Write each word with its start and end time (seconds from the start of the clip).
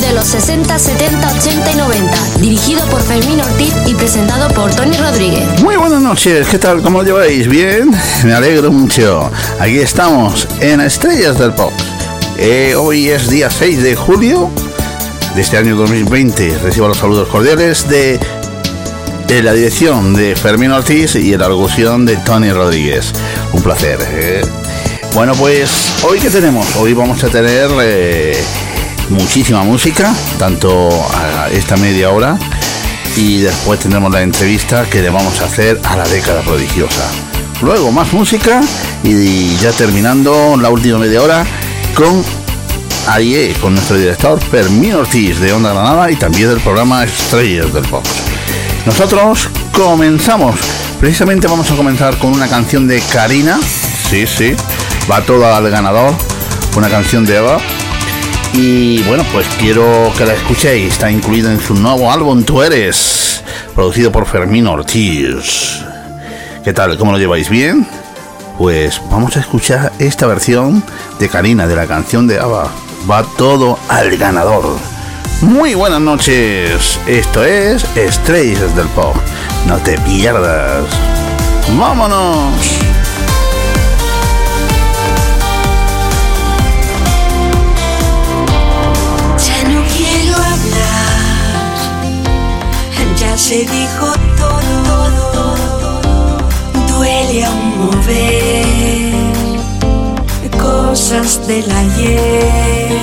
de 0.00 0.12
los 0.12 0.26
60, 0.26 0.78
70, 0.78 1.32
80 1.38 1.72
y 1.72 1.74
90. 1.76 2.18
Dirigido 2.40 2.84
por 2.86 3.00
Fermín 3.02 3.40
Ortiz 3.40 3.74
y 3.86 3.94
presentado 3.94 4.48
por 4.54 4.74
Tony 4.74 4.96
Rodríguez. 4.96 5.62
Muy 5.62 5.76
buenas 5.76 6.02
noches, 6.02 6.48
¿qué 6.48 6.58
tal? 6.58 6.82
¿Cómo 6.82 7.02
lleváis? 7.02 7.46
¿Bien? 7.46 7.90
Me 8.24 8.32
alegro 8.32 8.72
mucho. 8.72 9.30
Aquí 9.60 9.78
estamos 9.78 10.48
en 10.60 10.80
Estrellas 10.80 11.38
del 11.38 11.52
Pop. 11.52 11.72
Eh, 12.38 12.74
hoy 12.76 13.08
es 13.08 13.28
día 13.28 13.50
6 13.50 13.82
de 13.82 13.94
julio 13.94 14.50
de 15.34 15.42
este 15.42 15.58
año 15.58 15.76
2020. 15.76 16.58
Recibo 16.58 16.88
los 16.88 16.98
saludos 16.98 17.28
cordiales 17.28 17.88
de, 17.88 18.18
de 19.28 19.42
la 19.42 19.52
dirección 19.52 20.14
de 20.14 20.34
Fermín 20.34 20.72
Ortiz 20.72 21.14
y 21.14 21.36
la 21.36 21.48
locución 21.48 22.04
de 22.04 22.16
Tony 22.16 22.50
Rodríguez. 22.52 23.12
Un 23.52 23.62
placer. 23.62 23.98
¿eh? 24.02 24.42
Bueno, 25.14 25.34
pues 25.34 25.70
hoy 26.02 26.18
que 26.18 26.30
tenemos, 26.30 26.74
hoy 26.76 26.92
vamos 26.92 27.22
a 27.22 27.28
tener 27.28 27.70
eh, 27.80 28.36
muchísima 29.10 29.62
música, 29.62 30.12
tanto 30.38 30.88
a 31.14 31.48
esta 31.50 31.76
media 31.76 32.10
hora 32.10 32.38
y 33.16 33.38
después 33.38 33.78
tendremos 33.80 34.12
la 34.12 34.22
entrevista 34.22 34.84
que 34.84 35.00
le 35.00 35.10
vamos 35.10 35.40
a 35.40 35.44
hacer 35.44 35.80
a 35.84 35.96
la 35.96 36.04
década 36.04 36.42
prodigiosa. 36.42 37.04
Luego 37.62 37.92
más 37.92 38.12
música 38.12 38.60
y 39.02 39.56
ya 39.56 39.70
terminando 39.72 40.56
la 40.56 40.70
última 40.70 40.98
media 40.98 41.22
hora 41.22 41.46
con 41.94 42.24
AIE, 43.08 43.54
con 43.60 43.74
nuestro 43.74 43.96
director 43.96 44.40
Fermín 44.40 44.94
Ortiz 44.94 45.38
de 45.38 45.52
Onda 45.52 45.72
Granada 45.72 46.10
y 46.10 46.16
también 46.16 46.48
del 46.48 46.60
programa 46.60 47.04
Estrellas 47.04 47.72
del 47.72 47.84
Pop. 47.84 48.04
Nosotros 48.86 49.48
comenzamos, 49.72 50.56
precisamente 51.00 51.46
vamos 51.46 51.70
a 51.70 51.76
comenzar 51.76 52.18
con 52.18 52.32
una 52.32 52.48
canción 52.48 52.86
de 52.86 53.00
Karina, 53.00 53.58
sí, 54.10 54.26
sí, 54.26 54.54
va 55.10 55.22
todo 55.22 55.54
al 55.54 55.70
ganador, 55.70 56.14
una 56.76 56.88
canción 56.88 57.24
de 57.24 57.36
Eva. 57.36 57.58
Y 58.56 59.02
bueno, 59.02 59.24
pues 59.32 59.46
quiero 59.58 60.12
que 60.16 60.24
la 60.24 60.34
escuchéis, 60.34 60.92
está 60.92 61.10
incluida 61.10 61.50
en 61.50 61.60
su 61.60 61.74
nuevo 61.74 62.12
álbum 62.12 62.44
Tú 62.44 62.62
Eres, 62.62 63.42
producido 63.74 64.12
por 64.12 64.26
Fermín 64.26 64.68
Ortiz. 64.68 65.82
¿Qué 66.62 66.72
tal? 66.72 66.96
¿Cómo 66.96 67.10
lo 67.10 67.18
lleváis? 67.18 67.48
¿Bien? 67.48 67.84
Pues 68.56 69.00
vamos 69.10 69.36
a 69.36 69.40
escuchar 69.40 69.90
esta 69.98 70.28
versión 70.28 70.84
de 71.18 71.28
Karina 71.28 71.66
de 71.66 71.74
la 71.74 71.86
canción 71.86 72.28
de 72.28 72.38
Ava. 72.38 72.70
Va 73.10 73.24
todo 73.36 73.76
al 73.88 74.16
ganador. 74.16 74.76
Muy 75.40 75.74
buenas 75.74 76.00
noches. 76.00 77.00
Esto 77.08 77.44
es 77.44 77.84
Estrellas 77.96 78.76
del 78.76 78.86
Pop. 78.88 79.16
No 79.66 79.78
te 79.78 79.98
pierdas. 79.98 80.84
¡Vámonos! 81.76 82.83
Se 93.36 93.58
dijo 93.66 94.12
todo, 94.38 95.54
duele 96.96 97.44
aún 97.44 97.78
mover 97.78 98.64
cosas 100.62 101.44
del 101.46 101.68
ayer. 101.70 102.98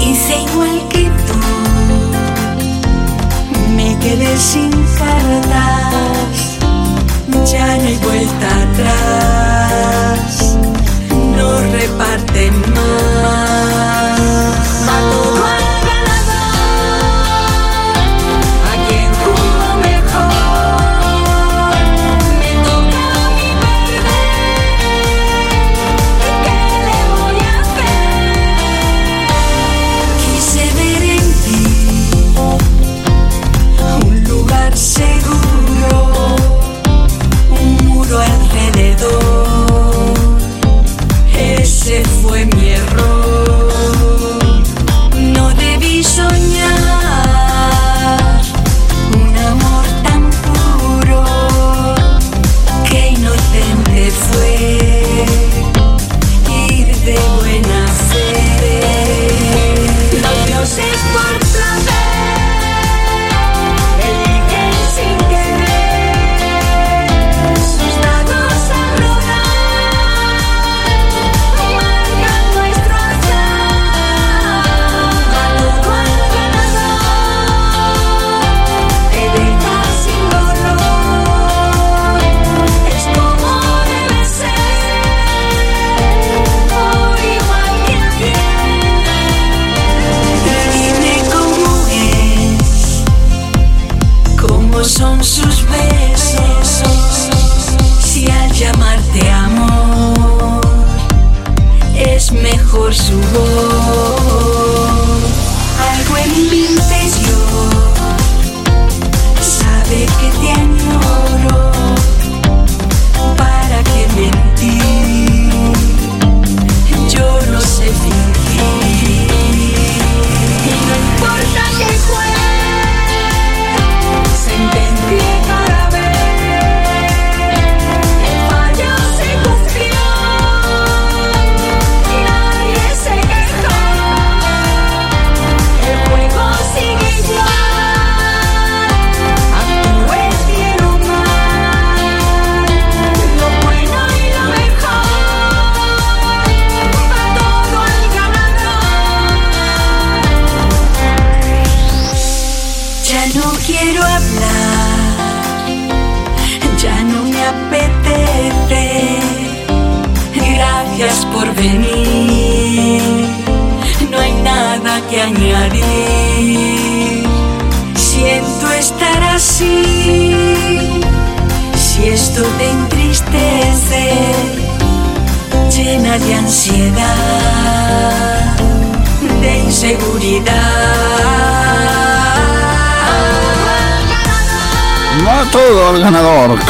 Hice 0.00 0.42
igual 0.50 0.88
que 0.88 1.10
tú, 1.26 1.38
me 3.76 3.98
quedé 3.98 4.36
sin 4.38 4.70
cartas, 4.70 6.58
ya 7.50 7.76
no 7.76 7.82
hay 7.82 7.98
vuelta 8.02 8.48
atrás, 8.62 10.56
no 11.36 11.60
reparten 11.72 12.54
más. 12.72 13.49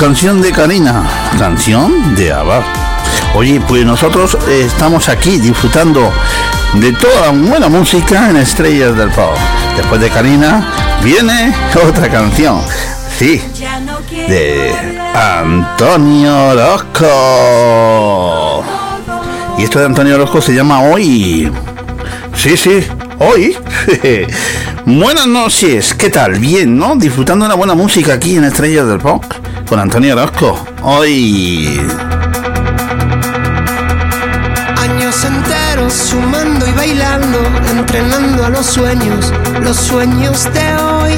Canción 0.00 0.40
de 0.40 0.50
Karina, 0.50 1.04
canción 1.38 2.14
de 2.14 2.32
ABBA. 2.32 2.64
Oye, 3.34 3.60
pues 3.68 3.84
nosotros 3.84 4.38
estamos 4.48 5.10
aquí 5.10 5.38
disfrutando 5.38 6.10
de 6.72 6.94
toda 6.94 7.32
buena 7.32 7.68
música 7.68 8.30
en 8.30 8.38
Estrellas 8.38 8.96
del 8.96 9.10
Pop. 9.10 9.36
Después 9.76 10.00
de 10.00 10.08
Karina 10.08 10.66
viene 11.04 11.54
otra 11.86 12.08
canción. 12.08 12.62
Sí, 13.18 13.42
de 14.10 14.74
Antonio 15.14 16.48
Orozco. 16.48 17.04
Y 19.58 19.64
esto 19.64 19.80
de 19.80 19.84
Antonio 19.84 20.14
Orozco 20.14 20.40
se 20.40 20.54
llama 20.54 20.80
Hoy. 20.80 21.52
Sí, 22.34 22.56
sí, 22.56 22.82
hoy. 23.18 23.54
Buenas 24.86 25.26
noches, 25.26 25.92
¿qué 25.92 26.08
tal? 26.08 26.38
Bien, 26.38 26.74
¿no? 26.78 26.96
Disfrutando 26.96 27.44
de 27.44 27.48
una 27.50 27.56
buena 27.56 27.74
música 27.74 28.14
aquí 28.14 28.36
en 28.36 28.44
Estrellas 28.44 28.86
del 28.86 28.98
Pop 28.98 29.22
con 29.70 29.78
Antonio 29.78 30.14
Orozco. 30.14 30.66
Hoy. 30.82 31.80
Años 34.76 35.24
enteros 35.24 35.92
sumando 35.92 36.66
y 36.66 36.72
bailando, 36.72 37.38
entrenando 37.70 38.46
a 38.46 38.48
los 38.48 38.66
sueños, 38.66 39.32
los 39.62 39.76
sueños 39.76 40.52
de 40.52 40.74
hoy, 40.74 41.12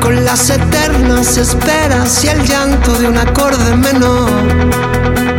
con 0.00 0.24
las 0.24 0.50
eternas 0.50 1.36
esperas 1.36 2.24
y 2.24 2.28
el 2.28 2.42
llanto 2.44 2.92
de 2.98 3.08
un 3.08 3.18
acorde 3.18 3.76
menor. 3.76 5.35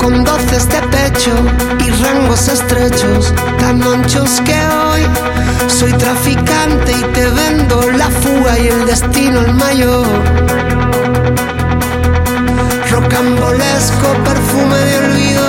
Con 0.00 0.24
doces 0.24 0.68
de 0.68 0.80
pecho 0.88 1.32
y 1.78 1.90
rangos 2.02 2.48
estrechos, 2.48 3.32
tan 3.58 3.82
anchos 3.82 4.40
que 4.44 4.58
hoy 4.68 5.02
soy 5.68 5.92
traficante 5.92 6.92
y 6.92 7.02
te 7.12 7.26
vendo 7.28 7.90
la 7.92 8.08
fuga 8.08 8.58
y 8.58 8.68
el 8.68 8.86
destino 8.86 9.40
el 9.40 9.54
mayor 9.54 10.06
rocambolesco 12.90 14.08
perfume 14.24 14.76
de 14.76 14.98
olvido 14.98 15.46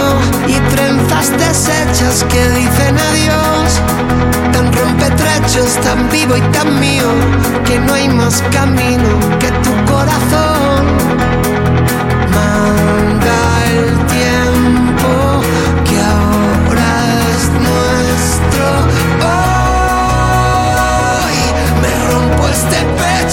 y 0.47 0.53
trenzas 0.73 1.31
deshechas 1.31 2.23
que 2.25 2.49
dicen 2.49 2.97
adiós. 2.97 3.81
Tan 4.53 4.71
rompetrechos, 4.73 5.73
tan 5.83 6.09
vivo 6.09 6.35
y 6.37 6.41
tan 6.51 6.79
mío, 6.79 7.09
que 7.65 7.79
no 7.79 7.93
hay 7.93 8.09
más 8.09 8.43
camino 8.51 9.09
que 9.39 9.49
tu 9.63 9.73
corazón. 9.91 10.81
Manda 12.35 13.37
el 13.73 13.97
tiempo 14.07 14.30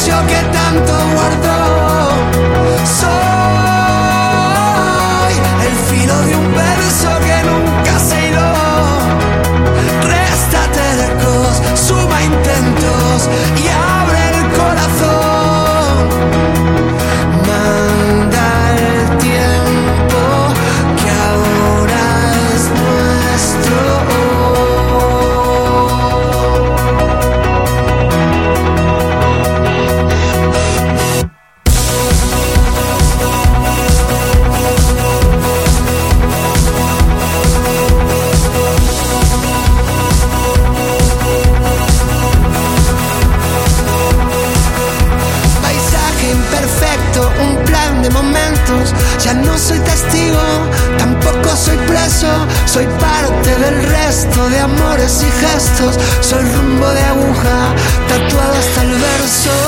pecho 0.09 0.27
que 0.27 0.43
tanto 0.53 1.08
Soy 52.79 52.87
parte 53.01 53.57
del 53.57 53.83
resto 53.89 54.49
de 54.51 54.61
amores 54.61 55.25
y 55.25 55.45
gestos. 55.45 55.99
Soy 56.21 56.45
rumbo 56.45 56.89
de 56.89 57.01
aguja, 57.01 57.75
tatuado 58.09 58.55
hasta 58.55 58.83
el 58.83 58.91
verso. 58.93 59.68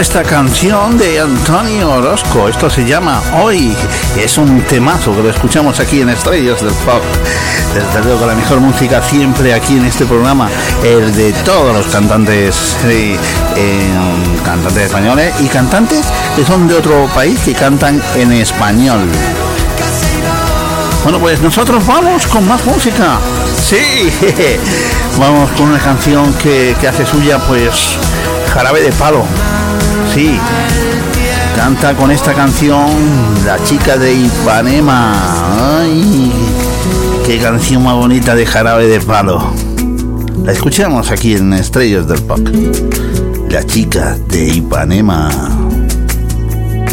Esta 0.00 0.22
canción 0.22 0.96
de 0.96 1.20
Antonio 1.20 1.90
Orozco? 1.90 2.48
Esto 2.48 2.70
se 2.70 2.86
llama 2.86 3.20
Hoy. 3.42 3.76
Es 4.16 4.38
un 4.38 4.62
temazo 4.62 5.14
que 5.14 5.22
lo 5.22 5.28
escuchamos 5.28 5.78
aquí 5.78 6.00
en 6.00 6.08
Estrellas 6.08 6.62
del 6.62 6.72
Pop. 6.72 7.02
Desde 7.74 8.04
luego, 8.04 8.24
la 8.24 8.34
mejor 8.34 8.60
música 8.60 9.02
siempre 9.02 9.52
aquí 9.52 9.76
en 9.76 9.84
este 9.84 10.06
programa. 10.06 10.48
El 10.82 11.14
de 11.14 11.34
todos 11.44 11.76
los 11.76 11.86
cantantes, 11.88 12.78
cantantes 14.42 14.84
españoles 14.84 15.34
y 15.40 15.48
cantantes 15.48 16.06
que 16.34 16.46
son 16.46 16.66
de 16.66 16.76
otro 16.76 17.06
país 17.14 17.38
que 17.40 17.52
cantan 17.52 18.02
en 18.16 18.32
español. 18.32 19.00
Bueno, 21.02 21.18
pues 21.18 21.42
nosotros 21.42 21.86
vamos 21.86 22.26
con 22.26 22.48
más 22.48 22.64
música. 22.64 23.18
Sí, 23.54 24.10
vamos 25.18 25.50
con 25.50 25.68
una 25.68 25.78
canción 25.78 26.32
que 26.34 26.74
hace 26.88 27.04
suya, 27.04 27.38
pues, 27.38 27.98
Jarabe 28.54 28.80
de 28.80 28.92
Palo. 28.92 29.26
Sí, 30.14 30.36
canta 31.54 31.94
con 31.94 32.10
esta 32.10 32.34
canción 32.34 32.90
la 33.46 33.62
chica 33.64 33.96
de 33.96 34.12
Ipanema. 34.12 35.80
Ay, 35.80 36.32
qué 37.24 37.38
canción 37.38 37.84
más 37.84 37.94
bonita 37.94 38.34
de 38.34 38.44
Jarabe 38.44 38.88
de 38.88 39.00
Palo. 39.00 39.52
La 40.44 40.52
escuchamos 40.52 41.12
aquí 41.12 41.34
en 41.34 41.52
Estrellas 41.52 42.08
del 42.08 42.22
Pop. 42.22 42.40
La 43.50 43.64
chica 43.64 44.18
de 44.28 44.48
Ipanema. 44.48 45.30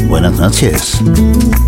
Buenas 0.07 0.33
noches. 0.33 0.99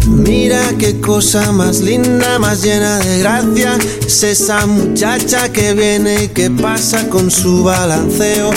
Mira 0.07 0.61
qué 0.77 1.01
cosa 1.01 1.51
más 1.51 1.81
linda, 1.81 2.37
más 2.39 2.61
llena 2.61 2.99
de 2.99 3.19
gracia. 3.19 3.77
Es 4.05 4.23
esa 4.23 4.65
muchacha 4.65 5.51
que 5.51 5.73
viene 5.73 6.25
y 6.25 6.27
que 6.29 6.49
pasa 6.51 7.09
con 7.09 7.31
su 7.31 7.63
balanceo 7.63 8.51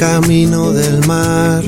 camino 0.00 0.72
del 0.72 1.06
mar. 1.06 1.62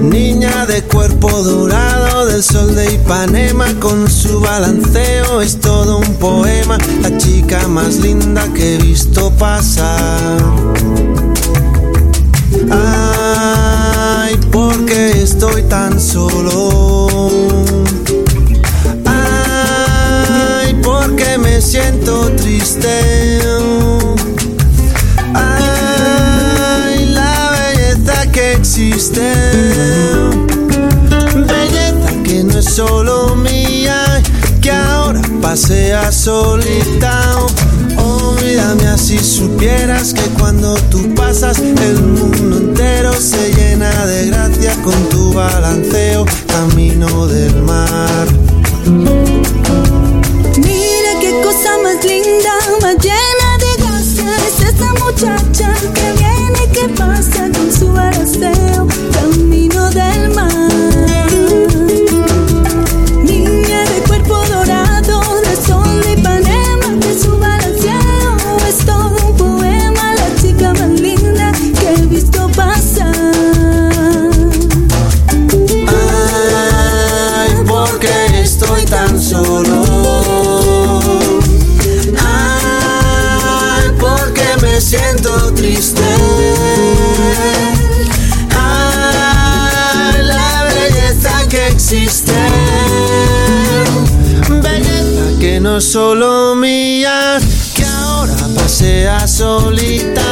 Niña 0.00 0.64
de 0.64 0.82
cuerpo 0.84 1.28
dorado 1.28 2.24
del 2.24 2.42
sol 2.42 2.74
de 2.74 2.94
Ipanema 2.94 3.66
con 3.78 4.10
su 4.10 4.40
balanceo 4.40 5.42
es 5.42 5.60
todo 5.60 5.98
un 5.98 6.14
poema. 6.14 6.78
La 7.02 7.18
chica 7.18 7.68
más 7.68 7.96
linda 7.96 8.48
que 8.54 8.76
he 8.76 8.78
visto 8.78 9.30
pasar. 9.32 10.38
Ay, 12.70 14.34
porque 14.50 15.10
estoy 15.22 15.64
tan 15.64 16.00
solo. 16.00 17.28
Ay, 19.04 20.80
porque 20.82 21.36
me 21.36 21.60
siento 21.60 22.32
triste. 22.36 23.31
Belleza 31.34 32.12
que 32.22 32.44
no 32.44 32.58
es 32.58 32.66
solo 32.66 33.34
mía, 33.34 34.22
que 34.60 34.70
ahora 34.70 35.20
pasea 35.40 36.12
solita. 36.12 37.36
Mírame 38.40 38.86
así 38.86 39.18
supieras 39.18 40.14
que 40.14 40.22
cuando 40.38 40.74
tú 40.90 41.14
pasas 41.14 41.58
el 41.58 42.00
mundo 42.00 42.58
entero 42.58 43.12
se 43.14 43.52
llena 43.54 44.06
de 44.06 44.26
gracia 44.26 44.74
con 44.82 44.94
tu 45.08 45.32
balanceo 45.32 46.24
camino 46.46 47.26
del 47.26 47.62
mar. 47.62 48.28
No 95.62 95.80
solo 95.80 96.56
mía, 96.56 97.38
que 97.74 97.84
ahora 97.84 98.34
pasea 98.56 99.28
solita. 99.28 100.24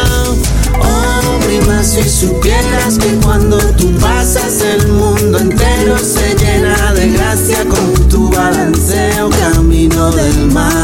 Oh, 0.80 1.38
prima, 1.46 1.84
si 1.84 2.02
supieras 2.02 2.98
que 2.98 3.14
cuando 3.24 3.58
tú 3.76 3.94
pasas 3.98 4.60
el 4.60 4.88
mundo 4.88 5.38
entero 5.38 5.96
se 5.98 6.34
llena 6.34 6.92
de 6.94 7.10
gracia 7.10 7.64
con 7.68 8.08
tu 8.08 8.28
balanceo 8.28 9.30
camino 9.30 10.10
del 10.10 10.50
mar. 10.50 10.79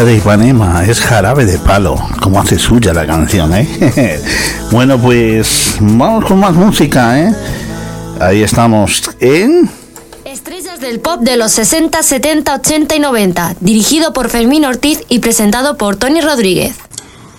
Chica 0.00 0.04
de 0.04 0.16
Ipanema 0.16 0.84
es 0.86 0.98
jarabe 1.00 1.44
de 1.44 1.58
palo, 1.58 1.96
como 2.22 2.40
hace 2.40 2.58
suya 2.58 2.94
la 2.94 3.06
canción, 3.06 3.52
¿eh? 3.54 4.18
bueno, 4.70 4.98
pues 4.98 5.76
vamos 5.80 6.24
con 6.24 6.40
más 6.40 6.54
música, 6.54 7.20
¿eh? 7.20 7.34
Ahí 8.18 8.42
estamos 8.42 9.02
en... 9.20 9.70
Estrellas 10.24 10.80
del 10.80 11.00
pop 11.00 11.20
de 11.20 11.36
los 11.36 11.52
60, 11.52 12.02
70, 12.02 12.54
80 12.54 12.96
y 12.96 12.98
90, 13.00 13.56
dirigido 13.60 14.14
por 14.14 14.30
Fermín 14.30 14.64
Ortiz 14.64 15.02
y 15.08 15.18
presentado 15.18 15.76
por 15.76 15.96
Tony 15.96 16.22
Rodríguez. 16.22 16.76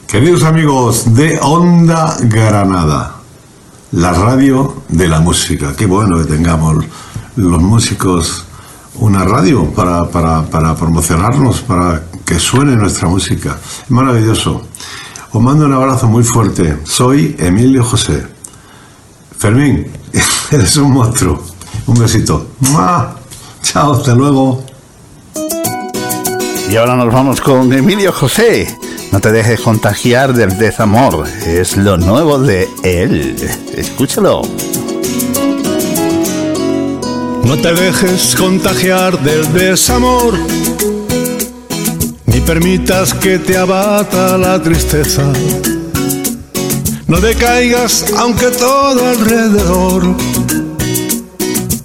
Queridos 0.07 0.43
amigos 0.43 1.15
de 1.15 1.39
Onda 1.41 2.15
Granada, 2.21 3.15
la 3.91 4.13
radio 4.13 4.83
de 4.89 5.07
la 5.07 5.19
música. 5.19 5.73
Qué 5.75 5.87
bueno 5.87 6.19
que 6.19 6.25
tengamos 6.25 6.85
los 7.35 7.61
músicos 7.61 8.45
una 8.95 9.23
radio 9.23 9.65
para, 9.73 10.09
para, 10.09 10.43
para 10.43 10.75
promocionarnos, 10.75 11.61
para 11.61 12.03
que 12.31 12.39
suene 12.39 12.77
nuestra 12.77 13.09
música. 13.09 13.57
Es 13.83 13.91
maravilloso. 13.91 14.61
Os 15.33 15.41
mando 15.41 15.65
un 15.65 15.73
abrazo 15.73 16.07
muy 16.07 16.23
fuerte. 16.23 16.77
Soy 16.85 17.35
Emilio 17.37 17.83
José. 17.83 18.25
Fermín, 19.37 19.91
eres 20.51 20.77
un 20.77 20.93
monstruo. 20.93 21.43
Un 21.87 21.99
besito. 21.99 22.51
¡Mua! 22.61 23.17
Chao, 23.61 23.95
hasta 23.95 24.15
luego. 24.15 24.63
Y 26.69 26.77
ahora 26.77 26.95
nos 26.95 27.13
vamos 27.13 27.41
con 27.41 27.73
Emilio 27.73 28.13
José. 28.13 28.77
No 29.11 29.19
te 29.19 29.33
dejes 29.33 29.59
contagiar 29.59 30.33
del 30.33 30.57
desamor. 30.57 31.27
Es 31.45 31.75
lo 31.75 31.97
nuevo 31.97 32.39
de 32.39 32.69
él. 32.83 33.35
Escúchalo. 33.75 34.43
No 37.43 37.57
te 37.57 37.73
dejes 37.73 38.33
contagiar 38.37 39.19
del 39.21 39.51
desamor, 39.51 40.33
ni 42.31 42.39
permitas 42.41 43.13
que 43.13 43.39
te 43.39 43.57
abata 43.57 44.37
la 44.37 44.61
tristeza. 44.61 45.23
No 47.07 47.19
decaigas 47.19 48.05
aunque 48.17 48.47
todo 48.51 49.09
alrededor 49.09 50.15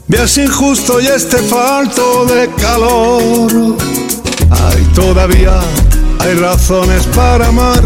veas 0.08 0.38
injusto 0.38 1.00
y 1.00 1.06
esté 1.06 1.38
falto 1.38 2.26
de 2.26 2.48
calor. 2.60 3.76
Hay 4.50 4.82
todavía 4.94 5.60
hay 6.20 6.34
razones 6.34 7.06
para 7.14 7.48
amar, 7.48 7.82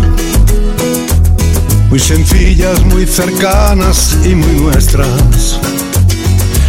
muy 1.88 1.99
sencillas, 1.99 2.83
muy 2.87 3.07
cercanas 3.07 4.17
y 4.25 4.35
muy 4.35 4.61
nuestras. 4.61 5.59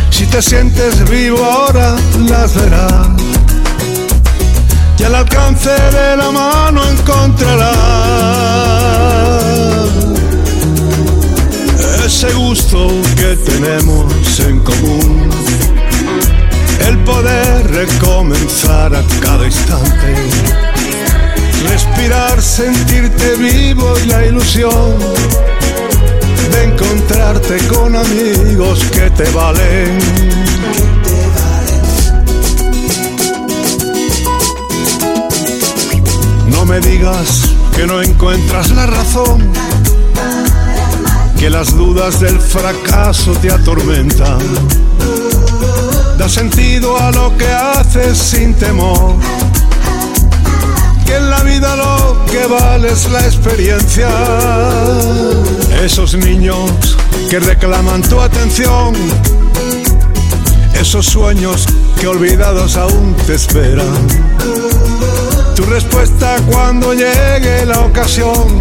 Si 0.09 0.25
te 0.25 0.41
sientes 0.41 1.09
vivo 1.09 1.43
ahora, 1.43 1.95
las 2.27 2.55
verás. 2.55 3.30
Y 5.01 5.03
al 5.03 5.15
alcance 5.15 5.71
de 5.71 6.15
la 6.15 6.29
mano 6.29 6.81
encontrarás 6.87 7.81
ese 12.05 12.31
gusto 12.33 12.87
que 13.15 13.35
tenemos 13.37 14.39
en 14.41 14.59
común. 14.59 15.27
El 16.87 16.99
poder 16.99 17.71
recomenzar 17.71 18.93
a 18.93 19.01
cada 19.21 19.47
instante. 19.47 20.13
Respirar, 21.67 22.39
sentirte 22.39 23.37
vivo 23.37 23.97
y 24.03 24.07
la 24.07 24.27
ilusión 24.27 24.99
de 26.51 26.63
encontrarte 26.63 27.57
con 27.69 27.95
amigos 27.95 28.83
que 28.91 29.09
te 29.09 29.27
valen. 29.31 30.90
No 36.61 36.67
me 36.67 36.79
digas 36.79 37.55
que 37.75 37.87
no 37.87 38.03
encuentras 38.03 38.69
la 38.69 38.85
razón, 38.85 39.51
que 41.39 41.49
las 41.49 41.75
dudas 41.75 42.19
del 42.19 42.39
fracaso 42.39 43.31
te 43.41 43.51
atormentan. 43.51 44.37
Da 46.19 46.29
sentido 46.29 46.99
a 46.99 47.09
lo 47.13 47.35
que 47.35 47.47
haces 47.47 48.15
sin 48.15 48.53
temor. 48.53 49.15
Que 51.03 51.15
en 51.15 51.31
la 51.31 51.41
vida 51.41 51.75
lo 51.75 52.25
que 52.27 52.45
vale 52.45 52.91
es 52.91 53.09
la 53.09 53.25
experiencia. 53.25 54.09
Esos 55.83 56.13
niños 56.13 56.95
que 57.27 57.39
reclaman 57.39 58.03
tu 58.03 58.21
atención. 58.21 58.93
Esos 60.79 61.05
sueños 61.05 61.65
que 61.99 62.07
olvidados 62.07 62.75
aún 62.77 63.15
te 63.25 63.35
esperan. 63.35 64.07
Tu 65.55 65.63
respuesta 65.65 66.37
cuando 66.51 66.93
llegue 66.93 67.65
la 67.65 67.81
ocasión 67.81 68.59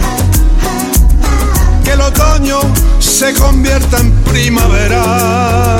que 1.84 1.92
el 1.92 2.00
otoño 2.00 2.60
se 2.98 3.32
convierta 3.34 3.98
en 3.98 4.12
primavera. 4.24 5.78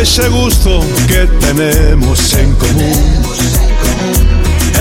Ese 0.00 0.28
gusto 0.28 0.80
que 1.08 1.26
tenemos 1.40 2.34
en 2.34 2.54
común, 2.54 3.22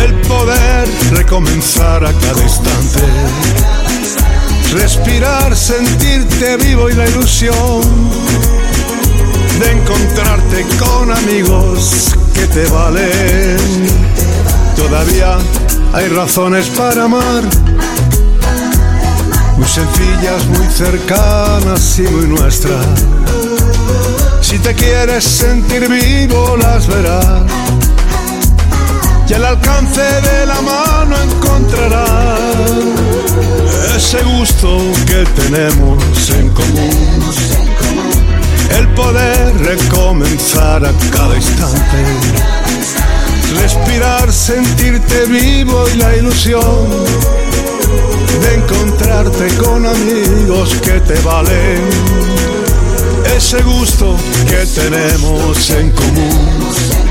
el 0.04 0.14
poder 0.28 0.88
recomenzar 1.12 2.06
a 2.06 2.14
cada 2.14 2.44
instante, 2.44 3.00
respirar, 4.74 5.56
sentirte 5.56 6.58
vivo 6.58 6.90
y 6.90 6.94
la 6.94 7.08
ilusión 7.08 7.82
de 9.60 9.72
encontrarte 9.72 10.66
con 10.78 11.12
amigos 11.12 12.10
que 12.34 12.48
te 12.48 12.66
valen. 12.68 13.58
Todavía 14.76 15.38
hay 15.94 16.08
razones 16.10 16.68
para 16.68 17.06
amar 17.06 17.44
muy 19.58 19.68
sencillas, 19.68 20.46
muy 20.48 20.68
cercanas 20.68 22.00
y 22.00 22.04
muy 22.04 22.28
nuestras. 22.28 22.86
Si 24.42 24.60
te 24.60 24.74
quieres 24.76 25.24
sentir 25.24 25.90
vivo, 25.90 26.56
las 26.58 26.88
verás. 26.88 27.42
Y 29.30 29.34
al 29.34 29.44
alcance 29.44 30.02
de 30.02 30.46
la 30.46 30.62
mano 30.62 31.16
encontrarás 31.22 32.68
ese 33.98 34.24
gusto 34.24 34.78
que 35.06 35.26
tenemos 35.42 36.30
en 36.30 36.50
común. 36.50 37.20
El 38.78 38.88
poder 38.94 39.58
recomenzar 39.58 40.86
a 40.86 40.94
cada 41.12 41.36
instante. 41.36 41.98
Respirar, 43.60 44.32
sentirte 44.32 45.26
vivo 45.26 45.84
y 45.94 45.98
la 45.98 46.16
ilusión 46.16 46.88
de 48.42 48.54
encontrarte 48.54 49.48
con 49.58 49.86
amigos 49.86 50.76
que 50.84 51.02
te 51.02 51.20
valen. 51.22 51.82
Ese 53.36 53.62
gusto 53.64 54.16
que 54.48 54.66
tenemos 54.68 55.70
en 55.72 55.92
común. 55.92 57.07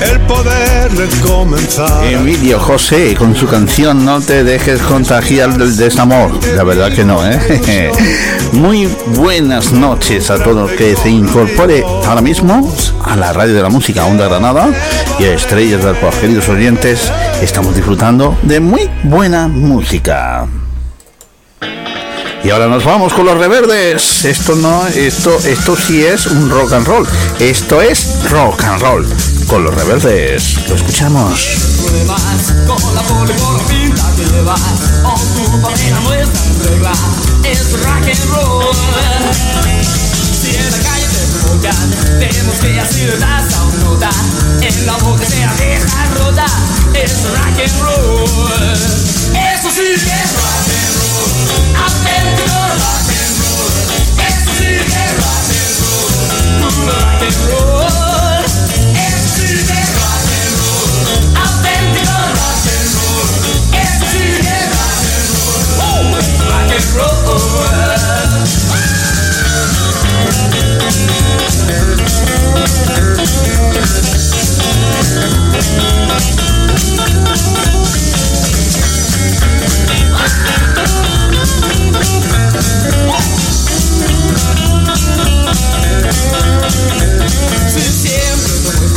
El 0.00 0.18
poder 0.20 0.90
recomenzar. 0.96 2.04
Emilio 2.04 2.58
José 2.58 3.14
con 3.14 3.36
su 3.36 3.46
canción 3.46 4.04
No 4.04 4.20
te 4.20 4.44
dejes 4.44 4.80
contagiar 4.80 5.58
del 5.58 5.76
desamor. 5.76 6.32
La 6.56 6.64
verdad 6.64 6.90
que 6.90 7.04
no, 7.04 7.20
¿eh? 7.26 7.92
Muy 8.52 8.86
buenas 9.16 9.72
noches 9.72 10.30
a 10.30 10.42
todos 10.42 10.70
que 10.72 10.96
se 10.96 11.10
incorpore 11.10 11.84
ahora 11.84 12.22
mismo 12.22 12.74
a 13.04 13.14
la 13.16 13.32
radio 13.34 13.54
de 13.54 13.62
la 13.62 13.68
música 13.68 14.06
Onda 14.06 14.26
Granada 14.26 14.70
y 15.18 15.24
a 15.24 15.34
Estrellas 15.34 15.84
del 15.84 15.96
Pop. 15.96 16.14
Queridos 16.18 16.48
oyentes, 16.48 17.12
estamos 17.42 17.74
disfrutando 17.74 18.38
de 18.42 18.58
muy 18.58 18.88
buena 19.02 19.48
música. 19.48 20.46
Y 22.42 22.48
ahora 22.48 22.68
nos 22.68 22.84
vamos 22.84 23.12
con 23.12 23.26
los 23.26 23.36
reverdes. 23.36 24.24
Esto 24.24 24.56
no, 24.56 24.86
esto, 24.86 25.38
esto 25.44 25.76
sí 25.76 26.02
es 26.02 26.26
un 26.26 26.48
rock 26.48 26.72
and 26.72 26.86
roll. 26.86 27.06
Esto 27.38 27.82
es 27.82 28.30
rock 28.30 28.64
and 28.64 28.80
roll 28.80 29.06
con 29.50 29.64
los 29.64 29.74
reverdes. 29.74 30.68
Lo 30.68 30.76
escuchamos. 30.76 31.40
Es 37.50 37.74
and 38.06 38.30
roll 38.30 38.76
Tenemos 42.18 42.56
que 42.58 42.80
a 42.80 43.62
un 43.64 43.80
nota 43.80 44.10
En 44.60 44.86
la 44.86 44.96
boca 44.98 45.24
se 45.26 45.40
la 45.40 45.54
deja 45.54 46.04
Es 46.94 47.24
rock 47.24 47.60
and 47.60 47.80
roll 47.82 48.24
Eso 49.34 49.70
sí 49.70 49.82
que 49.82 50.14
es 50.14 50.30
rock 50.36 50.68
and 50.78 50.94
roll 51.00 51.30
Auténtico 51.84 52.60
rock 52.78 53.08
and 53.18 53.34
roll 53.40 53.72
Eso 54.28 54.50
sí 54.58 54.64
que 54.64 55.00
es 55.04 55.12
Rock 56.86 57.22
and 57.22 57.36
roll 57.48 58.09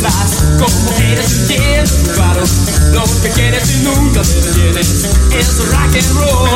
muestras 0.04 0.44
como 0.58 0.90
eres 0.98 1.46
claro 2.14 2.42
Lo 2.92 3.04
que 3.22 3.30
quieres 3.30 3.70
y 3.70 3.76
nunca 3.84 4.22
te 4.22 4.40
detienes. 4.40 5.08
Es 5.32 5.58
rock 5.68 5.94
and 5.94 6.10
roll. 6.16 6.50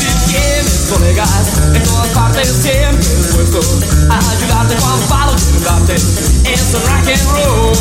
Si 0.00 0.06
tienes 0.30 0.86
colegas 0.90 1.46
en 1.74 1.82
todas 1.82 2.08
partes 2.08 2.48
siempre 2.62 3.16
dispuestos 3.16 3.66
a 4.08 4.18
ayudarte 4.18 4.76
cuando 4.76 5.06
paro 5.06 5.32
de 5.34 5.60
darte 5.64 5.94
es 5.94 6.72
rock 6.72 7.08
and 7.08 7.26
roll. 7.30 7.72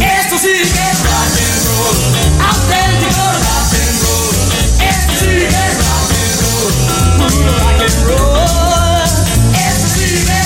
Esto 0.00 0.38
sí 0.38 0.52
que 0.52 0.90
es 0.90 0.98
rock 1.04 1.36
and 1.44 1.64
roll. 1.66 1.96
Auténtico 2.48 3.24
rock 3.44 3.72
and 3.74 4.02
roll. 4.02 4.34
Esto 4.88 5.12
sí 5.20 5.26
que 5.26 5.46
es 5.46 5.74
rock 5.84 6.10
and 6.16 6.36
roll. 6.42 6.72
Puro 7.30 7.52
rock 7.58 7.80
and 7.82 7.98
roll. 8.06 9.02
Esto 9.54 9.86
sí 9.94 10.06
que 10.24 10.40
es 10.40 10.45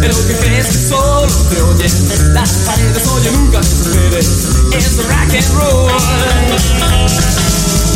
pero 0.00 0.14
que 0.26 0.36
crees 0.36 0.66
que 0.66 0.88
solo 0.88 1.32
te 1.50 1.60
oyen 1.62 2.34
Las 2.34 2.50
paredes 2.66 3.06
oyen, 3.08 3.32
nunca 3.34 3.60
te 3.60 4.18
Es 4.78 4.96
rock 4.96 5.34
and 5.34 5.54
roll. 5.54 5.90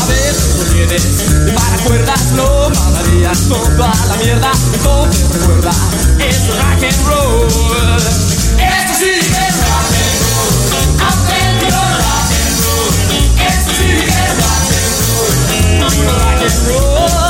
A 0.01 0.07
veces 0.07 0.57
lo 0.59 0.65
tienes 0.73 1.03
para 1.55 1.77
cuerdas 1.85 2.33
Lo 2.37 2.71
mandarías 2.71 3.41
todo 3.49 3.85
a 3.85 4.07
la 4.07 4.17
mierda 4.17 4.53
Entonces 4.75 5.29
recuerda. 5.33 5.71
Es 6.19 6.49
rock 6.49 6.83
and 6.83 7.07
roll. 7.07 7.47
Esto 8.59 8.95
sí 8.99 9.11
es 9.11 9.55
rock 9.69 9.93
and 9.99 10.19
roll. 10.25 10.51
Auténtico 11.09 11.81
rock 12.05 12.31
and 12.39 12.57
roll. 12.65 12.91
Esto 13.47 13.71
sí 13.79 13.91
es 13.93 14.31
rock 14.39 14.69
and 14.77 15.81
roll. 15.81 16.09
Rock 16.09 16.43
and 16.43 16.69
roll 16.69 17.28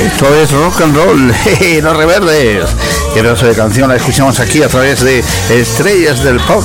Esto 0.00 0.34
es 0.34 0.50
rock 0.52 0.80
and 0.80 0.96
roll, 0.96 1.26
no 1.82 1.92
reverdes. 1.92 2.64
Que 3.12 3.20
pedazo 3.20 3.44
de 3.44 3.54
canción 3.54 3.90
la 3.90 3.96
escuchamos 3.96 4.40
aquí 4.40 4.62
a 4.62 4.68
través 4.68 5.04
de 5.04 5.22
Estrellas 5.50 6.24
del 6.24 6.40
Pop, 6.40 6.64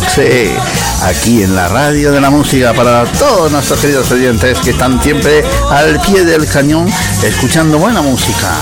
aquí 1.04 1.44
en 1.44 1.54
la 1.54 1.68
radio 1.68 2.14
de 2.14 2.22
la 2.22 2.30
música 2.30 2.74
para 2.74 3.04
todos 3.04 3.52
nuestros 3.52 3.82
queridos 3.82 4.10
oyentes 4.12 4.58
que 4.60 4.70
están 4.70 5.02
siempre 5.04 5.44
al 5.70 6.00
pie 6.00 6.24
del 6.24 6.48
cañón 6.48 6.88
escuchando 7.24 7.78
buena 7.78 8.02
música. 8.02 8.54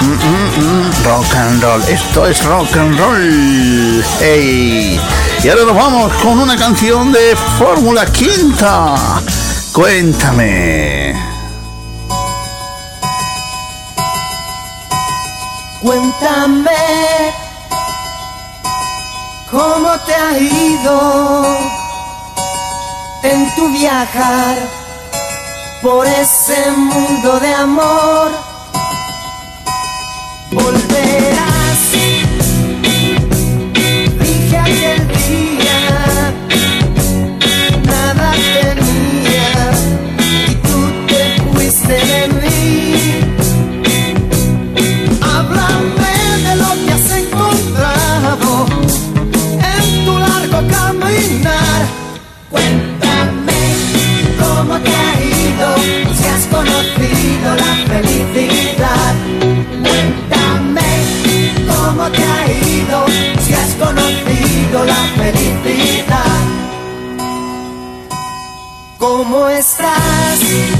Mm, 0.00 0.04
mm, 0.04 0.86
mm, 0.86 1.04
rock 1.04 1.34
and 1.34 1.62
roll, 1.62 1.82
esto 1.88 2.26
es 2.26 2.44
rock 2.44 2.76
and 2.76 2.96
roll. 3.00 4.04
Hey. 4.20 5.00
Y 5.42 5.48
ahora 5.48 5.64
nos 5.64 5.74
vamos 5.74 6.12
con 6.22 6.38
una 6.38 6.56
canción 6.56 7.10
de 7.10 7.34
Fórmula 7.58 8.06
Quinta. 8.06 8.94
Cuéntame. 9.72 11.07
Cuéntame 15.80 16.72
cómo 19.48 19.96
te 20.06 20.14
ha 20.14 20.38
ido 20.38 21.46
en 23.22 23.54
tu 23.54 23.68
viajar 23.68 24.56
por 25.80 26.04
ese 26.04 26.70
mundo 26.72 27.38
de 27.38 27.54
amor. 27.54 28.30
Volver. 30.50 31.27
conocido 56.78 57.56
la 57.56 57.74
felicidad. 57.86 59.14
Cuéntame 59.82 60.90
cómo 61.66 62.10
te 62.10 62.22
ha 62.22 62.46
ido, 62.46 63.06
si 63.40 63.54
has 63.54 63.74
conocido 63.74 64.84
la 64.84 65.02
felicidad. 65.16 66.44
¿Cómo 68.98 69.48
estás? 69.48 70.77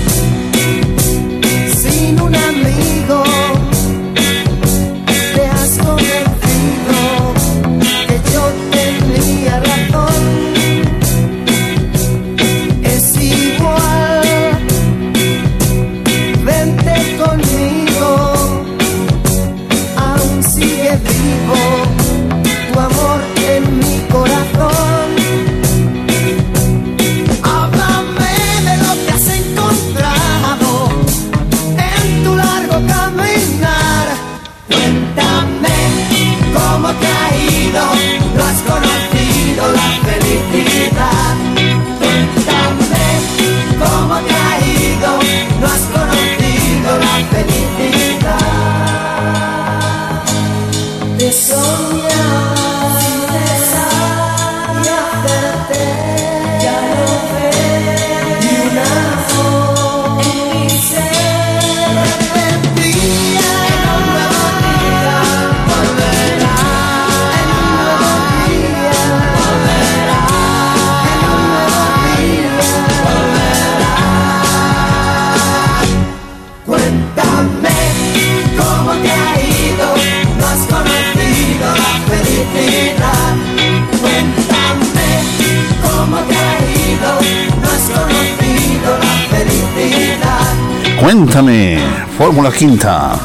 Fórmula 91.38 92.50
Quinta, 92.50 93.16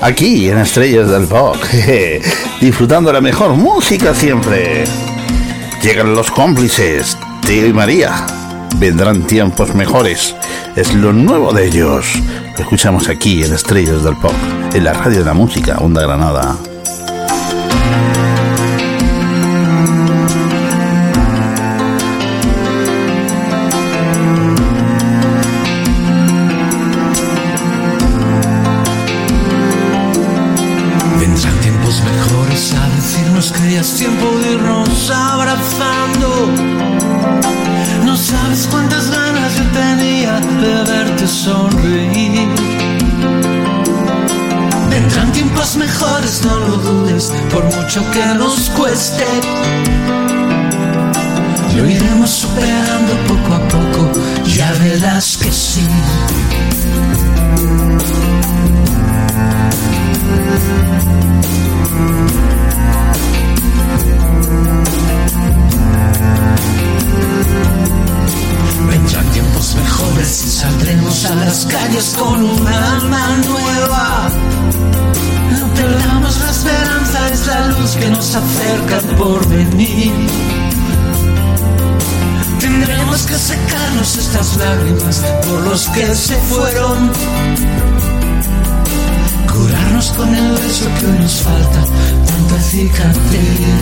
aquí 0.00 0.48
en 0.48 0.56
Estrellas 0.56 1.10
del 1.10 1.26
Pop, 1.26 1.56
disfrutando 2.62 3.12
la 3.12 3.20
mejor 3.20 3.50
música 3.56 4.14
siempre. 4.14 4.84
Llegan 5.82 6.14
los 6.14 6.30
cómplices, 6.30 7.18
Tío 7.46 7.66
y 7.66 7.72
María, 7.74 8.26
vendrán 8.78 9.26
tiempos 9.26 9.74
mejores, 9.74 10.34
es 10.76 10.94
lo 10.94 11.12
nuevo 11.12 11.52
de 11.52 11.66
ellos. 11.66 12.06
Lo 12.56 12.62
escuchamos 12.62 13.10
aquí 13.10 13.44
en 13.44 13.52
Estrellas 13.52 14.02
del 14.02 14.16
Pop, 14.16 14.32
en 14.72 14.84
la 14.84 14.94
radio 14.94 15.18
de 15.18 15.26
la 15.26 15.34
música, 15.34 15.76
Onda 15.76 16.00
Granada. 16.00 16.56
café. 92.88 93.81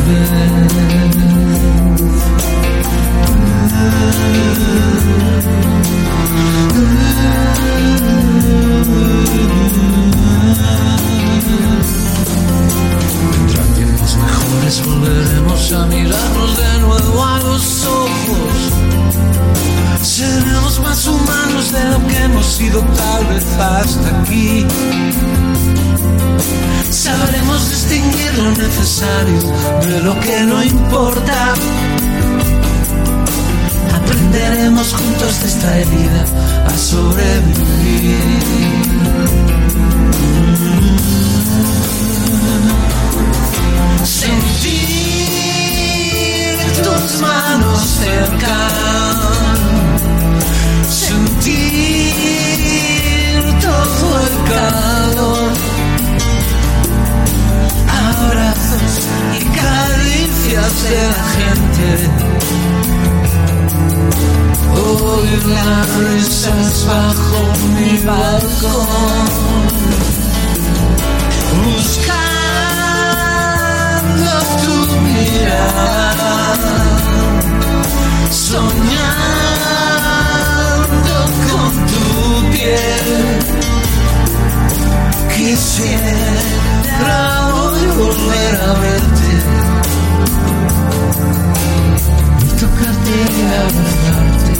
abrazarte. 93.62 94.54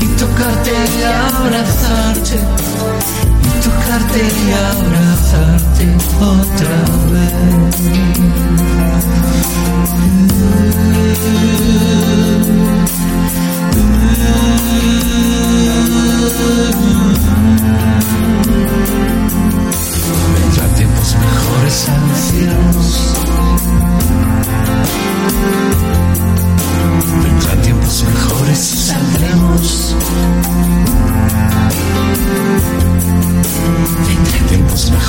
Y 0.00 0.06
tocarte 0.18 0.70
y 0.70 1.02
abrazarte. 1.02 2.36
Y 3.44 3.50
tocarte 3.64 4.20
y 4.20 4.52
abrazarte 4.52 5.84
otra 6.20 6.78
vez. 7.12 7.80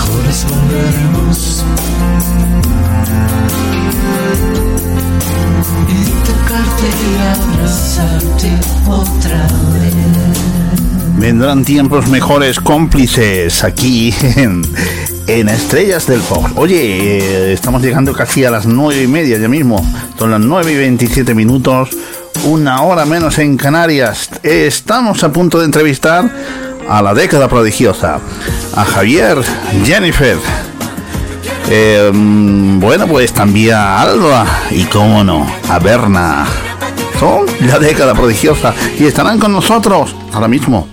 Volveremos. 0.09 1.63
Y 5.87 6.05
tocarte 6.25 6.87
y 7.07 7.17
abrazarte 7.27 8.51
otra 8.87 9.47
vez. 9.73 9.93
Vendrán 11.17 11.63
tiempos 11.63 12.07
mejores 12.07 12.59
cómplices 12.59 13.63
aquí 13.63 14.13
en, 14.37 14.63
en 15.27 15.49
Estrellas 15.49 16.07
del 16.07 16.21
Pop. 16.21 16.45
Oye, 16.55 17.19
eh, 17.19 17.53
estamos 17.53 17.81
llegando 17.81 18.13
casi 18.13 18.43
a 18.43 18.51
las 18.51 18.65
nueve 18.65 19.03
y 19.03 19.07
media 19.07 19.37
ya 19.37 19.47
mismo. 19.47 19.85
Son 20.17 20.29
las 20.29 20.39
9 20.39 20.71
y 20.71 20.77
27 20.77 21.33
minutos, 21.33 21.89
una 22.43 22.83
hora 22.83 23.05
menos 23.05 23.39
en 23.39 23.57
Canarias. 23.57 24.29
Estamos 24.43 25.23
a 25.23 25.31
punto 25.31 25.57
de 25.57 25.65
entrevistar 25.65 26.29
a 26.91 27.01
la 27.01 27.13
década 27.13 27.47
prodigiosa, 27.47 28.19
a 28.75 28.83
Javier, 28.83 29.37
Jennifer. 29.85 30.37
eh, 31.69 32.11
mm, 32.13 32.81
bueno, 32.81 33.07
pues 33.07 33.31
también 33.31 33.75
a 33.75 34.01
Alba 34.01 34.45
y, 34.71 34.83
cómo 34.83 35.23
no, 35.23 35.47
a 35.69 35.79
Berna. 35.79 36.45
Son 37.17 37.45
la 37.61 37.79
década 37.79 38.13
prodigiosa 38.13 38.73
y 38.99 39.05
estarán 39.05 39.39
con 39.39 39.53
nosotros 39.53 40.13
ahora 40.33 40.49
mismo. 40.49 40.89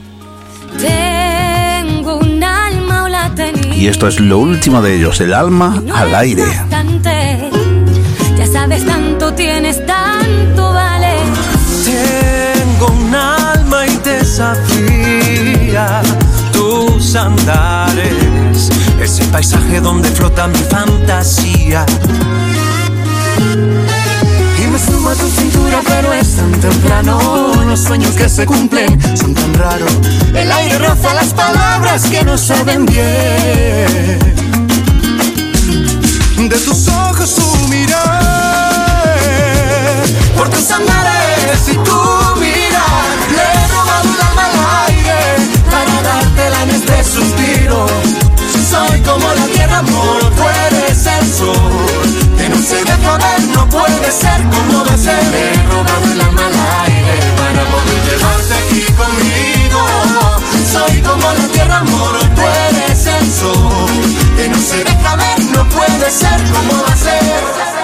Y 3.75 3.89
esto 3.89 4.07
es 4.07 4.21
lo 4.21 4.39
último 4.39 4.81
de 4.83 4.95
ellos, 4.95 5.21
el 5.21 5.35
alma 5.35 5.83
al 5.93 6.15
aire. 6.15 6.45
Tus 17.09 17.17
andares, 17.17 18.69
ese 19.01 19.25
paisaje 19.29 19.81
donde 19.81 20.11
flota 20.11 20.47
mi 20.47 20.59
fantasía. 20.59 21.87
Y 24.59 24.67
me 24.67 24.79
sumo 24.79 25.09
a 25.09 25.15
tu 25.15 25.27
cintura, 25.29 25.81
pero 25.87 26.13
es 26.13 26.37
tan 26.37 26.53
temprano. 26.61 27.65
Los 27.67 27.81
sueños 27.81 28.15
que 28.15 28.29
se 28.29 28.45
cumplen 28.45 29.01
son 29.17 29.33
tan 29.35 29.55
raros. 29.55 29.91
El 30.35 30.53
aire 30.53 30.79
roza 30.79 31.15
las 31.15 31.33
palabras 31.33 32.05
que 32.11 32.23
no 32.25 32.37
saben 32.37 32.85
bien. 32.85 34.19
De 36.37 36.59
tus 36.59 36.89
ojos 36.89 37.35
tu 37.37 37.69
mirar, 37.69 38.05
por 40.37 40.49
tus 40.51 40.71
andares 40.71 41.69
y 41.73 41.75
tu 41.75 42.28
Soy 47.69 49.01
como 49.01 49.29
la 49.35 49.47
tierra, 49.47 49.79
amor, 49.79 50.21
tú 50.37 50.43
eres 50.67 51.07
el 51.07 51.33
sol, 51.33 51.55
que 52.37 52.49
no 52.49 52.57
se 52.57 52.85
deja 52.85 53.19
ver, 53.19 53.41
no 53.55 53.69
puede 53.69 54.11
ser 54.11 54.43
como 54.51 54.83
a 54.85 54.97
ser. 54.97 55.23
He 55.35 55.55
robado 55.69 56.13
el 56.13 56.21
alma 56.21 56.47
al 56.47 56.87
aire 56.87 57.19
para 57.37 57.65
poder 57.73 58.01
llevarte 58.05 58.55
aquí 58.55 58.85
conmigo. 58.93 59.81
Soy 60.73 61.01
como 61.03 61.33
la 61.33 61.49
tierra, 61.53 61.79
amor, 61.79 62.19
tú 62.35 62.43
eres 62.69 63.07
el 63.07 63.33
sol, 63.33 63.91
que 64.37 64.49
no 64.49 64.59
se 64.59 64.85
deja 64.85 65.17
ver, 65.17 65.45
no 65.47 65.69
puede 65.69 66.11
ser 66.11 66.43
como 66.53 66.83
va 66.83 66.93
a 66.93 66.97
ser. 66.97 67.78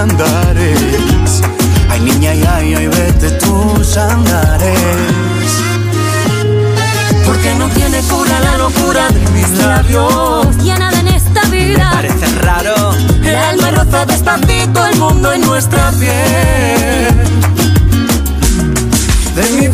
Andares. 0.00 1.42
Ay, 1.90 2.00
niña, 2.00 2.30
ay, 2.30 2.42
ay, 2.48 2.74
ay, 2.74 2.86
vete 2.86 3.30
tus 3.32 3.96
andares. 3.96 5.50
Porque 7.26 7.54
no 7.58 7.68
tiene 7.68 8.00
cura 8.02 8.40
la 8.40 8.56
locura 8.56 9.08
de 9.10 9.20
mis 9.30 9.50
labios. 9.58 10.56
Ya 10.64 10.78
nada 10.78 10.98
en 11.00 11.08
esta 11.08 11.42
vida. 11.50 11.90
Parece 11.92 12.26
raro. 12.40 12.94
El 13.22 13.36
alma 13.36 13.70
roza 13.72 14.06
despacito 14.06 14.86
el 14.86 14.96
mundo 14.98 15.32
en 15.32 15.42
nuestra 15.42 15.90
piel. 15.92 17.14
De 19.34 19.50
mi 19.58 19.68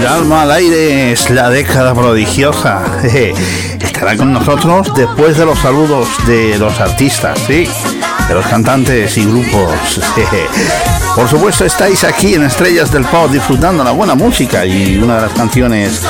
El 0.00 0.06
alma 0.06 0.42
al 0.42 0.52
aire 0.52 1.12
es 1.12 1.28
la 1.28 1.50
década 1.50 1.92
prodigiosa. 1.94 2.82
Estará 3.04 4.16
con 4.16 4.32
nosotros 4.32 4.90
después 4.96 5.36
de 5.36 5.44
los 5.44 5.58
saludos 5.58 6.08
de 6.26 6.56
los 6.56 6.80
artistas, 6.80 7.38
¿sí? 7.46 7.68
De 8.26 8.34
los 8.34 8.46
cantantes 8.46 9.18
y 9.18 9.26
grupos. 9.26 10.00
Por 11.14 11.28
supuesto 11.28 11.66
estáis 11.66 12.02
aquí 12.04 12.32
en 12.32 12.44
Estrellas 12.44 12.90
del 12.90 13.04
Pop 13.04 13.30
disfrutando 13.30 13.84
la 13.84 13.90
buena 13.90 14.14
música 14.14 14.64
y 14.64 14.96
una 14.96 15.16
de 15.16 15.20
las 15.20 15.32
canciones 15.34 16.00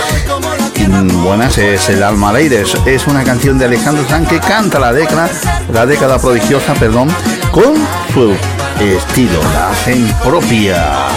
buenas 1.25 1.59
es 1.59 1.89
El 1.89 2.05
alma 2.05 2.29
al 2.29 2.37
aire. 2.37 2.61
Es, 2.61 2.77
es 2.87 3.09
una 3.09 3.25
canción 3.25 3.59
de 3.59 3.65
Alejandro 3.65 4.09
Sanz 4.09 4.29
que 4.29 4.39
canta 4.39 4.79
la 4.79 4.93
década, 4.93 5.29
la 5.73 5.85
década 5.85 6.21
prodigiosa, 6.21 6.75
perdón, 6.75 7.09
con 7.51 7.75
su 8.15 8.37
estilo, 8.81 9.43
la 9.53 9.71
hacen 9.71 10.07
propia. 10.23 11.09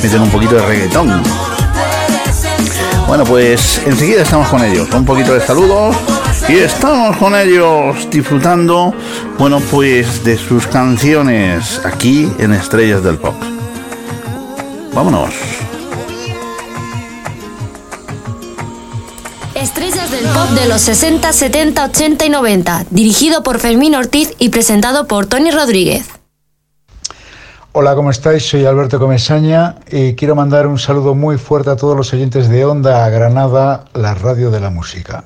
Meten 0.00 0.22
un 0.22 0.30
poquito 0.30 0.54
de 0.54 0.62
reggaetón. 0.62 1.55
Bueno, 3.06 3.24
pues 3.24 3.80
enseguida 3.86 4.22
estamos 4.22 4.48
con 4.48 4.64
ellos. 4.64 4.88
Un 4.92 5.04
poquito 5.04 5.32
de 5.32 5.40
saludos 5.40 5.96
y 6.48 6.54
estamos 6.54 7.16
con 7.16 7.36
ellos 7.36 8.10
disfrutando, 8.10 8.92
bueno, 9.38 9.60
pues 9.70 10.24
de 10.24 10.36
sus 10.36 10.66
canciones 10.66 11.80
aquí 11.84 12.28
en 12.38 12.52
Estrellas 12.52 13.04
del 13.04 13.16
Pop. 13.18 13.34
Vámonos. 14.92 15.34
Estrellas 19.54 20.10
del 20.10 20.24
pop 20.26 20.50
de 20.50 20.66
los 20.68 20.80
60, 20.82 21.32
70, 21.32 21.84
80 21.86 22.26
y 22.26 22.28
90, 22.28 22.86
dirigido 22.90 23.42
por 23.42 23.58
Fermín 23.58 23.94
Ortiz 23.94 24.32
y 24.38 24.50
presentado 24.50 25.06
por 25.06 25.26
Tony 25.26 25.50
Rodríguez. 25.50 26.15
Hola, 27.78 27.94
¿cómo 27.94 28.10
estáis? 28.10 28.48
Soy 28.48 28.64
Alberto 28.64 28.98
Comesaña 28.98 29.74
y 29.90 30.14
quiero 30.14 30.34
mandar 30.34 30.66
un 30.66 30.78
saludo 30.78 31.14
muy 31.14 31.36
fuerte 31.36 31.68
a 31.68 31.76
todos 31.76 31.94
los 31.94 32.10
oyentes 32.14 32.48
de 32.48 32.64
Onda 32.64 33.06
Granada, 33.10 33.84
la 33.92 34.14
radio 34.14 34.50
de 34.50 34.60
la 34.60 34.70
música. 34.70 35.24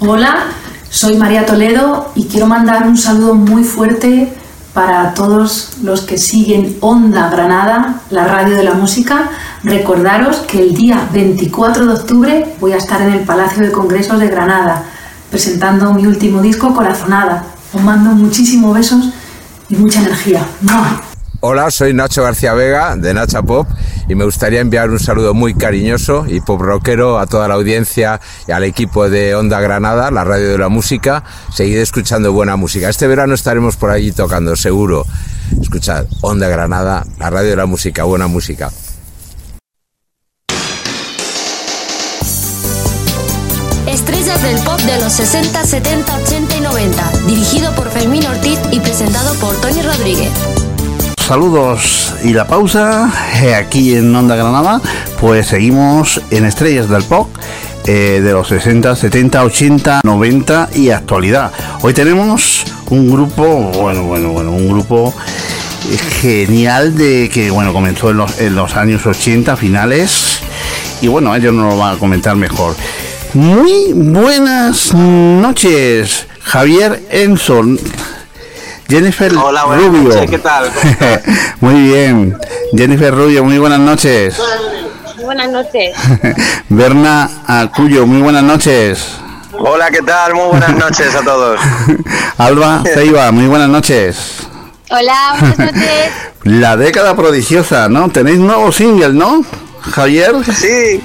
Hola, 0.00 0.46
soy 0.90 1.16
María 1.16 1.46
Toledo 1.46 2.10
y 2.16 2.24
quiero 2.24 2.48
mandar 2.48 2.88
un 2.88 2.98
saludo 2.98 3.36
muy 3.36 3.62
fuerte 3.62 4.32
para 4.74 5.14
todos 5.14 5.74
los 5.84 6.00
que 6.00 6.18
siguen 6.18 6.78
Onda 6.80 7.30
Granada, 7.30 8.00
la 8.10 8.26
radio 8.26 8.56
de 8.56 8.64
la 8.64 8.74
música. 8.74 9.30
Recordaros 9.62 10.38
que 10.38 10.60
el 10.60 10.74
día 10.74 11.08
24 11.12 11.86
de 11.86 11.92
octubre 11.92 12.56
voy 12.58 12.72
a 12.72 12.78
estar 12.78 13.00
en 13.02 13.12
el 13.12 13.20
Palacio 13.20 13.64
de 13.64 13.70
Congresos 13.70 14.18
de 14.18 14.26
Granada 14.26 14.82
presentando 15.30 15.94
mi 15.94 16.06
último 16.06 16.42
disco 16.42 16.74
Corazonada. 16.74 17.44
Os 17.72 17.80
mando 17.80 18.10
muchísimos 18.10 18.74
besos 18.74 19.10
y 19.68 19.76
mucha 19.76 20.00
energía. 20.00 20.44
¡Mua! 20.62 21.11
Hola, 21.44 21.72
soy 21.72 21.92
Nacho 21.92 22.22
García 22.22 22.54
Vega 22.54 22.94
de 22.94 23.12
Nacha 23.12 23.42
Pop 23.42 23.66
y 24.08 24.14
me 24.14 24.24
gustaría 24.24 24.60
enviar 24.60 24.90
un 24.90 25.00
saludo 25.00 25.34
muy 25.34 25.54
cariñoso 25.54 26.24
y 26.28 26.40
pop 26.40 26.60
rockero 26.60 27.18
a 27.18 27.26
toda 27.26 27.48
la 27.48 27.54
audiencia 27.54 28.20
y 28.46 28.52
al 28.52 28.62
equipo 28.62 29.10
de 29.10 29.34
Onda 29.34 29.60
Granada, 29.60 30.12
la 30.12 30.22
radio 30.22 30.50
de 30.50 30.58
la 30.58 30.68
música. 30.68 31.24
Seguid 31.52 31.78
escuchando 31.78 32.32
buena 32.32 32.54
música. 32.54 32.88
Este 32.88 33.08
verano 33.08 33.34
estaremos 33.34 33.76
por 33.76 33.90
allí 33.90 34.12
tocando, 34.12 34.54
seguro. 34.54 35.04
Escuchad, 35.60 36.06
Onda 36.20 36.46
Granada, 36.46 37.04
la 37.18 37.28
radio 37.28 37.50
de 37.50 37.56
la 37.56 37.66
música, 37.66 38.04
buena 38.04 38.28
música. 38.28 38.70
Estrellas 43.88 44.42
del 44.44 44.60
pop 44.60 44.78
de 44.82 45.00
los 45.00 45.12
60, 45.12 45.64
70, 45.64 46.16
80 46.18 46.56
y 46.56 46.60
90, 46.60 47.12
dirigido 47.26 47.74
por 47.74 47.90
Fermín 47.90 48.24
Ortiz 48.26 48.60
y 48.70 48.78
presentado 48.78 49.34
por 49.40 49.60
Tony 49.60 49.82
Rodríguez. 49.82 50.30
Saludos 51.26 52.14
y 52.24 52.32
la 52.32 52.46
pausa 52.46 53.10
eh, 53.42 53.54
aquí 53.54 53.94
en 53.94 54.14
Onda 54.14 54.34
Granada, 54.34 54.80
pues 55.20 55.46
seguimos 55.46 56.20
en 56.30 56.44
Estrellas 56.44 56.88
del 56.88 57.04
Pop 57.04 57.28
eh, 57.86 58.20
de 58.22 58.32
los 58.32 58.48
60, 58.48 58.96
70, 58.96 59.44
80, 59.44 60.00
90 60.02 60.70
y 60.74 60.90
actualidad. 60.90 61.52
Hoy 61.80 61.94
tenemos 61.94 62.64
un 62.90 63.10
grupo, 63.10 63.44
bueno, 63.44 64.02
bueno, 64.02 64.30
bueno, 64.30 64.50
un 64.50 64.68
grupo 64.68 65.14
genial 66.20 66.96
de 66.96 67.30
que, 67.32 67.50
bueno, 67.50 67.72
comenzó 67.72 68.10
en 68.10 68.16
los, 68.16 68.40
en 68.40 68.56
los 68.56 68.74
años 68.74 69.06
80 69.06 69.56
finales 69.56 70.40
y 71.00 71.06
bueno, 71.06 71.34
ellos 71.36 71.54
nos 71.54 71.72
lo 71.72 71.78
van 71.78 71.96
a 71.96 71.98
comentar 71.98 72.34
mejor. 72.34 72.74
Muy 73.32 73.92
buenas 73.94 74.92
noches, 74.92 76.26
Javier 76.42 77.00
Enson. 77.10 77.78
Jennifer 78.92 79.34
Hola, 79.38 79.64
buenas 79.64 79.86
Rubio. 79.86 80.02
noches, 80.02 80.30
¿qué 80.30 80.38
tal? 80.38 80.70
Muy 81.60 81.74
bien. 81.80 82.36
Jennifer 82.76 83.14
Rubio, 83.14 83.42
muy 83.42 83.56
buenas 83.56 83.80
noches. 83.80 84.36
Buenas 85.24 85.50
noches. 85.50 85.96
Berna 86.68 87.30
Acuyo, 87.46 88.06
muy 88.06 88.20
buenas 88.20 88.42
noches. 88.42 89.06
Hola, 89.58 89.90
¿qué 89.90 90.02
tal? 90.02 90.34
Muy 90.34 90.44
buenas 90.48 90.76
noches 90.76 91.14
a 91.14 91.22
todos. 91.22 91.58
Alba 92.36 92.82
Ceiba, 92.92 93.32
muy 93.32 93.46
buenas 93.46 93.70
noches. 93.70 94.40
Hola, 94.90 95.36
buenas 95.40 95.58
noches. 95.58 96.12
La 96.42 96.76
década 96.76 97.16
prodigiosa, 97.16 97.88
¿no? 97.88 98.10
Tenéis 98.10 98.40
nuevo 98.40 98.70
single, 98.72 99.14
¿no? 99.14 99.42
Javier. 99.80 100.34
Sí, 100.54 101.02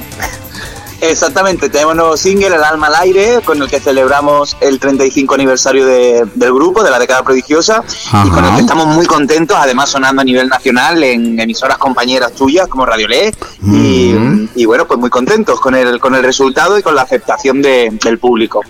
exactamente. 1.01 1.69
Tenemos 1.69 1.91
un 1.93 1.97
nuevo 1.97 2.17
single, 2.17 2.47
El 2.55 2.63
alma 2.63 2.87
al 2.87 2.95
aire, 2.95 3.41
con 3.43 3.61
el 3.61 3.69
que 3.69 3.79
celebramos 3.79 4.55
el 4.61 4.79
35 4.79 5.35
aniversario 5.35 5.85
de- 5.85 6.25
del 6.35 6.53
grupo, 6.53 6.83
de 6.83 6.89
la 6.91 6.99
década 6.99 7.23
prodigiosa, 7.23 7.83
y 8.25 8.29
con 8.29 8.43
el 8.45 8.55
que 8.55 8.61
estamos 8.61 8.87
muy 8.87 9.05
contentos, 9.05 9.57
además 9.59 9.89
sonando 9.89 10.21
a 10.21 10.25
nivel 10.25 10.47
nacional 10.47 11.03
en 11.03 11.39
emisoras 11.39 11.77
compañeras 11.77 12.33
tuyas 12.33 12.67
como 12.67 12.85
Radio 12.85 13.07
Le. 13.07 13.33
Y, 13.63 14.13
y 14.55 14.65
bueno, 14.65 14.85
pues 14.87 14.99
muy 14.99 15.09
contentos 15.09 15.59
con 15.59 15.75
el, 15.75 15.99
con 15.99 16.15
el 16.15 16.23
resultado 16.23 16.77
y 16.77 16.83
con 16.83 16.95
la 16.95 17.01
aceptación 17.03 17.61
de- 17.61 17.89
del 18.03 18.17
público. 18.19 18.61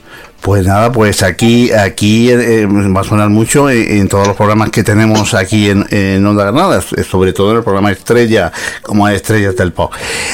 Pues 0.42 0.66
nada, 0.66 0.92
pues 0.92 1.24
aquí 1.24 1.72
aquí 1.74 2.30
eh, 2.30 2.66
va 2.68 3.02
a 3.02 3.04
sonar 3.04 3.30
mucho 3.30 3.70
en, 3.70 4.00
en 4.00 4.08
todos 4.08 4.28
los 4.28 4.36
programas 4.38 4.70
que 4.70 4.84
tenemos 4.84 5.34
aquí 5.34 5.70
en, 5.70 5.86
en 5.90 6.26
Onda 6.26 6.44
Granada, 6.44 6.82
eh, 6.96 7.04
sobre 7.04 7.34
todo 7.34 7.52
en 7.52 7.58
el 7.58 7.64
programa 7.64 7.92
Estrella, 7.92 8.52
como 8.82 9.08
Estrellas 9.10 9.56
del 9.56 9.74
Pop. 9.74 9.92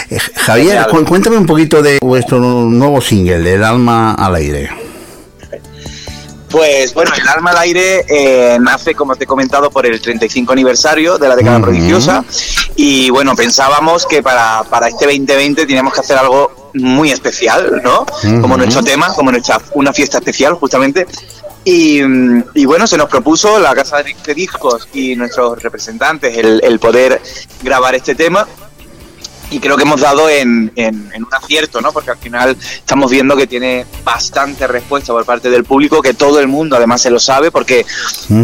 Eh, 0.09 0.19
Javier, 0.35 0.85
cuéntame 1.07 1.37
un 1.37 1.47
poquito 1.47 1.81
de 1.81 1.97
vuestro 2.01 2.39
nuevo 2.39 3.01
single, 3.01 3.53
El 3.53 3.63
alma 3.63 4.13
al 4.13 4.35
aire. 4.35 4.92
Pues 6.53 6.93
bueno, 6.93 7.09
el 7.19 7.27
alma 7.27 7.49
al 7.49 7.57
aire 7.57 8.05
eh, 8.07 8.59
nace, 8.61 8.93
como 8.93 9.15
te 9.15 9.23
he 9.23 9.27
comentado, 9.27 9.71
por 9.71 9.87
el 9.87 9.99
35 9.99 10.53
aniversario 10.53 11.17
de 11.17 11.27
la 11.27 11.35
década 11.35 11.59
prodigiosa. 11.59 12.23
Y 12.75 13.09
bueno, 13.09 13.35
pensábamos 13.35 14.05
que 14.05 14.21
para, 14.21 14.63
para 14.69 14.87
este 14.87 15.05
2020 15.05 15.65
teníamos 15.65 15.95
que 15.95 16.01
hacer 16.01 16.15
algo 16.15 16.71
muy 16.75 17.09
especial, 17.09 17.81
¿no? 17.83 18.05
Como 18.39 18.55
nuestro 18.55 18.83
tema, 18.83 19.11
como 19.15 19.31
nuestra 19.31 19.59
una 19.73 19.91
fiesta 19.93 20.19
especial, 20.19 20.53
justamente. 20.53 21.07
Y, 21.63 22.03
mm, 22.03 22.43
y 22.53 22.65
bueno, 22.65 22.85
se 22.85 22.97
nos 22.97 23.09
propuso 23.09 23.57
la 23.57 23.73
casa 23.73 24.03
de 24.03 24.15
de 24.23 24.35
discos 24.35 24.87
y 24.93 25.15
nuestros 25.15 25.59
representantes 25.63 26.37
el, 26.37 26.61
el 26.63 26.77
poder 26.77 27.19
grabar 27.63 27.95
este 27.95 28.13
tema 28.13 28.47
y 29.55 29.59
creo 29.59 29.75
que 29.77 29.83
hemos 29.83 30.01
dado 30.01 30.27
en, 30.29 30.71
en- 30.75 31.09
en 31.13 31.23
un 31.23 31.33
acierto, 31.33 31.79
¿no? 31.81 31.91
Porque 31.91 32.11
al 32.11 32.17
final 32.17 32.57
estamos 32.61 33.11
viendo 33.11 33.35
que 33.37 33.47
tiene 33.47 33.85
bastante 34.03 34.65
respuesta 34.67 35.13
por 35.13 35.25
parte 35.25 35.49
del 35.49 35.63
público, 35.63 36.01
que 36.01 36.13
todo 36.13 36.39
el 36.39 36.47
mundo 36.47 36.75
además 36.75 37.01
se 37.01 37.09
lo 37.09 37.19
sabe, 37.19 37.51
porque 37.51 37.85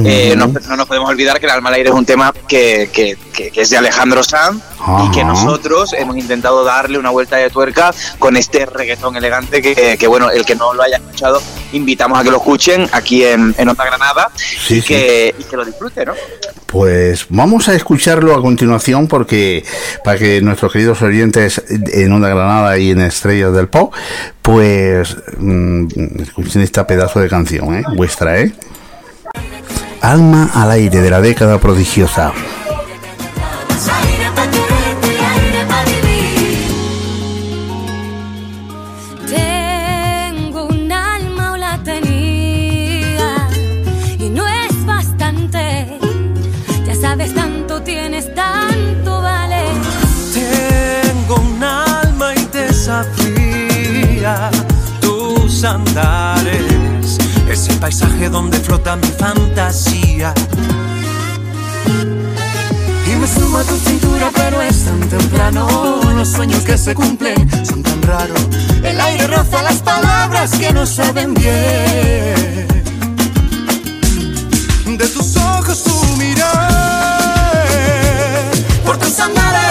eh, 0.06 0.34
no, 0.38 0.48
no 0.48 0.76
nos 0.76 0.88
podemos 0.88 1.10
olvidar 1.10 1.40
que 1.40 1.46
el 1.46 1.52
alma 1.52 1.70
al 1.70 1.76
aire 1.76 1.90
es 1.90 1.96
un 1.96 2.06
tema 2.06 2.34
que, 2.48 2.90
que- 2.94 3.18
que- 3.34 3.52
que 3.52 3.62
es 3.62 3.70
de 3.70 3.78
Alejandro 3.78 4.24
Sanz 4.24 4.62
y 5.06 5.12
que 5.12 5.24
nosotros 5.24 5.94
hemos 5.94 6.18
intentado 6.18 6.64
darle 6.64 6.98
una 6.98 7.10
vuelta 7.10 7.38
de 7.38 7.50
tuerca 7.50 7.94
con 8.18 8.38
este 8.38 8.66
reggaetón 8.66 9.16
elegante 9.16 9.62
que, 9.62 9.98
que, 9.98 10.08
bueno, 10.08 10.30
el 10.30 10.46
que 10.46 10.56
no 10.56 10.74
lo 10.74 10.84
haya 10.84 10.98
escuchado, 10.98 11.42
invitamos 11.74 12.20
a 12.20 12.24
que 12.24 12.32
lo 12.32 12.38
escuchen 12.38 12.88
aquí 12.92 13.24
en, 13.24 13.54
en 13.58 13.70
Onda 13.70 13.86
Granada 13.86 14.30
Sí, 14.36 14.78
y, 14.78 14.82
sí. 14.82 14.88
que, 14.88 15.36
y 15.38 15.44
que 15.44 15.58
lo 15.58 15.66
disfruten, 15.66 16.06
¿no? 16.06 16.14
Pues 16.66 17.26
vamos 17.30 17.68
a 17.68 17.74
escucharlo 17.74 18.36
a 18.36 18.42
continuación 18.42 19.08
porque 19.08 19.66
para 20.04 20.20
que 20.20 20.42
nuestros 20.42 20.72
queridos 20.72 21.02
oyentes 21.02 21.64
en 21.70 22.12
Onda 22.12 22.30
Granada 22.30 22.78
y 22.78 22.92
en 22.92 23.02
Estrellas 23.02 23.54
del 23.54 23.68
Pop, 23.68 23.94
pues 24.42 25.16
mm, 25.38 25.88
escuchen 26.22 26.62
esta 26.62 26.86
pedazo 26.86 27.20
de 27.20 27.28
canción, 27.28 27.76
¿eh? 27.76 27.84
Vuestra, 27.96 28.40
¿eh? 28.40 28.54
Alma 30.02 30.50
al 30.54 30.72
aire 30.72 31.02
de 31.02 31.10
la 31.10 31.22
década 31.22 31.60
prodigiosa. 31.60 32.32
Tus 55.60 55.66
andares. 55.66 57.18
Es 57.50 57.68
el 57.68 57.78
paisaje 57.80 58.30
donde 58.30 58.58
flota 58.60 58.96
mi 58.96 59.08
fantasía. 59.08 60.34
Y 63.06 63.16
me 63.16 63.28
suma 63.28 63.64
tu 63.64 63.76
cintura, 63.78 64.32
pero 64.34 64.62
es 64.62 64.86
tan 64.86 65.00
temprano. 65.10 66.00
Los 66.16 66.30
sueños 66.30 66.64
que 66.64 66.78
se 66.78 66.96
cumplen 66.96 67.50
son 67.66 67.84
tan 67.84 68.02
raros. 68.04 68.48
El 68.84 69.02
aire 69.02 69.28
roza 69.28 69.62
las 69.64 69.78
palabras 69.78 70.52
que 70.52 70.72
no 70.72 70.86
saben 70.86 71.34
bien. 71.34 72.68
De 74.98 75.08
tus 75.08 75.36
ojos 75.38 75.84
tu 75.84 76.16
mirar, 76.18 76.72
por 78.86 78.98
tus 78.98 79.20
andares 79.20 79.69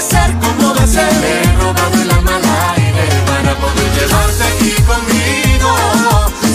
puede 0.00 0.10
ser 0.10 0.38
como 0.38 0.74
de 0.74 0.86
ser. 0.86 1.12
Le 1.14 1.42
he 1.42 1.52
robado 1.56 2.02
el 2.02 2.10
alma 2.10 2.36
al 2.36 2.76
aire 2.76 3.08
para 3.26 3.54
poder 3.56 3.92
llevarte 3.94 4.44
aquí 4.44 4.74
conmigo. 4.82 5.70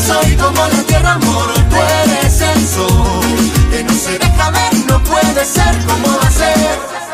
Soy 0.07 0.35
como 0.35 0.67
la 0.67 0.83
tierra, 0.83 1.13
amor, 1.13 1.53
tú 1.69 1.75
eres 1.75 2.41
el 2.41 2.67
sol 2.67 3.51
que 3.71 3.83
no 3.83 3.93
se 3.93 4.17
deja 4.19 4.49
ver, 4.51 4.73
no 4.87 5.01
puede 5.03 5.45
ser 5.45 5.75
como 5.85 6.17
va 6.17 6.27
a 6.27 6.31
ser. 6.31 7.04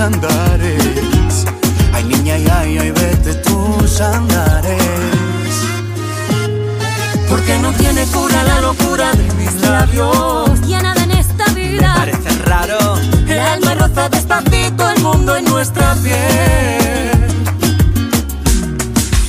Andares. 0.00 1.44
Ay, 1.92 2.04
niña, 2.04 2.34
ay, 2.34 2.46
ay, 2.46 2.78
ay, 2.78 2.90
vete 2.90 3.34
tus 3.36 4.00
andares. 4.00 4.82
Porque 7.28 7.58
no 7.58 7.72
tiene 7.72 8.04
cura 8.06 8.42
la 8.44 8.60
locura 8.60 9.12
de 9.12 9.32
mis 9.34 9.54
labios. 9.60 10.50
Y 10.66 10.72
nada 10.74 11.02
en 11.02 11.10
esta 11.12 11.46
vida 11.54 11.94
Parece 11.96 12.30
raro. 12.44 12.85
Roza 13.96 14.08
despacito 14.10 14.90
el 14.90 15.02
mundo 15.02 15.36
en 15.36 15.44
nuestra 15.46 15.94
piel. 15.94 16.14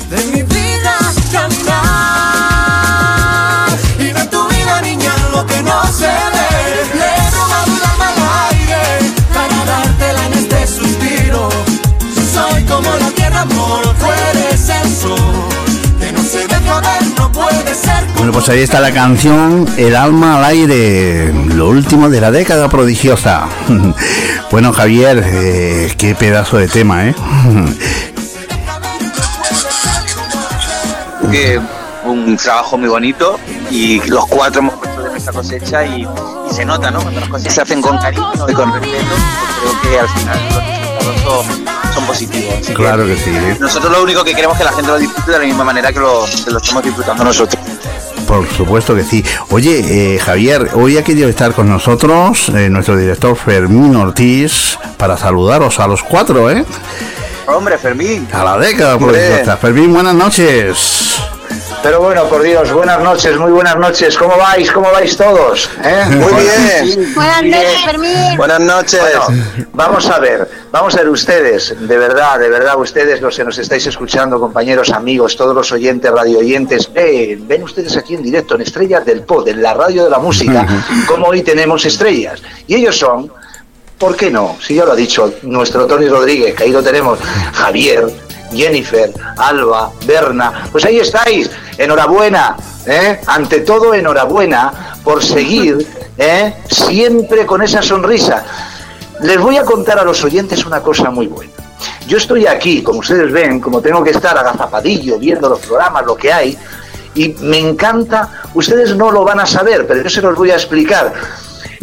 De 0.09 0.25
mi 0.33 0.43
vida 0.43 0.97
caminar. 1.31 1.77
Y 3.97 4.11
de 4.11 4.25
tu 4.25 4.45
vida, 4.49 4.81
niña, 4.81 5.13
lo 5.31 5.45
que 5.45 5.63
no 5.63 5.83
se 5.87 6.07
ve. 6.07 6.85
Le 6.95 7.05
he 7.05 7.31
robado 7.31 7.71
el 7.77 7.85
alma 7.91 8.09
al 8.09 8.19
aire 8.51 8.83
para 9.33 9.65
dártela 9.65 10.25
en 10.25 10.33
este 10.33 10.67
suspiro. 10.67 11.49
Soy 12.33 12.63
como 12.65 12.89
la 12.97 13.09
tierra, 13.11 13.41
amor, 13.41 13.83
tú 13.97 14.05
eres 14.31 14.67
el 14.69 14.95
sol. 14.95 15.47
Que 15.99 16.11
no 16.11 16.21
se 16.23 16.45
deja 16.45 16.81
ver, 16.81 17.03
no 17.17 17.26
Bueno, 18.17 18.31
pues 18.31 18.49
ahí 18.49 18.61
está 18.61 18.79
la 18.79 18.91
canción 18.91 19.65
El 19.77 19.95
alma 19.95 20.37
al 20.37 20.45
aire, 20.45 21.31
lo 21.53 21.69
último 21.69 22.09
de 22.09 22.21
la 22.21 22.31
década 22.31 22.69
prodigiosa. 22.69 23.47
Bueno, 24.49 24.71
Javier, 24.71 25.21
eh, 25.25 25.93
qué 25.97 26.15
pedazo 26.15 26.55
de 26.57 26.69
tema, 26.69 27.05
¿eh? 27.05 27.13
que 31.31 31.59
un 32.05 32.37
trabajo 32.37 32.77
muy 32.77 32.87
bonito 32.87 33.37
y 33.69 34.01
los 34.07 34.25
cuatro 34.27 34.59
hemos 34.59 34.75
puesto 34.75 35.03
de 35.03 35.09
nuestra 35.09 35.33
cosecha 35.33 35.85
y, 35.85 36.03
y 36.03 36.53
se 36.53 36.63
nota, 36.63 36.89
¿no? 36.89 37.01
Cuando 37.01 37.19
las 37.19 37.29
cosas 37.29 37.53
se 37.53 37.61
hacen 37.61 37.81
con 37.81 37.97
cariño 37.97 38.31
y 38.47 38.53
con 38.53 38.73
respeto, 38.73 39.15
pues 39.61 39.73
creo 39.81 39.91
que 39.91 39.99
al 39.99 40.09
final 40.09 40.39
los 40.49 41.13
resultados 41.13 41.45
son, 41.45 41.65
son 41.93 42.05
positivos. 42.05 42.53
Así 42.53 42.67
que 42.67 42.73
Claro 42.73 43.05
que 43.05 43.17
sí, 43.17 43.29
¿eh? 43.31 43.57
Nosotros 43.59 43.91
lo 43.91 44.03
único 44.03 44.23
que 44.23 44.33
queremos 44.33 44.55
es 44.55 44.59
que 44.59 44.65
la 44.65 44.71
gente 44.71 44.91
lo 44.91 44.97
disfrute 44.97 45.31
de 45.31 45.39
la 45.39 45.45
misma 45.45 45.63
manera 45.63 45.91
que 45.91 45.99
lo, 45.99 46.25
que 46.45 46.51
lo 46.51 46.57
estamos 46.57 46.83
disfrutando 46.83 47.23
nosotros. 47.23 47.66
Por 48.27 48.45
supuesto 48.49 48.93
que 48.93 49.03
sí. 49.03 49.23
Oye, 49.49 50.15
eh, 50.15 50.19
Javier, 50.19 50.71
hoy 50.73 50.97
ha 50.97 51.03
querido 51.03 51.29
estar 51.29 51.53
con 51.53 51.69
nosotros 51.69 52.49
eh, 52.49 52.69
nuestro 52.69 52.97
director 52.97 53.35
Fermín 53.37 53.95
Ortiz 53.95 54.77
para 54.97 55.15
saludaros 55.17 55.79
a 55.79 55.87
los 55.87 56.03
cuatro, 56.03 56.51
¿eh? 56.51 56.65
Hombre, 57.47 57.77
Fermín. 57.77 58.27
A 58.33 58.43
la 58.43 58.57
década 58.57 58.95
Hombre. 58.97 59.13
prodigiosa. 59.13 59.55
Fermín, 59.57 59.93
buenas 59.93 60.13
noches. 60.13 61.17
Pero 61.87 62.01
bueno, 62.01 62.25
por 62.25 62.41
Dios, 62.41 62.69
buenas 62.73 62.99
noches, 62.99 63.37
muy 63.37 63.49
buenas 63.49 63.77
noches. 63.77 64.17
¿Cómo 64.17 64.35
vais? 64.35 64.69
¿Cómo 64.73 64.91
vais 64.91 65.15
todos? 65.15 65.69
¿Eh? 65.81 66.03
Muy 66.17 66.33
bien. 66.33 67.13
Buenas 67.15 67.43
noches, 67.43 67.81
Fermín. 67.85 68.35
Buenas 68.35 68.59
noches. 68.59 68.99
Bueno, 68.99 69.45
vamos 69.71 70.09
a 70.09 70.19
ver, 70.19 70.49
vamos 70.69 70.95
a 70.95 70.97
ver 70.97 71.07
ustedes, 71.07 71.73
de 71.79 71.97
verdad, 71.97 72.39
de 72.39 72.49
verdad, 72.49 72.77
ustedes 72.77 73.21
los 73.21 73.37
que 73.37 73.45
nos 73.45 73.57
estáis 73.57 73.87
escuchando, 73.87 74.37
compañeros, 74.37 74.89
amigos, 74.89 75.37
todos 75.37 75.55
los 75.55 75.71
oyentes, 75.71 76.11
radio 76.11 76.39
oyentes, 76.39 76.91
ven, 76.91 77.47
ven 77.47 77.63
ustedes 77.63 77.95
aquí 77.95 78.15
en 78.15 78.23
directo 78.23 78.55
en 78.55 78.63
Estrellas 78.63 79.05
del 79.05 79.21
Pod, 79.21 79.47
en 79.47 79.63
la 79.63 79.73
radio 79.73 80.03
de 80.03 80.09
la 80.09 80.19
música, 80.19 80.67
como 81.07 81.27
hoy 81.27 81.41
tenemos 81.41 81.85
estrellas. 81.85 82.43
Y 82.67 82.75
ellos 82.75 82.99
son, 82.99 83.31
¿por 83.97 84.17
qué 84.17 84.29
no? 84.29 84.57
Si 84.59 84.75
ya 84.75 84.83
lo 84.83 84.91
ha 84.91 84.95
dicho 84.97 85.35
nuestro 85.43 85.87
Tony 85.87 86.09
Rodríguez, 86.09 86.53
que 86.53 86.63
ahí 86.63 86.71
lo 86.71 86.83
tenemos, 86.83 87.17
Javier, 87.53 88.07
Jennifer, 88.53 89.11
Alba, 89.37 89.91
Berna, 90.05 90.67
pues 90.71 90.85
ahí 90.85 90.99
estáis, 90.99 91.49
enhorabuena, 91.77 92.55
¿eh? 92.85 93.21
ante 93.27 93.61
todo 93.61 93.93
enhorabuena 93.93 94.95
por 95.03 95.23
seguir 95.23 95.85
¿eh? 96.17 96.53
siempre 96.69 97.45
con 97.45 97.61
esa 97.61 97.81
sonrisa. 97.81 98.43
Les 99.21 99.39
voy 99.39 99.57
a 99.57 99.63
contar 99.63 99.99
a 99.99 100.03
los 100.03 100.23
oyentes 100.23 100.65
una 100.65 100.81
cosa 100.81 101.09
muy 101.09 101.27
buena. 101.27 101.51
Yo 102.07 102.17
estoy 102.17 102.47
aquí, 102.47 102.81
como 102.81 102.99
ustedes 102.99 103.31
ven, 103.31 103.59
como 103.59 103.81
tengo 103.81 104.03
que 104.03 104.11
estar 104.11 104.37
agazapadillo, 104.37 105.19
viendo 105.19 105.49
los 105.49 105.59
programas, 105.59 106.05
lo 106.05 106.15
que 106.15 106.31
hay, 106.31 106.57
y 107.13 107.29
me 107.41 107.57
encanta, 107.57 108.43
ustedes 108.53 108.95
no 108.95 109.11
lo 109.11 109.23
van 109.23 109.39
a 109.39 109.45
saber, 109.45 109.85
pero 109.87 110.03
yo 110.03 110.09
se 110.09 110.21
los 110.21 110.35
voy 110.35 110.51
a 110.51 110.55
explicar. 110.55 111.13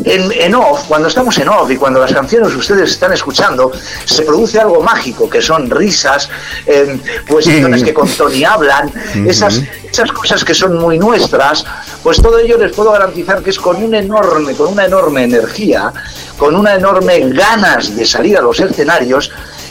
En, 0.03 0.33
en 0.33 0.55
off, 0.55 0.85
cuando 0.89 1.09
estamos 1.09 1.37
en 1.39 1.49
off 1.49 1.71
y 1.71 1.77
cuando 1.77 2.01
las 2.01 2.13
canciones 2.13 2.55
ustedes 2.55 2.91
están 2.91 3.13
escuchando, 3.13 3.71
se 4.05 4.23
produce 4.23 4.59
algo 4.59 4.83
mágico, 4.83 5.29
que 5.29 5.41
son 5.41 5.71
risas, 5.71 6.29
eh, 6.67 6.99
cuestiones 7.29 7.83
que 7.85 7.95
con 7.95 8.09
Tony 8.09 8.45
hablan, 8.45 8.93
esas, 9.27 9.63
esas 9.91 10.11
cosas 10.13 10.45
que 10.45 10.55
son 10.55 10.79
muy 10.79 10.99
nuestras, 10.99 11.65
pues 12.03 12.21
todo 12.21 12.39
ello 12.39 12.59
les 12.59 12.73
puedo 12.73 12.93
garantizar 12.93 13.43
que 13.43 13.51
es 13.51 13.59
con 13.59 13.77
un 13.83 13.95
enorme, 13.95 14.55
con 14.55 14.73
una 14.73 14.87
enorme 14.87 15.25
energía, 15.25 15.93
con 16.37 16.57
una 16.57 16.75
enorme 16.75 17.21
ganas 17.31 17.95
de 17.95 18.05
salir 18.05 18.37
a 18.37 18.41
los 18.41 18.59
escenarios, 18.59 19.31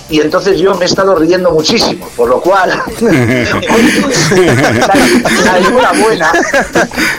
y 0.10 0.20
entonces 0.20 0.60
yo 0.60 0.76
me 0.76 0.86
he 0.86 0.88
estado 0.88 1.16
riendo 1.16 1.52
muchísimo, 1.52 2.10
por 2.16 2.30
lo 2.30 2.42
cual 2.42 2.70
la 5.44 5.58
enhorabuena. 5.58 6.32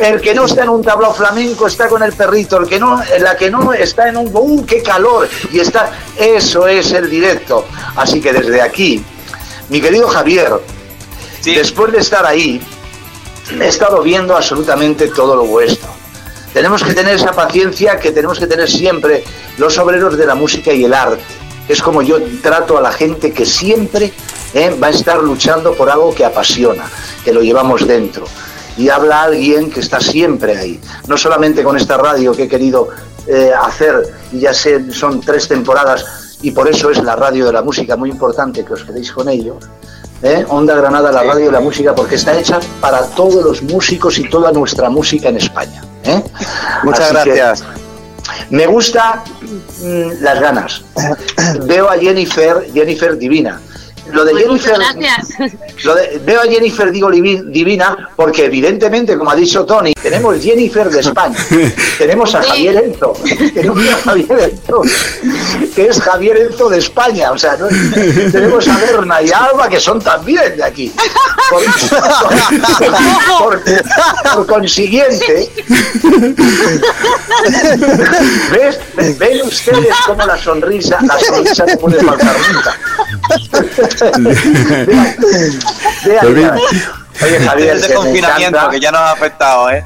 El 0.01 0.21
que 0.21 0.35
no 0.35 0.45
está 0.45 0.65
en 0.65 0.69
un 0.69 0.83
tablao 0.83 1.15
flamenco 1.15 1.67
está 1.67 1.89
con 1.89 2.03
el 2.03 2.13
perrito, 2.13 2.59
el 2.59 2.69
que 2.69 2.79
no, 2.79 3.03
la 3.21 3.37
que 3.37 3.51
no 3.51 3.73
está 3.73 4.09
en 4.09 4.19
un 4.19 4.31
¡uh, 4.33 4.67
qué 4.67 4.83
calor! 4.83 5.29
Y 5.53 5.61
está, 5.61 5.93
eso 6.17 6.69
es 6.69 6.93
el 6.93 7.09
directo. 7.09 7.67
Así 7.97 8.21
que 8.21 8.33
desde 8.33 8.61
aquí, 8.61 9.03
mi 9.71 9.81
querido 9.81 10.09
Javier, 10.09 10.53
después 11.43 11.91
de 11.93 11.99
estar 11.99 12.27
ahí, 12.27 12.61
he 13.61 13.67
estado 13.67 14.03
viendo 14.03 14.37
absolutamente 14.37 15.09
todo 15.09 15.37
lo 15.37 15.45
vuestro. 15.45 15.89
Tenemos 16.53 16.85
que 16.85 16.95
tener 16.95 17.17
esa 17.17 17.33
paciencia 17.33 17.99
que 17.99 18.13
tenemos 18.13 18.39
que 18.39 18.47
tener 18.47 18.71
siempre 18.71 19.25
los 19.59 19.77
obreros 19.79 20.17
de 20.17 20.27
la 20.27 20.35
música 20.35 20.73
y 20.73 20.85
el 20.85 20.95
arte. 20.95 21.25
Es 21.69 21.83
como 21.83 22.03
yo 22.03 22.19
trato 22.43 22.77
a 22.77 22.81
la 22.81 22.93
gente 22.93 23.33
que 23.33 23.47
siempre 23.47 24.13
eh, 24.53 24.77
va 24.83 24.89
a 24.89 24.91
estar 24.91 25.19
luchando 25.23 25.75
por 25.75 25.91
algo 25.91 26.15
que 26.15 26.25
apasiona, 26.25 26.85
que 27.25 27.33
lo 27.33 27.43
llevamos 27.43 27.87
dentro. 27.87 28.27
Y 28.77 28.89
habla 28.89 29.23
alguien 29.23 29.71
que 29.71 29.81
está 29.81 30.01
siempre 30.01 30.57
ahí. 30.57 30.81
No 31.07 31.17
solamente 31.17 31.63
con 31.63 31.77
esta 31.77 31.97
radio 31.97 32.33
que 32.33 32.45
he 32.45 32.49
querido 32.49 32.89
eh, 33.27 33.53
hacer, 33.59 34.13
y 34.33 34.41
ya 34.41 34.53
sé, 34.53 34.93
son 34.93 35.21
tres 35.21 35.49
temporadas, 35.49 36.39
y 36.43 36.51
por 36.51 36.69
eso 36.69 36.91
es 36.91 37.03
la 37.03 37.17
radio 37.17 37.47
de 37.47 37.53
la 37.53 37.63
música 37.63 37.97
muy 37.97 38.11
importante 38.11 38.65
que 38.65 38.73
os 38.75 38.85
quedéis 38.85 39.11
con 39.13 39.29
ello. 39.29 39.59
¿eh? 40.23 40.45
Onda 40.49 40.75
Granada, 40.75 41.11
la 41.11 41.23
radio 41.23 41.47
de 41.47 41.53
la 41.53 41.61
música, 41.61 41.95
porque 41.95 42.17
está 42.17 42.39
hecha 42.39 42.61
para 42.81 43.03
todos 43.07 43.45
los 43.45 43.63
músicos 43.63 44.19
y 44.19 44.29
toda 44.29 44.53
nuestra 44.53 44.91
música 44.91 45.29
en 45.29 45.37
España. 45.39 45.83
Muchas 46.83 47.13
Así 47.13 47.31
que 47.31 47.37
gracias. 47.37 47.84
Me 48.51 48.67
gusta 48.67 49.25
mm, 49.83 50.23
las 50.23 50.41
ganas. 50.41 50.83
Veo 51.67 51.89
a 51.89 51.99
Jennifer, 51.99 52.71
Jennifer 52.73 53.17
divina. 53.17 53.61
Lo 54.13 54.25
de 54.25 54.33
Pues 54.33 54.45
Jennifer, 54.45 54.73
muchas 54.79 54.97
gracias. 54.97 55.53
lo 55.85 55.95
de- 55.95 56.21
veo 56.25 56.41
a 56.41 56.45
Jennifer 56.45 56.91
digo 56.93 57.11
divina 57.11 58.11
porque 58.17 58.45
evidentemente, 58.47 59.17
como 59.17 59.31
ha 59.31 59.35
dicho 59.37 59.65
Tony, 59.65 59.93
tenemos 59.95 60.41
Jennifer 60.43 60.89
de 60.91 61.01
España, 61.01 61.37
tenemos 61.99 62.35
a 62.35 62.43
Sí. 62.43 62.49
Javier 62.51 62.77
Enzo, 62.85 63.13
tenemos 63.55 63.79
a 63.89 63.97
Javier 63.99 64.39
Enzo, 64.53 64.83
que 65.75 65.87
es 65.87 66.01
Javier 66.01 66.37
Enzo 66.37 66.69
de 66.69 66.79
España, 66.79 67.31
o 67.33 67.39
sea, 67.39 67.57
no- 67.57 67.69
tenemos 68.31 68.69
a 68.69 68.77
Berna 68.79 69.23
y 69.23 69.31
a 69.33 69.45
Alba 69.45 69.69
que 69.69 69.81
son 69.81 70.01
también 70.01 70.57
de 70.57 70.63
aquí. 70.65 70.93
Por, 71.51 71.63
por- 73.39 73.63
por 74.35 74.47
consiguiente, 74.47 75.49
¿ves? 78.53 78.81
ven 79.19 79.43
ustedes 79.47 79.95
cómo 80.07 80.25
la 80.27 80.37
sonrisa, 80.39 80.99
la 81.03 81.19
sonrisa 81.21 81.65
no 81.67 81.77
puede 81.79 82.03
faltar 82.03 82.35
nunca. 82.53 82.79
Oye, 87.23 87.39
Javier, 87.41 87.77
Este 87.77 87.95
confinamiento 87.95 88.57
encanta. 88.59 88.71
que 88.71 88.81
ya 88.81 88.91
nos 88.91 89.01
ha 89.01 89.13
afectado, 89.13 89.71
¿eh? 89.71 89.85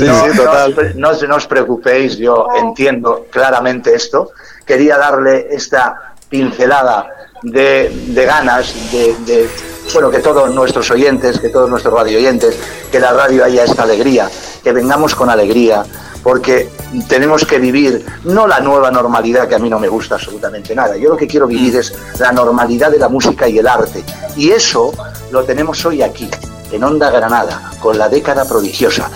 no, 0.00 0.26
no, 0.28 0.68
no 0.94 1.10
os- 1.10 1.22
no 1.28 1.36
os 1.36 1.46
preocupéis, 1.46 2.16
yo 2.16 2.46
entiendo 2.58 3.26
claramente 3.30 3.94
esto. 3.94 4.30
Quería 4.64 4.96
darle 4.96 5.48
esta 5.50 6.14
pincelada 6.28 7.06
de, 7.42 7.90
de 8.08 8.24
ganas, 8.24 8.74
de, 8.90 9.14
de, 9.26 9.48
bueno, 9.92 10.10
que 10.10 10.18
todos 10.20 10.52
nuestros 10.54 10.90
oyentes, 10.90 11.38
que 11.38 11.50
todos 11.50 11.68
nuestros 11.68 11.92
radio 11.94 12.18
oyentes, 12.18 12.56
que 12.90 12.98
la 12.98 13.12
radio 13.12 13.44
haya 13.44 13.64
esta 13.64 13.82
alegría, 13.82 14.28
que 14.62 14.72
vengamos 14.72 15.14
con 15.14 15.28
alegría, 15.28 15.84
porque 16.24 16.70
tenemos 17.06 17.44
que 17.44 17.58
vivir 17.58 18.04
no 18.24 18.48
la 18.48 18.58
nueva 18.58 18.90
normalidad 18.90 19.46
que 19.46 19.54
a 19.54 19.58
mí 19.58 19.68
no 19.68 19.78
me 19.78 19.88
gusta 19.88 20.14
absolutamente 20.14 20.74
nada. 20.74 20.96
Yo 20.96 21.10
lo 21.10 21.16
que 21.16 21.26
quiero 21.26 21.46
vivir 21.46 21.76
es 21.76 21.94
la 22.18 22.32
normalidad 22.32 22.90
de 22.90 22.98
la 22.98 23.08
música 23.08 23.46
y 23.46 23.58
el 23.58 23.68
arte. 23.68 24.02
Y 24.34 24.50
eso 24.50 24.92
lo 25.30 25.44
tenemos 25.44 25.84
hoy 25.84 26.02
aquí, 26.02 26.28
en 26.72 26.82
Onda 26.82 27.10
Granada, 27.10 27.70
con 27.78 27.98
la 27.98 28.08
década 28.08 28.48
prodigiosa. 28.48 29.10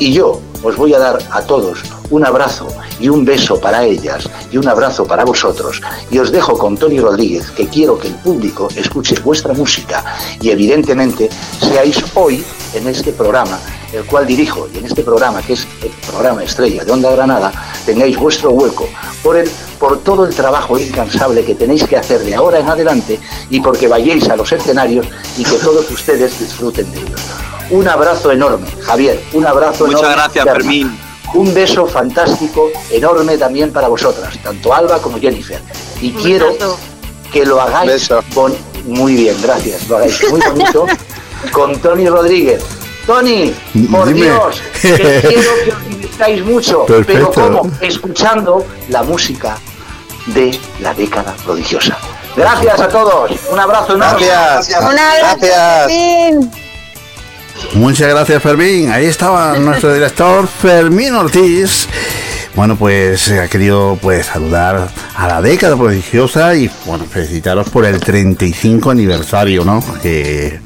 Y 0.00 0.12
yo 0.12 0.40
os 0.62 0.76
voy 0.76 0.92
a 0.92 0.98
dar 0.98 1.18
a 1.30 1.42
todos 1.42 1.99
un 2.10 2.24
abrazo 2.24 2.68
y 2.98 3.08
un 3.08 3.24
beso 3.24 3.60
para 3.60 3.84
ellas 3.84 4.28
y 4.50 4.56
un 4.58 4.68
abrazo 4.68 5.04
para 5.04 5.24
vosotros. 5.24 5.80
Y 6.10 6.18
os 6.18 6.30
dejo 6.30 6.58
con 6.58 6.76
Tony 6.76 7.00
Rodríguez, 7.00 7.50
que 7.52 7.66
quiero 7.68 7.98
que 7.98 8.08
el 8.08 8.14
público 8.16 8.68
escuche 8.74 9.18
vuestra 9.20 9.54
música 9.54 10.04
y 10.40 10.50
evidentemente 10.50 11.30
seáis 11.60 11.96
hoy 12.14 12.44
en 12.74 12.86
este 12.88 13.12
programa, 13.12 13.58
el 13.92 14.04
cual 14.04 14.26
dirijo, 14.26 14.68
y 14.72 14.78
en 14.78 14.86
este 14.86 15.02
programa, 15.02 15.42
que 15.42 15.54
es 15.54 15.66
el 15.82 15.90
programa 16.08 16.44
estrella 16.44 16.84
de 16.84 16.92
Onda 16.92 17.10
Granada, 17.10 17.52
tengáis 17.84 18.16
vuestro 18.16 18.50
hueco 18.50 18.88
por, 19.22 19.36
el, 19.36 19.50
por 19.78 19.98
todo 20.00 20.24
el 20.24 20.34
trabajo 20.34 20.78
incansable 20.78 21.44
que 21.44 21.54
tenéis 21.54 21.84
que 21.84 21.96
hacer 21.96 22.20
de 22.20 22.34
ahora 22.34 22.60
en 22.60 22.68
adelante 22.68 23.18
y 23.50 23.60
porque 23.60 23.88
vayáis 23.88 24.28
a 24.28 24.36
los 24.36 24.52
escenarios 24.52 25.06
y 25.36 25.44
que 25.44 25.56
todos 25.56 25.90
ustedes 25.90 26.38
disfruten 26.38 26.90
de 26.92 27.00
ellos. 27.00 27.20
Un 27.70 27.88
abrazo 27.88 28.32
enorme, 28.32 28.68
Javier, 28.80 29.20
un 29.32 29.46
abrazo 29.46 29.86
Muchas 29.86 30.00
enorme. 30.00 30.16
gracias, 30.16 30.44
Berna. 30.44 30.60
Fermín. 30.60 31.09
Un 31.34 31.54
beso 31.54 31.86
fantástico, 31.86 32.70
enorme 32.90 33.38
también 33.38 33.72
para 33.72 33.88
vosotras, 33.88 34.36
tanto 34.42 34.74
Alba 34.74 35.00
como 35.00 35.18
Jennifer. 35.20 35.60
Y 36.00 36.12
quiero 36.12 36.56
que 37.32 37.46
lo 37.46 37.60
hagáis 37.60 38.08
con... 38.34 38.54
Muy 38.86 39.14
bien, 39.14 39.36
gracias. 39.42 39.86
Lo 39.88 39.98
hagáis 39.98 40.18
muy 40.30 40.40
bonito 40.40 40.86
con 41.52 41.78
Tony 41.80 42.08
Rodríguez. 42.08 42.62
Tony, 43.06 43.54
por 43.90 44.08
Dime. 44.08 44.26
Dios, 44.26 44.62
que 44.80 45.20
quiero 45.28 45.50
que 45.64 45.72
os 45.72 45.88
divirtáis 45.88 46.44
mucho, 46.44 46.86
pero. 47.06 47.30
¿cómo? 47.32 47.70
Escuchando 47.80 48.64
la 48.88 49.02
música 49.02 49.58
de 50.26 50.58
la 50.80 50.94
década 50.94 51.34
prodigiosa. 51.44 51.98
Gracias 52.36 52.80
a 52.80 52.88
todos. 52.88 53.32
Un 53.50 53.58
abrazo 53.58 53.94
enorme. 53.94 54.26
Gracias. 54.26 54.80
Un 54.80 54.98
abrazo, 54.98 55.38
Gracias. 55.40 56.59
Muchas 57.74 58.08
gracias, 58.08 58.42
Fermín. 58.42 58.90
Ahí 58.90 59.06
estaba 59.06 59.58
nuestro 59.58 59.94
director 59.94 60.46
Fermín 60.46 61.14
Ortiz. 61.14 61.88
Bueno, 62.54 62.76
pues 62.76 63.30
ha 63.30 63.48
querido 63.48 63.96
pues 64.02 64.26
saludar 64.26 64.90
a 65.14 65.28
la 65.28 65.40
década 65.40 65.76
prodigiosa 65.76 66.54
y 66.56 66.70
bueno, 66.84 67.04
felicitaros 67.04 67.70
por 67.70 67.84
el 67.84 68.00
35 68.00 68.90
aniversario, 68.90 69.64
¿no? 69.64 69.82
Que 70.02 70.60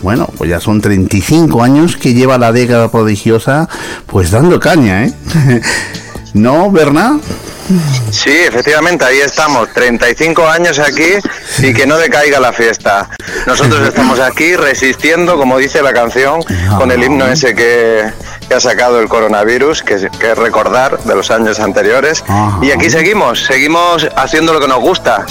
bueno, 0.00 0.28
pues 0.36 0.48
ya 0.48 0.60
son 0.60 0.80
35 0.80 1.62
años 1.62 1.96
que 1.96 2.14
lleva 2.14 2.38
la 2.38 2.52
década 2.52 2.90
prodigiosa 2.90 3.68
pues 4.06 4.30
dando 4.30 4.60
caña, 4.60 5.06
¿eh? 5.06 5.12
¿No, 6.34 6.70
Berna? 6.70 7.18
Sí, 8.10 8.30
efectivamente, 8.30 9.04
ahí 9.06 9.18
estamos, 9.20 9.72
35 9.72 10.46
años 10.46 10.78
aquí 10.78 11.14
y 11.60 11.72
que 11.72 11.86
no 11.86 11.96
decaiga 11.96 12.38
la 12.38 12.52
fiesta. 12.52 13.08
Nosotros 13.46 13.80
estamos 13.88 14.20
aquí 14.20 14.54
resistiendo, 14.56 15.38
como 15.38 15.56
dice 15.58 15.80
la 15.80 15.92
canción, 15.94 16.40
con 16.76 16.90
el 16.90 17.02
himno 17.02 17.26
ese 17.26 17.54
que, 17.54 18.10
que 18.48 18.54
ha 18.54 18.60
sacado 18.60 19.00
el 19.00 19.08
coronavirus, 19.08 19.82
que, 19.82 19.94
es- 19.94 20.10
que 20.18 20.34
recordar 20.34 20.98
de 21.04 21.14
los 21.14 21.30
años 21.30 21.58
anteriores. 21.60 22.22
Y 22.62 22.70
aquí 22.72 22.90
seguimos, 22.90 23.44
seguimos 23.44 24.06
haciendo 24.16 24.52
lo 24.52 24.60
que 24.60 24.68
nos 24.68 24.80
gusta, 24.80 25.24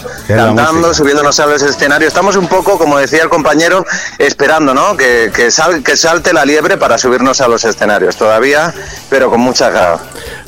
cantando, 0.55 0.93
subiéndonos 0.95 1.39
a 1.39 1.45
los 1.45 1.61
escenarios. 1.61 2.07
Estamos 2.07 2.35
un 2.35 2.47
poco, 2.47 2.79
como 2.79 2.97
decía 2.97 3.21
el 3.21 3.29
compañero, 3.29 3.85
esperando, 4.17 4.73
¿no? 4.73 4.97
Que, 4.97 5.31
que, 5.35 5.51
sal- 5.51 5.83
que 5.83 5.95
salte 5.97 6.33
la 6.33 6.45
liebre 6.45 6.77
para 6.77 6.97
subirnos 6.97 7.41
a 7.41 7.47
los 7.47 7.63
escenarios. 7.63 8.15
Todavía, 8.15 8.73
pero 9.09 9.29
con 9.29 9.41
mucha 9.41 9.69
ganas. 9.69 10.01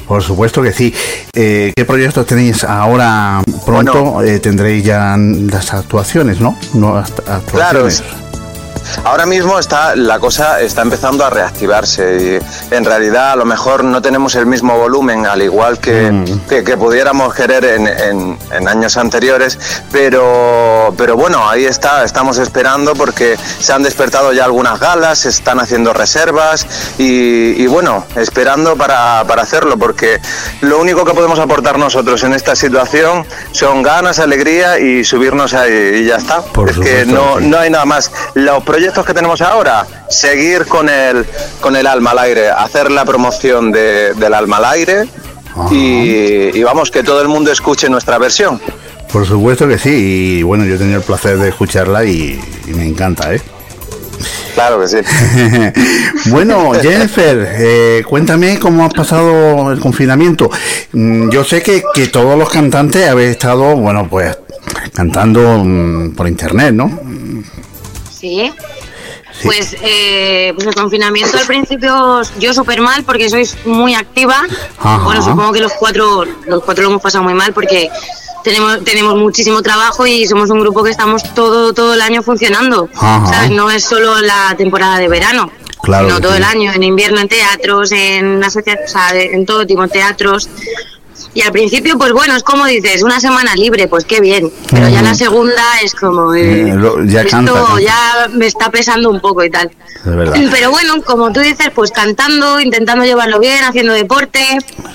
Por 0.07 0.21
supuesto 0.21 0.61
que 0.61 0.71
sí. 0.71 0.93
Eh, 1.33 1.73
¿Qué 1.75 1.85
proyectos 1.85 2.25
tenéis 2.25 2.63
ahora? 2.63 3.41
Pronto 3.65 4.21
eh, 4.21 4.39
tendréis 4.39 4.83
ya 4.85 5.15
las 5.17 5.73
actuaciones, 5.73 6.39
¿no? 6.39 6.57
Claro, 6.71 6.97
actuaciones. 7.87 8.03
Ahora 9.03 9.25
mismo 9.25 9.59
está 9.59 9.95
la 9.95 10.19
cosa 10.19 10.61
está 10.61 10.81
empezando 10.81 11.25
a 11.25 11.29
reactivarse 11.29 12.39
y 12.71 12.73
en 12.75 12.85
realidad 12.85 13.31
a 13.31 13.35
lo 13.35 13.45
mejor 13.45 13.83
no 13.83 14.01
tenemos 14.01 14.35
el 14.35 14.45
mismo 14.45 14.77
volumen 14.77 15.25
al 15.25 15.41
igual 15.41 15.79
que, 15.79 16.23
que, 16.49 16.63
que 16.63 16.77
pudiéramos 16.77 17.33
querer 17.33 17.65
en, 17.65 17.87
en- 17.87 18.37
en 18.51 18.67
años 18.67 18.97
anteriores, 18.97 19.57
pero 19.91 20.93
pero 20.97 21.15
bueno 21.15 21.49
ahí 21.49 21.65
está 21.65 22.03
estamos 22.03 22.37
esperando 22.37 22.93
porque 22.95 23.37
se 23.59 23.73
han 23.73 23.83
despertado 23.83 24.33
ya 24.33 24.45
algunas 24.45 24.79
galas, 24.79 25.19
se 25.19 25.29
están 25.29 25.59
haciendo 25.59 25.93
reservas 25.93 26.65
y, 26.97 27.61
y 27.61 27.67
bueno 27.67 28.05
esperando 28.15 28.75
para, 28.75 29.23
para 29.27 29.41
hacerlo 29.43 29.77
porque 29.77 30.19
lo 30.61 30.79
único 30.79 31.05
que 31.05 31.13
podemos 31.13 31.39
aportar 31.39 31.77
nosotros 31.79 32.23
en 32.23 32.33
esta 32.33 32.55
situación 32.55 33.25
son 33.51 33.81
ganas, 33.81 34.19
alegría 34.19 34.79
y 34.79 35.03
subirnos 35.03 35.53
ahí 35.53 36.01
y 36.01 36.05
ya 36.05 36.15
está. 36.17 36.41
Por 36.41 36.69
es 36.69 36.77
que 36.79 37.05
no, 37.05 37.39
sí. 37.39 37.47
no 37.47 37.57
hay 37.59 37.69
nada 37.69 37.85
más. 37.85 38.11
Los 38.33 38.63
proyectos 38.75 39.05
que 39.05 39.13
tenemos 39.13 39.39
ahora, 39.41 39.87
seguir 40.09 40.65
con 40.65 40.89
el, 40.89 41.25
con 41.61 41.77
el 41.77 41.87
alma 41.87 42.11
al 42.11 42.19
aire, 42.19 42.49
hacer 42.49 42.91
la 42.91 43.05
promoción 43.05 43.71
de- 43.71 44.13
del 44.15 44.33
alma 44.33 44.57
al 44.57 44.65
aire 44.65 45.05
y, 45.71 46.57
y 46.59 46.61
vamos, 46.63 46.91
que 46.91 47.01
todo 47.01 47.21
el 47.21 47.29
mundo 47.29 47.53
escuche 47.53 47.87
nuestra 47.87 48.17
versión. 48.17 48.59
Por 49.13 49.25
supuesto 49.25 49.65
que 49.65 49.77
sí. 49.77 50.39
Y 50.39 50.43
bueno, 50.43 50.65
yo 50.65 50.75
he 50.75 50.77
tenido 50.77 50.97
el 50.97 51.03
placer 51.05 51.37
de 51.37 51.47
escucharla 51.47 52.03
y, 52.03 52.37
y 52.67 52.71
me 52.73 52.85
encanta, 52.85 53.33
¿eh? 53.33 53.41
Claro 54.55 54.81
que 54.81 54.87
sí. 54.89 54.97
bueno, 56.31 56.73
Jennifer, 56.73 57.47
eh, 57.57 58.03
cuéntame 58.05 58.59
cómo 58.59 58.83
ha 58.83 58.89
pasado 58.89 59.71
el 59.71 59.79
confinamiento. 59.79 60.49
Mm, 60.91 61.29
Yo 61.29 61.45
sé 61.45 61.61
que, 61.63 61.81
que 61.93 62.07
todos 62.07 62.37
los 62.37 62.49
cantantes 62.49 63.07
habéis 63.07 63.31
estado, 63.31 63.73
bueno, 63.77 64.05
pues 64.09 64.37
cantando 64.93 65.59
mm, 65.63 66.13
por 66.13 66.27
internet, 66.27 66.73
¿no? 66.73 66.87
Sí. 68.25 68.53
Pues, 69.43 69.75
eh, 69.81 70.53
pues 70.55 70.65
el 70.67 70.73
confinamiento 70.75 71.37
al 71.37 71.45
principio 71.45 72.21
yo 72.39 72.53
súper 72.53 72.79
mal 72.81 73.03
porque 73.03 73.29
sois 73.29 73.57
muy 73.65 73.93
activa. 73.93 74.41
Ajá. 74.79 75.03
Bueno, 75.03 75.21
supongo 75.21 75.51
que 75.51 75.59
los 75.59 75.73
cuatro, 75.73 76.23
los 76.47 76.63
cuatro 76.63 76.83
lo 76.83 76.89
hemos 76.91 77.01
pasado 77.01 77.23
muy 77.23 77.33
mal 77.33 77.53
porque 77.53 77.89
tenemos, 78.43 78.83
tenemos 78.83 79.15
muchísimo 79.15 79.61
trabajo 79.61 80.07
y 80.07 80.25
somos 80.25 80.49
un 80.49 80.61
grupo 80.61 80.83
que 80.83 80.89
estamos 80.91 81.21
todo, 81.33 81.73
todo 81.73 81.93
el 81.95 82.01
año 82.01 82.23
funcionando. 82.23 82.89
Ajá. 82.95 83.25
¿sabes? 83.27 83.51
No 83.51 83.69
es 83.69 83.83
solo 83.83 84.21
la 84.21 84.55
temporada 84.57 84.99
de 84.99 85.07
verano, 85.09 85.51
Claro 85.81 86.07
sino 86.07 86.21
todo 86.21 86.31
sí. 86.31 86.37
el 86.37 86.43
año, 86.45 86.71
en 86.73 86.83
invierno 86.83 87.19
en 87.19 87.27
teatros, 87.27 87.91
en 87.91 88.41
asocia- 88.43 88.79
o 88.85 88.87
sea, 88.87 89.13
en 89.15 89.45
todo 89.45 89.67
tipo 89.67 89.81
de 89.83 89.89
teatros. 89.89 90.49
Y 91.33 91.41
al 91.41 91.51
principio, 91.51 91.97
pues 91.97 92.11
bueno, 92.13 92.35
es 92.35 92.43
como 92.43 92.65
dices, 92.65 93.03
una 93.03 93.19
semana 93.19 93.55
libre, 93.55 93.87
pues 93.87 94.05
qué 94.05 94.19
bien. 94.21 94.51
Pero 94.69 94.89
ya 94.89 95.01
la 95.01 95.13
segunda 95.15 95.63
es 95.83 95.93
como, 95.95 96.33
eh, 96.33 96.69
Eh, 96.69 96.75
ya 97.05 97.21
esto 97.21 97.31
canta, 97.37 97.53
canta. 97.53 97.81
ya 97.81 98.27
me 98.33 98.45
está 98.47 98.69
pesando 98.69 99.09
un 99.09 99.19
poco 99.19 99.43
y 99.43 99.49
tal. 99.49 99.69
Pero 100.51 100.71
bueno, 100.71 101.01
como 101.03 101.31
tú 101.33 101.39
dices, 101.39 101.71
pues 101.73 101.91
cantando, 101.91 102.59
intentando 102.59 103.03
llevarlo 103.05 103.39
bien, 103.39 103.63
haciendo 103.63 103.93
deporte, 103.93 104.39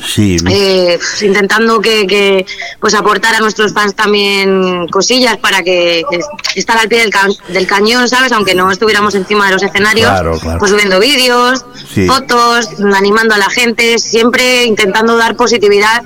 Sí. 0.07 0.37
eh, 0.49 0.99
intentando 1.23 1.81
que, 1.81 2.07
que, 2.07 2.47
pues 2.81 2.95
aportar 2.95 3.35
a 3.35 3.41
nuestros 3.41 3.73
fans 3.73 3.95
también 3.95 4.87
cosillas 4.89 5.37
para 5.39 5.63
que, 5.63 6.03
que 6.11 6.21
estar 6.55 6.79
al 6.79 6.89
pie 6.89 7.01
del, 7.01 7.11
ca- 7.11 7.29
del 7.49 7.67
cañón, 7.67 8.09
¿sabes? 8.09 8.33
Aunque 8.33 8.55
no 8.55 8.71
estuviéramos 8.71 9.15
encima 9.15 9.47
de 9.47 9.53
los 9.55 9.63
escenarios, 9.63 10.09
Claro, 10.09 10.39
claro. 10.39 10.59
pues 10.59 10.71
subiendo 10.71 11.01
vídeos, 11.01 11.65
Sí. 11.93 12.07
fotos, 12.07 12.69
animando 12.95 13.35
a 13.35 13.39
la 13.39 13.51
gente, 13.51 13.99
siempre 13.99 14.65
intentando 14.65 15.17
dar 15.17 15.35
positividad 15.37 16.03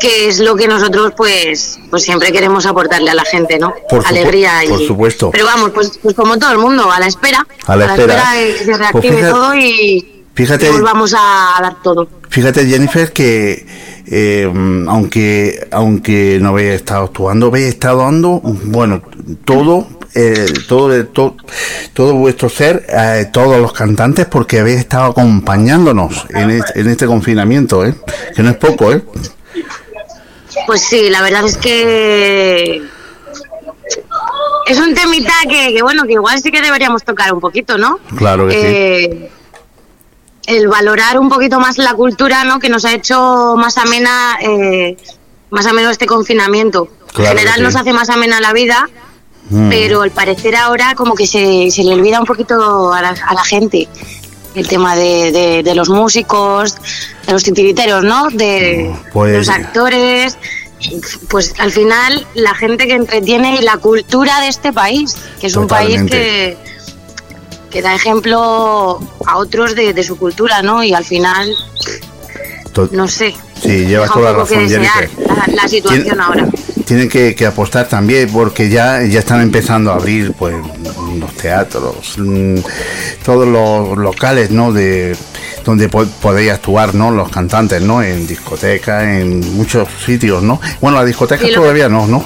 que 0.00 0.28
es 0.28 0.40
lo 0.40 0.54
que 0.56 0.66
nosotros 0.68 1.12
pues 1.16 1.78
pues 1.90 2.02
siempre 2.04 2.32
queremos 2.32 2.66
aportarle 2.66 3.10
a 3.10 3.14
la 3.14 3.24
gente, 3.24 3.58
¿no? 3.58 3.74
Por 3.88 4.06
Alegría 4.06 4.64
y 4.64 4.68
por 4.68 4.86
supuesto. 4.86 5.30
Pero 5.30 5.44
vamos, 5.46 5.70
pues, 5.70 5.98
pues 6.02 6.14
como 6.14 6.38
todo 6.38 6.52
el 6.52 6.58
mundo, 6.58 6.90
a 6.90 6.98
la 7.00 7.06
espera, 7.06 7.46
A 7.66 7.76
la 7.76 7.86
espera. 7.94 8.32
de 8.34 8.46
que 8.54 8.58
se 8.58 8.64
Pues 8.64 8.78
reactive 8.78 9.16
fíjate- 9.16 9.30
todo 9.32 9.54
y, 9.54 10.22
fíjate- 10.34 10.66
y 10.68 10.70
volvamos 10.72 11.14
a 11.16 11.58
dar 11.62 11.82
todo. 11.82 12.08
Fíjate, 12.28 12.66
Jennifer, 12.66 13.12
que 13.12 13.66
eh, 14.06 14.44
aunque 14.88 15.66
aunque 15.70 16.38
no 16.40 16.50
habéis 16.50 16.74
estado 16.74 17.04
actuando, 17.04 17.46
habéis 17.46 17.66
estado 17.68 18.00
dando, 18.00 18.40
bueno, 18.42 19.00
todo, 19.44 19.86
eh, 20.14 20.46
todo, 20.68 20.88
de- 20.88 21.04
to- 21.04 21.36
todo 21.92 22.14
vuestro 22.14 22.48
ser, 22.48 22.84
eh, 22.88 23.26
todos 23.32 23.60
los 23.60 23.72
cantantes, 23.72 24.26
porque 24.26 24.60
habéis 24.60 24.78
estado 24.80 25.04
acompañándonos 25.10 26.26
en 26.30 26.50
este, 26.50 26.80
en 26.80 26.88
este 26.88 27.06
confinamiento, 27.06 27.84
¿eh? 27.84 27.94
Que 28.34 28.42
no 28.42 28.50
es 28.50 28.56
poco, 28.56 28.92
¿eh? 28.92 29.02
Pues 30.66 30.80
sí, 30.82 31.10
la 31.10 31.20
verdad 31.22 31.44
es 31.44 31.56
que 31.56 32.82
es 34.66 34.78
un 34.78 34.94
temita 34.94 35.32
que, 35.48 35.74
que, 35.74 35.82
bueno, 35.82 36.04
que 36.04 36.12
igual 36.12 36.40
sí 36.40 36.50
que 36.50 36.62
deberíamos 36.62 37.04
tocar 37.04 37.32
un 37.34 37.40
poquito, 37.40 37.76
¿no? 37.76 37.98
Claro 38.16 38.48
que 38.48 38.52
sí. 38.54 38.58
Eh, 38.66 39.30
El 40.46 40.68
valorar 40.68 41.18
un 41.18 41.28
poquito 41.28 41.58
más 41.60 41.76
la 41.78 41.94
cultura, 41.94 42.44
¿no? 42.44 42.58
Que 42.60 42.68
nos 42.68 42.84
ha 42.84 42.94
hecho 42.94 43.54
más 43.56 43.76
amena, 43.78 44.38
eh, 44.40 44.96
más 45.50 45.66
ameno 45.66 45.90
este 45.90 46.06
confinamiento. 46.06 46.88
Claro 47.12 47.32
en 47.32 47.38
general 47.38 47.56
sí. 47.58 47.62
nos 47.62 47.76
hace 47.76 47.92
más 47.92 48.10
amena 48.10 48.40
la 48.40 48.52
vida, 48.52 48.88
Mm. 49.50 49.68
pero 49.68 50.00
al 50.02 50.10
parecer 50.10 50.56
ahora 50.56 50.94
como 50.94 51.14
que 51.14 51.26
se, 51.26 51.70
se 51.70 51.84
le 51.84 51.92
olvida 51.94 52.18
un 52.18 52.24
poquito 52.26 52.92
a 52.94 53.02
la, 53.02 53.10
a 53.10 53.34
la 53.34 53.44
gente 53.44 53.88
el 54.54 54.66
tema 54.68 54.96
de, 54.96 55.32
de- 55.32 55.62
de 55.62 55.74
los 55.74 55.88
músicos, 55.90 56.76
de 57.26 57.32
los 57.32 57.42
titiriteros, 57.42 58.04
¿no? 58.04 58.28
De, 58.30 58.94
Pues- 59.12 59.32
de 59.32 59.38
los 59.38 59.48
actores. 59.48 60.38
Pues 61.28 61.54
al 61.58 61.72
final 61.72 62.26
la 62.34 62.54
gente 62.54 62.86
que 62.86 62.92
entretiene 62.94 63.56
y 63.56 63.62
la 63.62 63.78
cultura 63.78 64.40
de 64.40 64.48
este 64.48 64.72
país, 64.72 65.16
que 65.40 65.46
es 65.48 65.56
un 65.56 65.66
país 65.66 66.02
que, 66.10 66.56
que 67.70 67.80
da 67.82 67.94
ejemplo 67.94 69.00
a 69.26 69.36
otros 69.38 69.74
de, 69.74 69.92
de 69.94 70.02
su 70.04 70.16
cultura, 70.18 70.62
¿no? 70.62 70.82
Y 70.84 70.92
al 70.92 71.04
final, 71.04 71.50
no 72.92 73.08
sé, 73.08 73.34
Sí, 73.62 73.86
llevas 73.86 74.10
toda 74.12 74.32
la 74.32 74.44
que 74.44 74.54
razón, 74.54 74.68
desear 74.68 74.92
Jennifer. 75.08 75.26
la, 75.26 75.62
la 75.62 75.68
situación 75.68 76.20
ahora. 76.20 76.46
Tienen 76.84 77.08
que, 77.08 77.34
que 77.34 77.46
apostar 77.46 77.88
también 77.88 78.30
porque 78.30 78.68
ya, 78.68 79.02
ya 79.04 79.18
están 79.20 79.40
empezando 79.40 79.90
a 79.90 79.94
abrir 79.94 80.32
pues 80.32 80.54
los 81.18 81.32
teatros, 81.34 82.14
mm, 82.18 82.56
todos 83.24 83.48
los 83.48 83.96
locales, 83.96 84.50
¿no? 84.50 84.70
De 84.72 85.16
donde 85.64 85.88
po- 85.88 86.04
podéis 86.20 86.52
actuar, 86.52 86.94
¿no? 86.94 87.10
Los 87.10 87.30
cantantes, 87.30 87.80
¿no? 87.80 88.02
En 88.02 88.26
discotecas, 88.26 89.02
en 89.04 89.56
muchos 89.56 89.88
sitios, 90.04 90.42
¿no? 90.42 90.60
Bueno, 90.82 90.98
las 90.98 91.06
discotecas 91.06 91.46
Sí, 91.46 91.54
lo- 91.54 91.62
todavía 91.62 91.88
no, 91.88 92.06
¿no? 92.06 92.22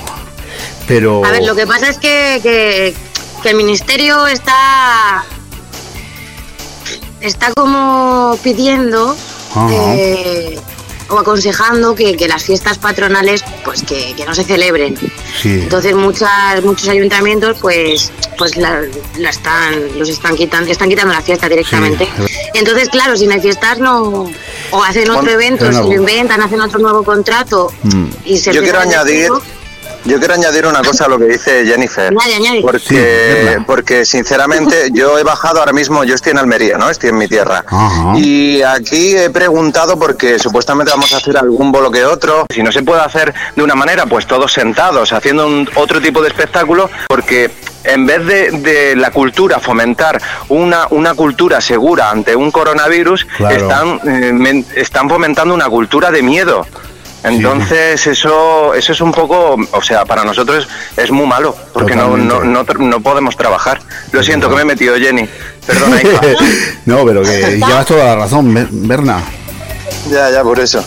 Pero 0.88 1.24
A 1.24 1.30
ver, 1.30 1.44
lo 1.44 1.54
que 1.54 1.66
pasa 1.66 1.88
es 1.90 1.98
que, 1.98 2.40
que, 2.42 2.94
que 3.42 3.50
el 3.50 3.56
ministerio 3.56 4.26
está 4.26 5.24
está 7.20 7.52
como 7.54 8.36
pidiendo 8.42 9.16
eh, 9.70 10.58
o 11.08 11.18
aconsejando 11.18 11.94
que, 11.94 12.16
que 12.16 12.28
las 12.28 12.42
fiestas 12.44 12.78
patronales 12.78 13.42
pues 13.64 13.82
que, 13.82 14.14
que 14.14 14.24
no 14.24 14.34
se 14.34 14.44
celebren. 14.44 14.96
sí, 15.40 15.60
Entonces 15.62 15.94
muchas 15.94 16.62
muchos 16.62 16.88
ayuntamientos 16.88 17.58
pues 17.60 18.12
pues 18.36 18.56
la, 18.56 18.82
la 19.16 19.30
están 19.30 19.98
los 19.98 20.08
están 20.08 20.36
quitando 20.36 20.70
están 20.70 20.88
quitando 20.88 21.12
la 21.12 21.22
fiesta 21.22 21.48
directamente. 21.48 22.08
Entonces 22.54 22.88
claro 22.88 23.16
si 23.16 23.26
no 23.26 23.34
hay 23.34 23.40
fiestas 23.40 23.78
no 23.78 24.30
o 24.70 24.82
hacen 24.82 25.10
otro 25.10 25.30
evento, 25.30 25.72
se 25.72 25.80
lo 25.80 25.92
inventan, 25.92 26.42
hacen 26.42 26.60
otro 26.60 26.78
nuevo 26.78 27.02
contrato 27.02 27.72
y 28.24 28.38
se 28.38 28.52
Yo 28.52 28.62
quiero 28.62 28.80
añadir, 28.80 29.30
yo 30.04 30.18
quiero 30.18 30.34
añadir 30.34 30.66
una 30.66 30.82
cosa 30.82 31.04
a 31.04 31.08
lo 31.08 31.18
que 31.18 31.24
dice 31.26 31.64
Jennifer. 31.66 32.12
Porque, 32.62 33.58
porque 33.66 34.04
sinceramente 34.06 34.88
yo 34.92 35.18
he 35.18 35.22
bajado 35.22 35.60
ahora 35.60 35.72
mismo, 35.72 36.04
yo 36.04 36.14
estoy 36.14 36.32
en 36.32 36.38
Almería, 36.38 36.78
¿no? 36.78 36.88
Estoy 36.90 37.10
en 37.10 37.18
mi 37.18 37.28
tierra. 37.28 37.64
Y 38.16 38.62
aquí 38.62 39.16
he 39.16 39.30
preguntado 39.30 39.98
porque 39.98 40.38
supuestamente 40.38 40.92
vamos 40.92 41.12
a 41.12 41.18
hacer 41.18 41.36
algún 41.36 41.70
bolo 41.72 41.90
que 41.90 42.04
otro. 42.04 42.46
Si 42.52 42.62
no 42.62 42.72
se 42.72 42.82
puede 42.82 43.00
hacer 43.02 43.34
de 43.54 43.62
una 43.62 43.74
manera, 43.74 44.06
pues 44.06 44.26
todos 44.26 44.52
sentados, 44.52 45.12
haciendo 45.12 45.46
un, 45.46 45.68
otro 45.74 46.00
tipo 46.00 46.22
de 46.22 46.28
espectáculo, 46.28 46.88
porque 47.08 47.50
en 47.84 48.06
vez 48.06 48.24
de, 48.26 48.50
de 48.50 48.96
la 48.96 49.10
cultura 49.10 49.58
fomentar 49.60 50.20
una, 50.48 50.86
una 50.90 51.14
cultura 51.14 51.60
segura 51.60 52.10
ante 52.10 52.34
un 52.36 52.50
coronavirus, 52.50 53.26
Claro. 53.36 53.56
están, 53.56 54.00
eh, 54.08 54.32
men- 54.32 54.66
están 54.74 55.08
fomentando 55.08 55.54
una 55.54 55.68
cultura 55.68 56.10
de 56.10 56.22
miedo. 56.22 56.66
Entonces 57.24 58.06
eso 58.06 58.74
eso 58.74 58.92
es 58.92 59.00
un 59.00 59.10
poco, 59.12 59.56
o 59.72 59.82
sea, 59.82 60.04
para 60.04 60.24
nosotros 60.24 60.68
es 60.96 61.10
muy 61.10 61.26
malo, 61.26 61.54
porque 61.72 61.96
no, 61.96 62.16
no, 62.16 62.44
no, 62.44 62.62
no 62.64 63.00
podemos 63.00 63.36
trabajar. 63.36 63.80
Lo 64.12 64.22
siento 64.22 64.48
que 64.48 64.56
me 64.56 64.62
he 64.62 64.64
metido, 64.64 64.96
Jenny. 64.96 65.28
Perdona, 65.66 66.00
no, 66.86 67.04
pero 67.04 67.22
que 67.22 67.56
llevas 67.58 67.86
toda 67.86 68.04
la 68.04 68.16
razón, 68.16 68.54
Be- 68.54 68.68
Berna. 68.70 69.20
ya, 70.10 70.30
ya, 70.30 70.42
por 70.42 70.60
eso. 70.60 70.84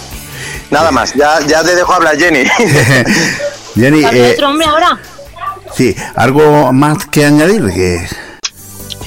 Nada 0.69 0.89
más, 0.91 1.13
ya, 1.13 1.39
ya 1.45 1.63
te 1.63 1.75
dejo 1.75 1.93
hablar, 1.93 2.17
Jenny. 2.17 2.43
Jenny, 3.75 4.01
¿Para 4.01 4.17
eh, 4.17 4.31
otro 4.33 4.49
hombre 4.49 4.67
ahora? 4.67 4.99
sí, 5.75 5.95
algo 6.15 6.71
más 6.73 7.05
que 7.05 7.25
añadir 7.25 7.63
que 7.73 8.05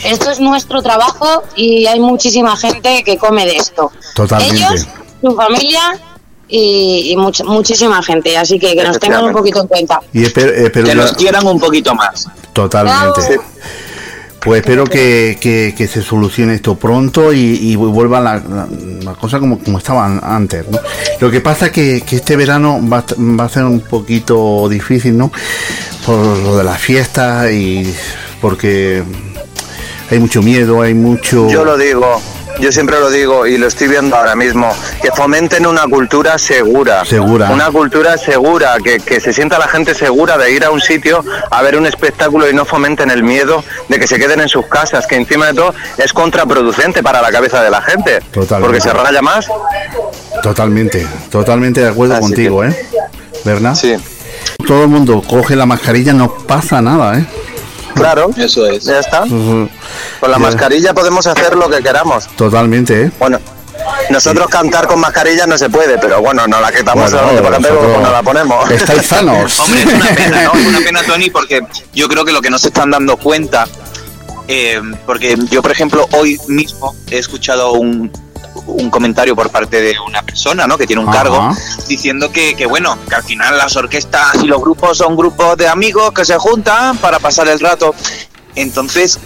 Esto 0.04 0.30
es 0.30 0.40
nuestro 0.40 0.82
trabajo 0.82 1.42
y 1.56 1.86
hay 1.86 2.00
muchísima 2.00 2.56
gente 2.56 3.02
que 3.04 3.16
come 3.18 3.44
de 3.46 3.56
esto. 3.56 3.90
Totalmente. 4.14 4.56
Ellos, 4.56 4.86
su 5.22 5.34
familia 5.34 5.80
y, 6.48 7.10
y 7.12 7.16
mucha- 7.16 7.44
muchísima 7.44 8.02
gente. 8.02 8.36
Así 8.36 8.58
que 8.58 8.74
que 8.74 8.82
nos 8.84 8.98
tengan 8.98 9.24
un 9.24 9.32
poquito 9.32 9.60
en 9.62 9.66
cuenta. 9.68 10.00
y 10.12 10.22
espero, 10.24 10.52
espero 10.52 10.86
Que 10.86 10.94
nos 10.94 11.12
quieran 11.12 11.46
un 11.46 11.58
poquito 11.60 11.94
más. 11.94 12.28
Totalmente. 12.52 13.40
Pues 14.40 14.60
espero 14.60 14.84
que, 14.84 15.38
que- 15.40 15.74
que 15.76 15.88
se 15.88 16.02
solucione 16.02 16.54
esto 16.54 16.74
pronto 16.74 17.32
y, 17.32 17.38
y 17.70 17.76
vuelva 17.76 18.20
la, 18.20 18.34
la- 18.36 18.68
la 19.02 19.14
cosa 19.14 19.40
como, 19.40 19.58
como 19.58 19.78
estaban 19.78 20.20
antes. 20.22 20.68
¿no? 20.68 20.78
Lo 21.20 21.30
que 21.30 21.40
pasa 21.40 21.72
que, 21.72 22.02
que 22.02 22.16
este 22.16 22.36
verano 22.36 22.78
va, 22.86 23.02
va 23.18 23.44
a 23.44 23.48
ser 23.48 23.64
un 23.64 23.80
poquito 23.80 24.68
difícil, 24.68 25.16
¿no? 25.16 25.32
Por 26.04 26.18
lo 26.18 26.58
de 26.58 26.64
las 26.64 26.78
fiestas 26.78 27.50
y 27.52 27.90
porque 28.42 29.02
hay 30.10 30.18
mucho 30.18 30.42
miedo, 30.42 30.82
hay 30.82 30.92
mucho... 30.92 31.48
Yo 31.48 31.64
lo 31.64 31.78
digo, 31.78 32.20
yo 32.60 32.72
siempre 32.72 32.98
lo 32.98 33.10
digo 33.10 33.46
y 33.46 33.58
lo 33.58 33.66
estoy 33.66 33.88
viendo 33.88 34.16
ahora 34.16 34.34
mismo, 34.34 34.74
que 35.02 35.10
fomenten 35.10 35.66
una 35.66 35.82
cultura 35.82 36.38
segura. 36.38 37.04
Segura. 37.04 37.50
Una 37.50 37.70
cultura 37.70 38.16
segura, 38.16 38.76
que, 38.82 38.98
que 38.98 39.20
se 39.20 39.32
sienta 39.32 39.58
la 39.58 39.68
gente 39.68 39.94
segura 39.94 40.38
de 40.38 40.52
ir 40.52 40.64
a 40.64 40.70
un 40.70 40.80
sitio 40.80 41.24
a 41.50 41.62
ver 41.62 41.76
un 41.76 41.86
espectáculo 41.86 42.48
y 42.48 42.54
no 42.54 42.64
fomenten 42.64 43.10
el 43.10 43.22
miedo 43.22 43.64
de 43.88 43.98
que 43.98 44.06
se 44.06 44.18
queden 44.18 44.40
en 44.40 44.48
sus 44.48 44.66
casas, 44.66 45.06
que 45.06 45.16
encima 45.16 45.46
de 45.46 45.54
todo 45.54 45.74
es 45.98 46.12
contraproducente 46.12 47.02
para 47.02 47.20
la 47.20 47.30
cabeza 47.30 47.62
de 47.62 47.70
la 47.70 47.82
gente. 47.82 48.20
Totalmente. 48.32 48.66
Porque 48.66 48.80
se 48.80 48.92
raya 48.92 49.22
más. 49.22 49.46
Totalmente, 50.42 51.06
totalmente 51.30 51.80
de 51.80 51.88
acuerdo 51.88 52.18
contigo, 52.20 52.64
¿eh? 52.64 52.74
¿Verdad? 53.44 53.74
Sí. 53.74 53.96
Todo 54.66 54.84
el 54.84 54.88
mundo 54.88 55.22
coge 55.26 55.56
la 55.56 55.66
mascarilla, 55.66 56.12
no 56.12 56.32
pasa 56.34 56.80
nada, 56.80 57.18
¿eh? 57.18 57.26
Claro. 57.94 58.30
Eso 58.36 58.66
es. 58.66 58.84
Ya 58.84 58.98
está. 59.00 59.20
Con 59.20 59.70
la 60.22 60.32
Ya. 60.32 60.38
mascarilla 60.38 60.94
podemos 60.94 61.26
hacer 61.26 61.56
lo 61.56 61.68
que 61.68 61.82
queramos. 61.82 62.26
Totalmente, 62.36 63.02
¿eh? 63.04 63.10
Bueno, 63.18 63.38
nosotros 64.10 64.48
cantar 64.48 64.86
con 64.86 65.00
mascarilla 65.00 65.46
no 65.46 65.56
se 65.58 65.68
puede, 65.70 65.98
pero 65.98 66.20
bueno, 66.20 66.46
nos 66.46 66.60
la 66.60 66.72
quitamos 66.72 67.10
Bueno, 67.12 67.26
la 67.50 67.58
pego, 67.58 67.58
vosotros 67.58 67.78
pues 67.92 68.02
nos 68.02 68.12
la 68.12 68.22
ponemos. 68.22 68.70
estáis 68.70 69.02
sanos. 69.06 69.60
Hombre, 69.60 69.80
es 69.82 69.92
una 69.94 70.06
pena, 70.14 70.42
¿no? 70.44 70.52
Es 70.54 70.66
una 70.66 70.78
pena, 70.80 71.02
Tony, 71.06 71.30
porque 71.30 71.60
yo 71.94 72.08
creo 72.08 72.24
que 72.24 72.32
lo 72.32 72.40
que 72.42 72.50
no 72.50 72.58
se 72.58 72.68
están 72.68 72.90
dando 72.90 73.16
cuenta, 73.16 73.66
eh, 74.48 74.80
porque 75.06 75.36
yo, 75.50 75.62
por 75.62 75.72
ejemplo, 75.72 76.06
hoy 76.12 76.38
mismo 76.48 76.94
he 77.10 77.18
escuchado 77.18 77.72
un, 77.72 78.10
un 78.66 78.90
comentario 78.90 79.34
por 79.36 79.50
parte 79.50 79.80
de 79.80 79.94
una 80.00 80.22
persona, 80.22 80.66
¿no? 80.66 80.78
Que 80.78 80.86
tiene 80.86 81.02
un 81.02 81.08
Ajá. 81.08 81.18
cargo, 81.18 81.50
diciendo 81.88 82.30
que, 82.32 82.54
que, 82.54 82.66
bueno, 82.66 82.98
que 83.08 83.14
al 83.14 83.22
final 83.22 83.56
las 83.58 83.76
orquestas 83.76 84.42
y 84.42 84.46
los 84.46 84.60
grupos 84.60 84.98
son 84.98 85.16
grupos 85.16 85.56
de 85.56 85.68
amigos 85.68 86.12
que 86.12 86.24
se 86.24 86.36
juntan 86.38 86.96
para 86.98 87.18
pasar 87.18 87.48
el 87.48 87.60
rato. 87.60 87.94
Entonces, 88.54 89.18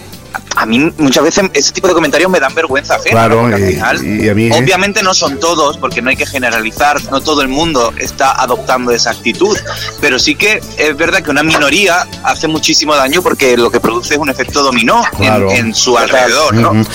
a 0.59 0.65
mí 0.65 0.91
muchas 0.97 1.23
veces 1.23 1.49
ese 1.53 1.71
tipo 1.71 1.87
de 1.87 1.93
comentarios 1.93 2.29
me 2.29 2.39
dan 2.39 2.53
vergüenza 2.53 2.95
ajena. 2.95 3.11
Claro, 3.11 3.49
y, 3.57 3.73
final 3.73 4.05
y 4.05 4.27
a 4.29 4.35
mí... 4.35 4.47
¿eh? 4.47 4.51
Obviamente 4.53 5.01
no 5.03 5.13
son 5.13 5.39
todos, 5.39 5.77
porque 5.77 6.01
no 6.01 6.09
hay 6.09 6.17
que 6.17 6.25
generalizar, 6.25 7.01
no 7.11 7.21
todo 7.21 7.41
el 7.41 7.47
mundo 7.47 7.93
está 7.97 8.31
adoptando 8.41 8.91
esa 8.91 9.11
actitud, 9.11 9.57
pero 10.01 10.19
sí 10.19 10.35
que 10.35 10.61
es 10.77 10.97
verdad 10.97 11.21
que 11.23 11.31
una 11.31 11.43
minoría 11.43 12.05
hace 12.23 12.47
muchísimo 12.49 12.93
daño 12.95 13.21
porque 13.21 13.55
lo 13.55 13.71
que 13.71 13.79
produce 13.79 14.15
es 14.15 14.19
un 14.19 14.29
efecto 14.29 14.61
dominó 14.61 15.01
en- 15.13 15.17
Claro. 15.17 15.49
en, 15.51 15.73
su 15.73 15.97
alrededor, 15.97 16.53
¿no? 16.55 16.71
Ujú. 16.71 16.85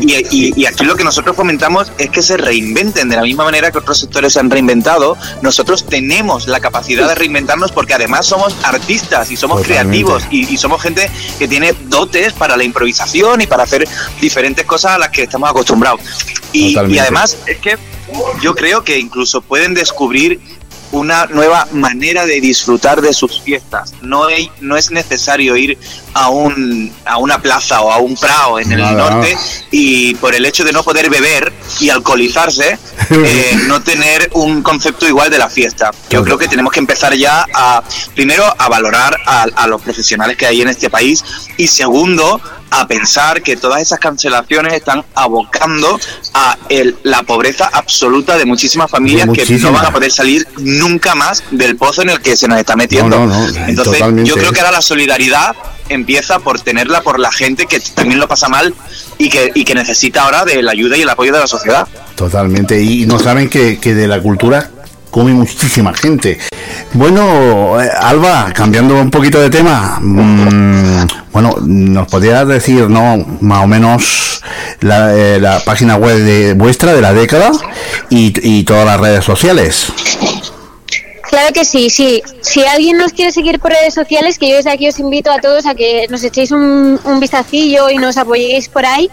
Y, 0.00 0.14
y- 0.30 0.52
y 0.56 0.64
aquí 0.66 0.84
lo 0.84 0.96
que 0.96 1.04
nosotros 1.04 1.36
fomentamos 1.36 1.92
es 1.98 2.08
que 2.08 2.22
se 2.22 2.38
reinventen 2.38 3.08
de 3.10 3.16
la 3.16 3.22
misma 3.22 3.44
manera 3.44 3.70
que 3.70 3.78
otros 3.78 3.98
sectores 3.98 4.32
se 4.32 4.40
han 4.40 4.48
reinventado. 4.50 5.16
Nosotros 5.42 5.84
tenemos 5.84 6.46
la 6.46 6.60
capacidad 6.60 7.06
de 7.06 7.14
reinventarnos 7.14 7.70
porque 7.72 7.92
además 7.94 8.24
somos 8.26 8.56
artistas 8.64 9.30
y 9.30 9.36
somos 9.36 9.58
Totalmente. 9.62 10.04
creativos 10.04 10.22
y, 10.30 10.54
y 10.54 10.56
somos 10.56 10.80
gente 10.80 11.10
que 11.38 11.46
tiene 11.48 11.74
dotes 11.88 12.32
para 12.32 12.56
la 12.56 12.64
improvisación 12.64 13.09
y 13.14 13.46
para 13.46 13.64
hacer 13.64 13.86
diferentes 14.20 14.64
cosas 14.64 14.92
a 14.92 14.98
las 14.98 15.08
que 15.10 15.24
estamos 15.24 15.48
acostumbrados. 15.50 16.00
Y, 16.52 16.76
y 16.88 16.98
además 16.98 17.36
es 17.46 17.58
que 17.58 17.78
yo 18.40 18.54
creo 18.54 18.82
que 18.82 18.98
incluso 18.98 19.40
pueden 19.40 19.74
descubrir 19.74 20.40
una 20.92 21.26
nueva 21.26 21.68
manera 21.72 22.26
de 22.26 22.40
disfrutar 22.40 23.00
de 23.00 23.12
sus 23.12 23.40
fiestas. 23.40 23.92
No, 24.02 24.24
hay, 24.24 24.50
no 24.60 24.76
es 24.76 24.90
necesario 24.90 25.56
ir 25.56 25.78
a, 26.14 26.28
un, 26.30 26.92
a 27.04 27.18
una 27.18 27.40
plaza 27.40 27.80
o 27.82 27.92
a 27.92 27.98
un 27.98 28.16
prado 28.16 28.58
en 28.58 28.72
el 28.72 28.80
Nada. 28.80 29.10
norte 29.10 29.36
y 29.70 30.14
por 30.16 30.34
el 30.34 30.44
hecho 30.46 30.64
de 30.64 30.72
no 30.72 30.82
poder 30.82 31.08
beber 31.08 31.52
y 31.78 31.90
alcoholizarse, 31.90 32.78
eh, 33.10 33.58
no 33.66 33.82
tener 33.82 34.30
un 34.34 34.62
concepto 34.62 35.06
igual 35.06 35.30
de 35.30 35.38
la 35.38 35.48
fiesta. 35.48 35.92
Yo 36.10 36.24
creo 36.24 36.36
que 36.38 36.48
tenemos 36.48 36.72
que 36.72 36.80
empezar 36.80 37.14
ya 37.14 37.46
a, 37.54 37.82
primero, 38.14 38.44
a 38.58 38.68
valorar 38.68 39.16
a, 39.26 39.42
a 39.54 39.66
los 39.68 39.80
profesionales 39.82 40.36
que 40.36 40.46
hay 40.46 40.60
en 40.62 40.68
este 40.68 40.90
país 40.90 41.22
y 41.56 41.68
segundo, 41.68 42.40
a 42.72 42.86
pensar 42.86 43.42
que 43.42 43.56
todas 43.56 43.82
esas 43.82 43.98
cancelaciones 43.98 44.72
están 44.74 45.04
abocando 45.16 45.98
a 46.34 46.56
el- 46.68 46.96
la 47.02 47.24
pobreza 47.24 47.68
absoluta 47.72 48.38
de 48.38 48.44
muchísimas 48.46 48.88
familias 48.88 49.28
que 49.34 49.44
no 49.58 49.72
van 49.72 49.86
a 49.86 49.90
poder 49.90 50.12
salir 50.12 50.46
nunca 50.80 51.14
más 51.14 51.44
del 51.50 51.76
pozo 51.76 52.02
en 52.02 52.10
el 52.10 52.20
que 52.20 52.36
se 52.36 52.48
nos 52.48 52.58
está 52.58 52.74
metiendo. 52.76 53.18
No, 53.18 53.26
no, 53.26 53.38
no, 53.38 53.46
Entonces, 53.66 53.98
totalmente. 53.98 54.28
yo 54.28 54.34
creo 54.34 54.52
que 54.52 54.60
ahora 54.60 54.72
la 54.72 54.82
solidaridad 54.82 55.54
empieza 55.88 56.38
por 56.38 56.60
tenerla 56.60 57.02
por 57.02 57.18
la 57.18 57.30
gente 57.32 57.66
que 57.66 57.80
también 57.80 58.18
lo 58.18 58.28
pasa 58.28 58.48
mal 58.48 58.74
y 59.18 59.28
que, 59.28 59.50
y 59.54 59.64
que 59.64 59.74
necesita 59.74 60.22
ahora 60.22 60.44
de 60.44 60.62
la 60.62 60.72
ayuda 60.72 60.96
y 60.96 61.02
el 61.02 61.08
apoyo 61.08 61.32
de 61.32 61.40
la 61.40 61.46
sociedad. 61.46 61.86
Totalmente. 62.14 62.80
Y 62.82 63.06
no 63.06 63.18
saben 63.18 63.48
que, 63.48 63.78
que 63.78 63.94
de 63.94 64.06
la 64.08 64.20
cultura 64.20 64.70
come 65.10 65.32
muchísima 65.32 65.92
gente. 65.94 66.38
Bueno, 66.92 67.80
eh, 67.80 67.90
Alba, 68.00 68.52
cambiando 68.54 68.94
un 68.94 69.10
poquito 69.10 69.40
de 69.40 69.50
tema, 69.50 69.98
mm, 70.00 71.06
bueno, 71.32 71.56
¿nos 71.62 72.08
podrías 72.08 72.46
decir, 72.46 72.88
no, 72.88 73.38
más 73.40 73.64
o 73.64 73.66
menos 73.66 74.42
la, 74.80 75.14
eh, 75.14 75.40
la 75.40 75.60
página 75.60 75.96
web 75.96 76.18
de 76.18 76.54
vuestra 76.54 76.94
de 76.94 77.00
la 77.00 77.12
década 77.12 77.50
y, 78.08 78.32
y 78.42 78.64
todas 78.64 78.86
las 78.86 79.00
redes 79.00 79.24
sociales? 79.24 79.92
Claro 81.30 81.52
que 81.54 81.64
sí, 81.64 81.90
sí. 81.90 82.20
Si 82.40 82.64
alguien 82.64 82.98
nos 82.98 83.12
quiere 83.12 83.30
seguir 83.30 83.60
por 83.60 83.70
redes 83.70 83.94
sociales, 83.94 84.36
que 84.36 84.48
yo 84.48 84.56
desde 84.56 84.72
aquí 84.72 84.88
os 84.88 84.98
invito 84.98 85.30
a 85.30 85.38
todos 85.38 85.64
a 85.64 85.76
que 85.76 86.08
nos 86.10 86.24
echéis 86.24 86.50
un, 86.50 86.98
un 87.04 87.20
vistacillo 87.20 87.88
y 87.88 87.98
nos 87.98 88.16
apoyéis 88.16 88.68
por 88.68 88.84
ahí. 88.84 89.08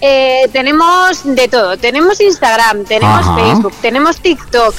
Eh, 0.00 0.48
tenemos 0.52 1.20
de 1.22 1.46
todo. 1.46 1.76
Tenemos 1.76 2.20
Instagram, 2.20 2.84
tenemos 2.84 3.20
Ajá. 3.20 3.36
Facebook, 3.36 3.72
tenemos 3.80 4.18
TikTok. 4.18 4.74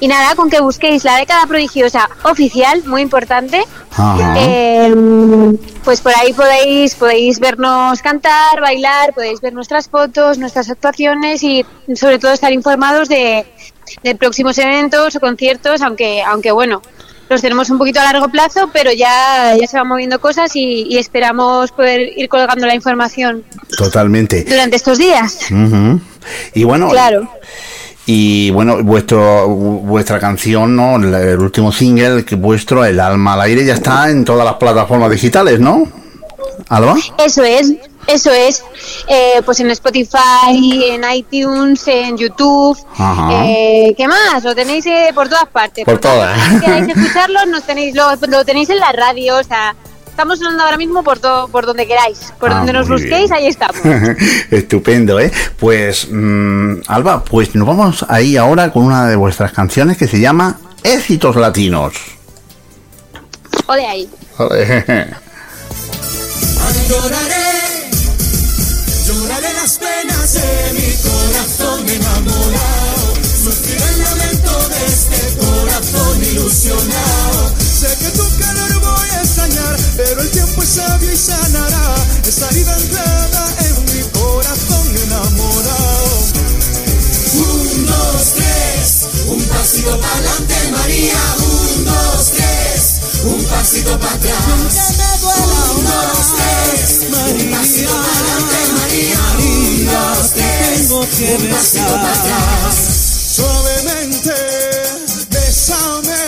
Y 0.00 0.08
nada, 0.08 0.34
con 0.34 0.48
que 0.48 0.60
busquéis 0.60 1.04
la 1.04 1.16
década 1.16 1.46
prodigiosa 1.46 2.08
oficial, 2.22 2.82
muy 2.86 3.02
importante. 3.02 3.62
Eh, 4.36 4.94
pues 5.84 6.00
por 6.00 6.12
ahí 6.16 6.32
podéis, 6.32 6.94
podéis 6.94 7.40
vernos 7.40 8.00
cantar, 8.00 8.60
bailar, 8.62 9.12
podéis 9.12 9.42
ver 9.42 9.52
nuestras 9.52 9.88
fotos, 9.88 10.38
nuestras 10.38 10.70
actuaciones 10.70 11.42
y 11.42 11.64
sobre 11.94 12.18
todo 12.18 12.32
estar 12.32 12.52
informados 12.52 13.08
de, 13.08 13.46
de 14.02 14.14
próximos 14.14 14.56
eventos 14.58 15.16
o 15.16 15.20
conciertos, 15.20 15.80
aunque, 15.82 16.22
aunque 16.22 16.52
bueno, 16.52 16.82
los 17.28 17.40
tenemos 17.42 17.70
un 17.70 17.78
poquito 17.78 17.98
a 18.00 18.04
largo 18.04 18.28
plazo, 18.28 18.70
pero 18.72 18.92
ya, 18.92 19.56
ya 19.60 19.66
se 19.66 19.76
van 19.76 19.88
moviendo 19.88 20.20
cosas 20.20 20.54
y, 20.54 20.86
y 20.88 20.98
esperamos 20.98 21.72
poder 21.72 22.00
ir 22.16 22.28
colgando 22.28 22.66
la 22.66 22.74
información 22.74 23.44
Totalmente. 23.76 24.44
durante 24.44 24.76
estos 24.76 24.98
días. 24.98 25.38
Ujú. 25.50 26.00
Y 26.54 26.64
bueno, 26.64 26.88
Claro. 26.88 27.28
y 28.06 28.50
bueno, 28.50 28.82
vuestro 28.84 29.48
vuestra 29.48 30.20
canción, 30.20 30.76
¿no? 30.76 30.96
El, 30.96 31.12
el 31.14 31.38
último 31.40 31.72
single 31.72 32.24
que 32.24 32.36
vuestro, 32.36 32.84
El 32.84 33.00
alma 33.00 33.34
al 33.34 33.40
aire, 33.42 33.64
ya 33.64 33.74
está 33.74 34.08
en 34.10 34.24
todas 34.24 34.44
las 34.44 34.54
plataformas 34.54 35.10
digitales, 35.10 35.58
¿no? 35.58 35.88
Alba. 36.68 36.94
Eso 37.18 37.42
es, 37.44 37.74
eso 38.06 38.30
es. 38.32 38.62
Eh, 39.08 39.42
pues 39.44 39.60
en 39.60 39.70
Spotify, 39.70 40.84
en 40.90 41.02
iTunes, 41.12 41.86
en 41.88 42.16
YouTube. 42.16 42.78
Eh, 43.32 43.94
¿Qué 43.96 44.06
más? 44.08 44.42
Lo 44.44 44.54
tenéis 44.54 44.86
eh, 44.86 45.10
por 45.14 45.28
todas 45.28 45.46
partes. 45.48 45.84
Por 45.84 45.98
todas. 45.98 46.38
Si 46.48 46.60
queráis 46.60 46.88
escucharlo, 46.96 47.46
nos 47.46 47.64
tenéis, 47.64 47.94
lo, 47.94 48.14
lo 48.28 48.44
tenéis 48.44 48.70
en 48.70 48.78
la 48.78 48.92
radio. 48.92 49.36
O 49.38 49.42
sea, 49.44 49.74
estamos 50.06 50.38
sonando 50.38 50.64
ahora 50.64 50.76
mismo 50.76 51.02
por, 51.02 51.18
todo 51.18 51.48
por 51.48 51.66
donde 51.66 51.86
queráis. 51.86 52.32
Por 52.38 52.50
Ah, 52.50 52.56
donde 52.56 52.72
nos 52.72 52.88
busquéis, 52.88 53.30
bien. 53.30 53.32
ahí 53.34 53.46
estamos. 53.46 53.76
Estupendo, 54.50 55.18
¿eh? 55.20 55.30
Pues, 55.58 56.08
mm, 56.10 56.82
Alba, 56.88 57.22
pues 57.24 57.54
nos 57.54 57.66
vamos 57.66 58.04
ahí 58.08 58.36
ahora 58.36 58.72
con 58.72 58.84
una 58.84 59.06
de 59.06 59.16
vuestras 59.16 59.52
canciones 59.52 59.96
que 59.96 60.06
se 60.08 60.20
llama 60.20 60.58
Éxitos 60.82 61.36
Latinos. 61.36 61.94
O 63.66 63.74
de 63.74 63.84
ahí. 63.86 64.08
De 70.36 70.72
mi 70.74 70.92
corazón 71.08 71.88
enamorado. 71.88 73.14
Sufriré 73.42 73.88
el 73.88 74.00
lamento 74.02 74.68
de 74.68 74.86
este 74.86 75.36
corazón 75.36 76.24
ilusionado. 76.24 77.54
Sé 77.80 77.88
que 78.00 78.10
tu 78.10 78.24
calor 78.38 78.80
voy 78.80 79.08
a 79.10 79.20
extrañar, 79.22 79.76
pero 79.96 80.20
el 80.22 80.30
tiempo 80.30 80.62
es 80.62 80.68
sabio 80.68 81.12
y 81.12 81.16
sanará 81.16 81.94
esta 82.26 82.48
herida 82.50 82.74
anclada 82.74 83.54
en 83.68 83.84
mi 83.84 84.02
corazón 84.18 84.96
enamorado. 85.04 86.06
Un, 87.34 87.86
dos, 87.86 88.32
tres, 88.34 89.06
un 89.28 89.42
pasito 89.44 90.00
para 90.00 90.14
adelante, 90.14 90.54
María. 90.72 91.20
Un, 91.38 91.84
dos, 91.84 92.32
tres, 92.34 93.00
un 93.24 93.44
pasito 93.44 93.98
para 94.00 94.14
atrás. 94.14 94.34
Un, 94.48 95.84
dos, 95.84 96.26
tres, 96.36 97.08
un 97.10 97.50
pasito 97.50 97.90
para 97.90 98.18
adelante. 98.18 98.45
Un 100.88 101.50
pasito 101.50 101.84
para 101.84 102.12
atrás. 102.12 102.76
Suavemente, 103.36 104.34
bésame, 105.30 106.22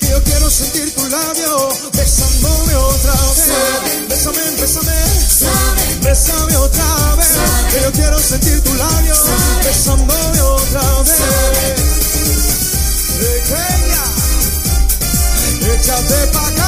que 0.00 0.08
yo 0.08 0.22
quiero 0.24 0.50
sentir 0.50 0.94
tu 0.94 1.06
labio 1.08 1.68
besándome 1.92 2.74
otra 2.74 3.12
vez. 3.12 4.08
Bésame, 4.08 4.42
bésame, 4.60 4.96
bésame 6.02 6.56
otra 6.56 7.16
vez, 7.16 7.28
que 7.72 7.80
yo 7.82 7.92
quiero 7.92 8.18
sentir 8.18 8.60
tu 8.62 8.74
labio 8.74 9.14
besándome 9.64 10.40
otra 10.40 11.02
vez. 11.02 11.18
Pequeña, 13.18 14.04
échate 15.74 16.18
pa' 16.32 16.48
acá, 16.48 16.67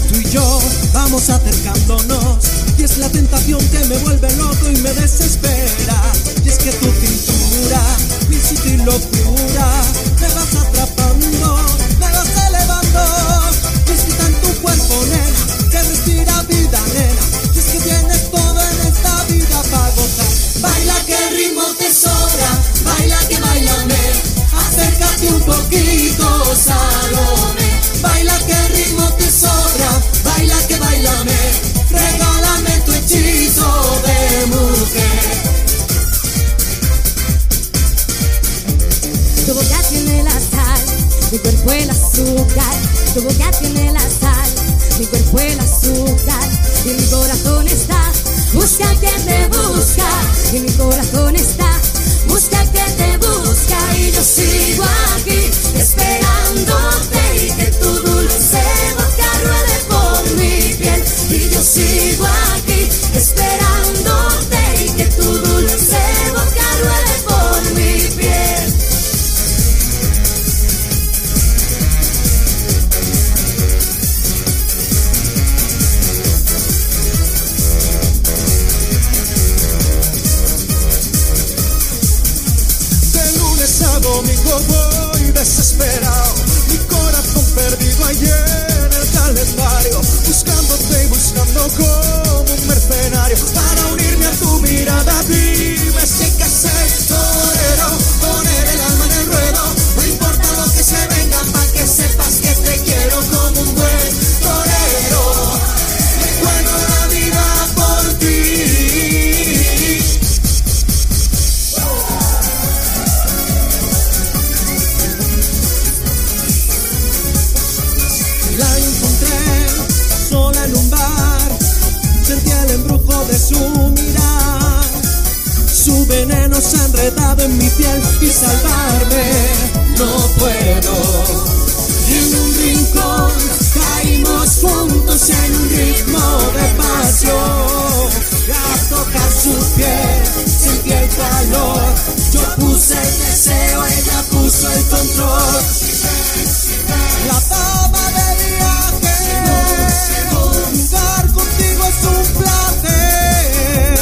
tú 0.00 0.16
y 0.16 0.30
yo 0.30 0.58
vamos 0.92 1.28
acercándonos. 1.30 2.38
Y 2.78 2.84
es 2.84 2.98
la 2.98 3.08
tentación 3.08 3.60
que 3.68 3.84
me 3.86 3.98
vuelve 3.98 4.30
loco 4.36 4.70
y 4.70 4.76
me 4.78 4.92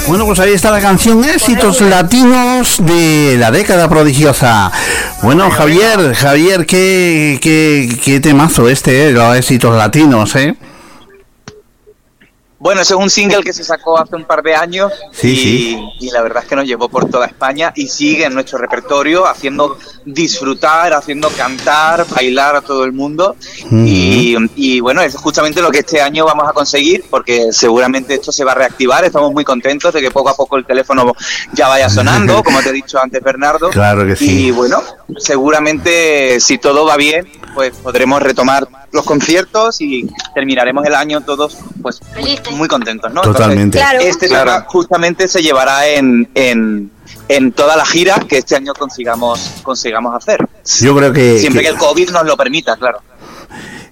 Bueno, 0.07 0.27
pues 0.27 0.39
ahí 0.39 0.53
está 0.53 0.71
la 0.71 0.81
canción 0.81 1.25
Éxitos 1.25 1.81
Latinos 1.81 2.77
de 2.85 3.37
la 3.39 3.51
década 3.51 3.89
prodigiosa. 3.89 4.71
Bueno, 5.23 5.51
Javier, 5.51 6.15
Javier, 6.15 6.67
qué, 6.67 7.39
qué, 7.41 7.89
qué 8.03 8.21
temazo 8.21 8.69
este, 8.69 9.09
eh, 9.09 9.13
los 9.13 9.35
éxitos 9.37 9.75
latinos, 9.77 10.37
¿eh? 10.37 10.55
Bueno, 12.65 12.81
ese 12.81 12.95
es 12.95 12.99
un 12.99 13.11
single 13.11 13.43
que 13.43 13.53
se 13.53 13.63
sacó 13.63 13.99
hace 13.99 14.17
un 14.17 14.25
par 14.25 14.43
de 14.43 14.55
años 14.55 14.91
Sí, 15.13 15.29
y, 15.33 15.37
sí. 15.37 15.89
y 16.01 16.11
la 16.11 16.23
verdad 16.23 16.45
es 16.45 16.49
que 16.49 16.57
nos 16.57 16.65
llevó 16.65 16.89
por 16.89 17.11
toda 17.11 17.27
España 17.27 17.75
y 17.77 17.89
sigue 17.89 18.25
en 18.25 18.33
nuestro 18.33 18.57
repertorio 18.57 19.27
haciendo 19.27 19.77
disfrutar, 20.07 20.95
haciendo 20.95 21.29
cantar, 21.29 22.07
bailar 22.09 22.57
a 22.57 22.63
todo 22.63 22.85
el 22.87 22.93
mundo. 22.93 23.37
Y, 23.71 24.35
y 24.57 24.81
bueno, 24.81 25.03
es 25.03 25.15
justamente 25.15 25.61
lo 25.61 25.71
que 25.71 25.81
este 25.81 26.01
año 26.01 26.25
vamos 26.25 26.49
a 26.49 26.55
conseguir 26.55 27.05
porque 27.11 27.53
seguramente 27.53 28.15
esto 28.15 28.33
se 28.33 28.45
va 28.45 28.53
a 28.53 28.55
reactivar. 28.55 29.05
Estamos 29.05 29.31
muy 29.35 29.45
contentos 29.45 29.93
de 29.93 30.01
que 30.01 30.11
poco 30.11 30.31
a 30.31 30.35
poco 30.35 30.57
el 30.57 30.65
teléfono 30.65 31.13
ya 31.53 31.69
vaya 31.69 31.91
sonando, 31.91 32.43
como 32.45 32.63
te 32.63 32.71
he 32.71 32.73
dicho 32.73 32.99
antes, 32.99 33.23
Bernardo. 33.23 33.69
Claro 33.69 34.07
que 34.07 34.17
sí. 34.17 34.47
Y 34.47 34.51
bueno, 34.53 34.83
seguramente 35.19 36.41
si 36.41 36.57
todo 36.57 36.87
va 36.87 36.97
bien, 36.97 37.31
pues 37.55 37.73
podremos 37.83 38.23
retomar 38.23 38.67
los 38.95 39.05
conciertos 39.05 39.81
y 39.81 40.09
terminaremos 40.35 40.87
el 40.87 40.95
año 40.95 41.21
todos 41.21 41.59
pues 41.83 42.01
muy, 42.19 42.39
muy 42.57 42.69
contentos, 42.69 43.13
¿no? 43.13 43.21
Totalmente. 43.21 43.79
Entonces, 43.79 43.83
Claro. 43.85 44.01
Este 44.01 44.29
tema 44.29 44.65
justamente 44.69 45.29
se 45.29 45.43
llevará 45.43 45.87
en, 45.89 46.29
en, 46.35 46.91
en 47.29 47.53
toda 47.53 47.77
la 47.77 47.85
gira 47.85 48.15
que 48.29 48.39
este 48.39 48.57
año 48.57 48.73
consigamos 48.73 49.51
consigamos 49.63 50.15
hacer. 50.15 50.47
Yo 50.81 50.97
creo 50.97 51.13
que, 51.13 51.39
Siempre 51.39 51.63
que 51.63 51.69
que 51.69 51.75
el 51.75 51.79
COVID 51.79 52.11
nos 52.11 52.25
lo 52.25 52.37
permita, 52.37 52.77
claro. 52.77 53.01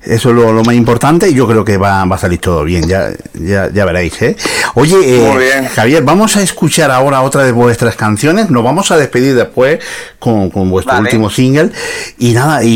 eso 0.02 0.30
es 0.30 0.34
lo, 0.34 0.52
lo 0.52 0.62
más 0.62 0.74
importante 0.74 1.28
y 1.28 1.34
yo 1.34 1.46
creo 1.46 1.64
que 1.64 1.76
va, 1.76 2.04
va 2.04 2.16
a 2.16 2.18
salir 2.18 2.40
todo 2.40 2.64
bien, 2.64 2.88
ya, 2.88 3.10
ya, 3.34 3.70
ya 3.72 3.84
veréis, 3.84 4.20
¿eh? 4.22 4.36
Oye, 4.74 4.96
eh. 5.00 5.68
Javier, 5.74 6.02
vamos 6.02 6.36
a 6.36 6.42
escuchar 6.42 6.90
ahora 6.90 7.22
otra 7.22 7.44
de 7.44 7.52
vuestras 7.52 7.94
canciones, 7.96 8.50
nos 8.50 8.64
vamos 8.64 8.90
a 8.90 8.96
despedir 8.96 9.34
después 9.34 9.78
con, 10.18 10.50
con 10.50 10.70
vuestro 10.70 10.94
Vale. 10.94 11.04
último 11.04 11.28
single 11.30 11.70
y 12.18 12.32
nada, 12.32 12.64
y, 12.64 12.68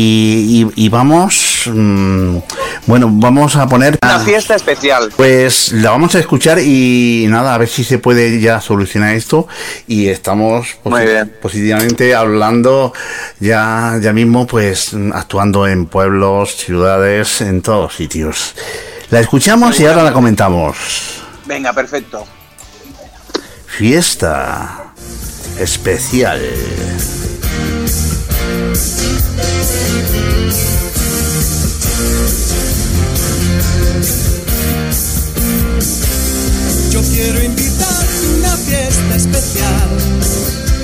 y, 0.75 0.85
y 0.85 0.89
vamos, 0.89 1.56
mm, 1.69 2.41
bueno, 2.85 3.09
vamos 3.11 3.55
a 3.55 3.67
poner... 3.67 3.97
Una 4.01 4.19
fiesta 4.19 4.55
especial. 4.55 5.11
Pues 5.15 5.71
la 5.73 5.91
vamos 5.91 6.15
a 6.15 6.19
escuchar 6.19 6.59
y 6.59 7.25
nada, 7.29 7.53
a 7.53 7.57
ver 7.57 7.67
si 7.67 7.83
se 7.83 7.99
puede 7.99 8.39
ya 8.39 8.59
solucionar 8.61 9.15
esto 9.15 9.47
y 9.87 10.07
estamos 10.07 10.77
posi- 10.83 11.29
positivamente 11.41 12.15
hablando 12.15 12.93
ya, 13.39 13.97
ya 14.01 14.13
mismo 14.13 14.47
pues 14.47 14.91
actuando 15.13 15.67
en 15.67 15.85
pueblos, 15.85 16.55
ciudades, 16.55 17.41
en 17.41 17.61
todos 17.61 17.95
sitios. 17.95 18.53
La 19.09 19.19
escuchamos 19.19 19.79
y 19.79 19.85
ahora 19.85 20.03
la 20.03 20.11
comentamos. 20.13 20.77
Venga, 21.45 21.71
perfecto. 21.73 22.25
Fiesta 23.67 24.91
especial. 25.59 26.41
Fiesta 38.65 39.15
especial. 39.15 39.89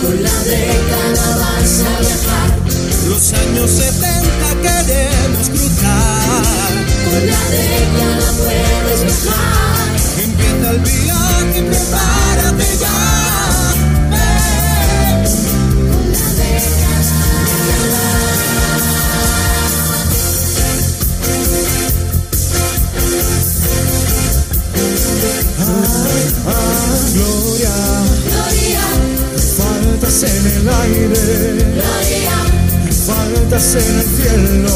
Con 0.01 0.21
la 0.24 0.38
década 0.43 1.38
vas 1.39 1.80
a 1.82 1.99
viajar, 2.01 2.59
Los 3.09 3.34
años 3.34 3.71
70 3.71 4.61
queremos 4.61 5.49
cruzar. 5.49 6.71
con 7.05 7.28
la 7.28 7.43
década 7.49 8.32
puedes 8.38 9.03
viajar. 9.03 9.88
Empieza 10.24 10.71
el 10.71 10.80
viaje, 10.80 11.63
prepárate 11.63 12.78
ya. 12.80 13.42
Faltas 30.14 30.24
en 30.24 30.45
el 30.45 30.70
aire, 30.70 31.22
Gloria, 31.74 32.38
faltas 33.05 33.76
en 33.76 33.99
el 33.99 34.05
cielo. 34.16 34.76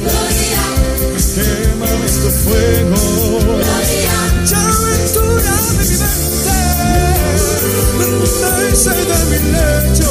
Gloria, 0.00 0.64
Quémame 1.34 2.08
tu 2.08 2.30
fuego. 2.30 3.00
Gloria, 3.40 4.16
Ya 4.46 4.60
aventura 4.68 5.54
de 5.68 5.72
mi 5.78 5.96
mente, 5.98 6.56
mente 8.78 8.90
de 9.04 9.18
mi 9.30 9.38
lecho, 9.52 10.10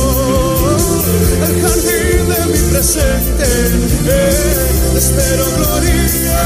el 1.47 1.53
jardín 1.61 2.21
de 2.29 2.39
mi 2.53 2.61
presente. 2.71 3.47
Eh, 4.05 4.55
te 4.93 4.99
espero, 4.99 5.45
Gloria. 5.57 6.39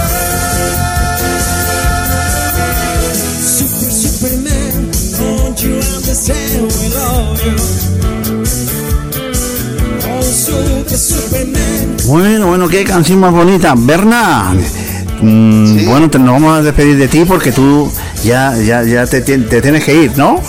Super, 3.44 3.92
Superman, 3.92 4.76
don't 5.18 5.58
you 5.62 5.74
understand 5.76 6.62
we 6.72 6.88
love 6.96 7.40
you? 7.46 8.21
Bueno, 12.06 12.48
bueno, 12.48 12.68
qué 12.68 12.84
canción 12.84 13.20
más 13.20 13.32
bonita. 13.32 13.74
Berna, 13.78 14.54
mm, 15.22 15.86
bueno, 15.86 16.10
te, 16.10 16.20
nos 16.20 16.34
vamos 16.34 16.60
a 16.60 16.62
despedir 16.62 16.98
de 16.98 17.08
ti 17.08 17.24
porque 17.26 17.52
tú 17.52 17.92
ya, 18.24 18.56
ya, 18.58 18.84
ya 18.84 19.06
te, 19.06 19.22
te 19.22 19.62
tienes 19.62 19.84
que 19.84 20.04
ir, 20.04 20.18
¿no? 20.18 20.42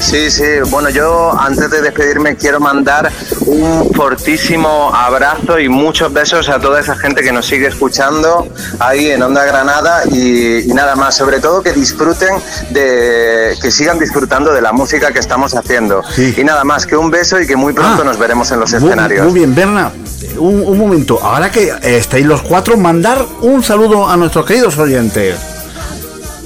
Sí, 0.00 0.30
sí. 0.30 0.44
Bueno, 0.70 0.88
yo 0.90 1.32
antes 1.38 1.70
de 1.70 1.80
despedirme 1.82 2.36
quiero 2.36 2.60
mandar 2.60 3.10
un 3.46 3.90
fortísimo 3.94 4.94
abrazo 4.94 5.58
y 5.58 5.68
muchos 5.68 6.12
besos 6.12 6.48
a 6.48 6.60
toda 6.60 6.80
esa 6.80 6.96
gente 6.96 7.22
que 7.22 7.32
nos 7.32 7.46
sigue 7.46 7.66
escuchando 7.68 8.46
ahí 8.78 9.10
en 9.10 9.22
Onda 9.22 9.44
Granada 9.44 10.02
y, 10.10 10.70
y 10.70 10.74
nada 10.74 10.94
más. 10.96 11.16
Sobre 11.16 11.40
todo 11.40 11.62
que 11.62 11.72
disfruten 11.72 12.28
de, 12.70 13.56
que 13.60 13.70
sigan 13.70 13.98
disfrutando 13.98 14.52
de 14.52 14.60
la 14.60 14.72
música 14.72 15.12
que 15.12 15.18
estamos 15.18 15.54
haciendo. 15.54 16.02
Y 16.36 16.44
nada 16.44 16.62
más, 16.64 16.86
que 16.86 16.96
un 16.96 17.10
beso 17.10 17.40
y 17.40 17.46
que 17.46 17.56
muy 17.56 17.72
pronto 17.72 18.04
nos 18.04 18.18
veremos 18.18 18.50
en 18.52 18.60
los 18.60 18.72
Ah. 18.74 18.78
Muy, 18.78 18.88
escenarios. 18.90 19.24
muy 19.24 19.34
bien, 19.34 19.54
Berna. 19.54 19.90
Un, 20.38 20.62
un 20.66 20.78
momento, 20.78 21.18
ahora 21.22 21.50
que 21.50 21.72
estáis 21.82 22.26
los 22.26 22.42
cuatro, 22.42 22.76
mandar 22.76 23.24
un 23.40 23.62
saludo 23.62 24.08
a 24.08 24.16
nuestros 24.16 24.44
queridos 24.44 24.76
oyentes. 24.78 25.36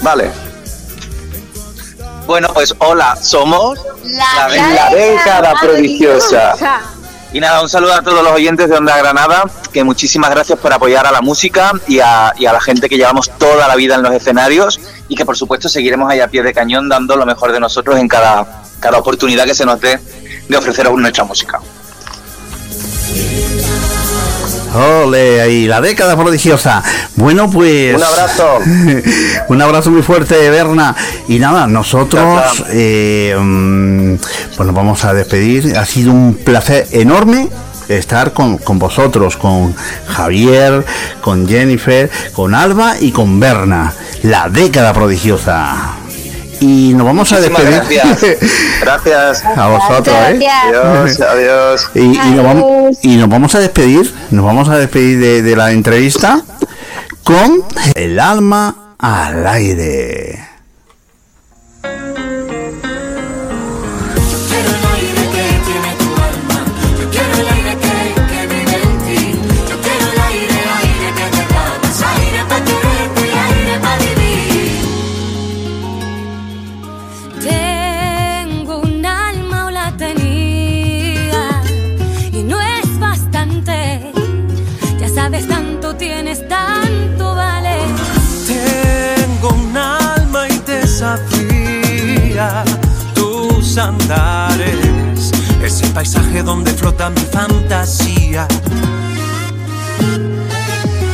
Vale. 0.03 0.31
Bueno, 2.31 2.47
pues 2.55 2.73
hola, 2.79 3.17
somos 3.21 3.77
La, 4.05 4.49
la 4.49 4.91
década 4.95 5.53
prodigiosa. 5.61 6.55
Y 7.33 7.41
nada, 7.41 7.61
un 7.61 7.69
saludo 7.69 7.93
a 7.93 8.03
todos 8.03 8.23
los 8.23 8.33
oyentes 8.33 8.69
de 8.69 8.77
Onda 8.77 8.97
Granada, 8.97 9.51
que 9.73 9.83
muchísimas 9.83 10.31
gracias 10.31 10.57
por 10.57 10.73
apoyar 10.73 11.09
a 11.09 11.11
la 11.11 11.23
música 11.23 11.73
y 11.89 11.99
a, 11.99 12.33
y 12.39 12.47
a 12.47 12.53
la 12.53 12.61
gente 12.61 12.89
que 12.89 12.97
llevamos 12.97 13.37
toda 13.37 13.67
la 13.67 13.75
vida 13.75 13.97
en 13.97 14.03
los 14.03 14.15
escenarios 14.15 14.79
y 15.09 15.17
que 15.17 15.27
por 15.27 15.37
supuesto 15.37 15.69
seguiremos 15.69 16.09
ahí 16.09 16.21
a 16.21 16.29
pie 16.29 16.45
de 16.45 16.55
cañón 16.55 16.89
dando 16.89 17.17
lo 17.17 17.27
mejor 17.27 17.51
de 17.51 17.59
nosotros 17.59 17.99
en 17.99 18.07
cada, 18.07 18.63
cada 18.79 18.99
oportunidad 18.99 19.45
que 19.45 19.57
se 19.57 19.67
nos 19.67 19.81
dé 19.81 19.99
de 20.49 20.57
ofreceros 20.57 20.97
nuestra 20.97 21.25
música. 21.25 21.59
Ole, 24.75 25.41
ahí, 25.41 25.67
la 25.67 25.81
década 25.81 26.17
prodigiosa. 26.17 26.83
Bueno, 27.17 27.51
pues. 27.51 27.95
Un 27.97 28.03
abrazo. 28.03 28.59
un 29.49 29.63
abrazo 29.63 29.91
muy 29.91 30.03
fuerte, 30.03 30.51
Berna. 30.51 30.95
Y 31.29 31.39
nada, 31.39 31.67
nosotros, 31.67 32.65
eh, 32.71 33.37
mm, 33.39 34.15
pues 34.57 34.67
nos 34.67 34.75
vamos 34.75 35.05
a 35.05 35.15
despedir. 35.15 35.77
Ha 35.77 35.85
sido 35.85 36.13
un 36.13 36.35
placer 36.35 36.87
enorme 36.93 37.49
estar 37.89 38.33
con, 38.33 38.59
con 38.59 38.79
vosotros, 38.79 39.37
con 39.37 39.75
Javier, 40.07 40.85
con 41.21 41.49
Jennifer, 41.49 42.11
con 42.33 42.55
Alba 42.55 42.95
y 43.01 43.11
con 43.11 43.41
Berna. 43.41 43.93
La 44.23 44.49
década 44.49 44.93
prodigiosa. 44.93 46.00
Y 46.61 46.93
nos 46.95 47.07
vamos 47.07 47.33
a 47.33 47.41
despedir. 47.41 47.71
gracias. 47.71 48.21
Gracias. 48.81 49.45
A 49.57 49.67
vosotros, 49.69 50.15
¿eh? 50.15 50.47
Adiós, 50.49 51.21
adiós. 51.21 51.91
Y, 51.95 52.01
y 52.01 52.31
nos 52.35 52.45
vamos, 52.45 52.99
y 53.03 53.17
nos 53.17 53.29
vamos 53.29 53.55
a 53.55 53.61
despedir, 53.61 54.15
nos 54.31 54.45
vamos 54.45 54.69
a 54.69 54.77
despedir 54.77 55.19
de, 55.21 55.43
de 55.43 55.57
la 55.57 55.73
entrevista 55.73 56.43
con 57.25 57.65
el 57.95 58.21
alma 58.21 58.95
al 58.99 59.47
aire. 59.47 60.50
Paisaje 96.01 96.43
donde 96.43 96.73
flota 96.73 97.11
mi 97.11 97.21
fantasía. 97.21 98.49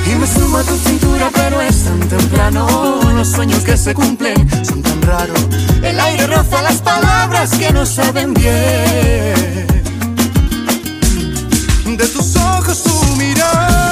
Y 0.08 0.14
me 0.14 0.26
sumo 0.28 0.58
a 0.58 0.62
tu 0.62 0.76
cintura, 0.76 1.28
pero 1.34 1.60
es 1.60 1.82
tan 1.82 1.98
temprano. 2.08 3.00
Los 3.16 3.26
sueños 3.26 3.64
que 3.64 3.76
se 3.76 3.92
cumplen 3.94 4.48
son 4.64 4.82
tan 4.82 5.02
raros. 5.02 5.44
El 5.82 5.98
aire 5.98 6.28
roza 6.28 6.62
las 6.62 6.76
palabras 6.82 7.50
que 7.58 7.72
no 7.72 7.84
saben 7.84 8.32
bien. 8.32 9.66
De 11.98 12.06
tus 12.06 12.36
ojos 12.36 12.84
tu 12.84 12.94
mirar, 13.16 13.85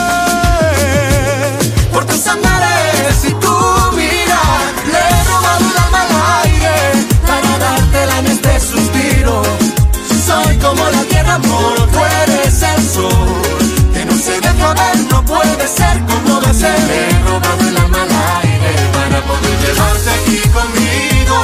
como 10.75 10.91
la 10.91 11.03
tierra, 11.05 11.35
amor, 11.35 11.75
tú 11.93 11.99
eres 12.23 12.63
el 12.63 12.83
sol. 12.83 13.43
Que 13.93 14.05
no 14.05 14.17
se 14.17 14.41
deja 14.41 14.75
ver, 14.75 14.97
no 15.11 15.25
puede 15.25 15.69
ser 15.69 16.03
como 16.07 16.39
a 16.39 16.53
ser. 16.53 16.79
He 16.91 17.19
robado 17.25 17.69
el 17.69 17.77
alma 17.77 18.03
al 18.03 18.43
aire 18.43 18.75
para 18.93 19.21
poder 19.23 19.59
llevarte 19.61 20.11
aquí 20.11 20.41
conmigo. 20.49 21.37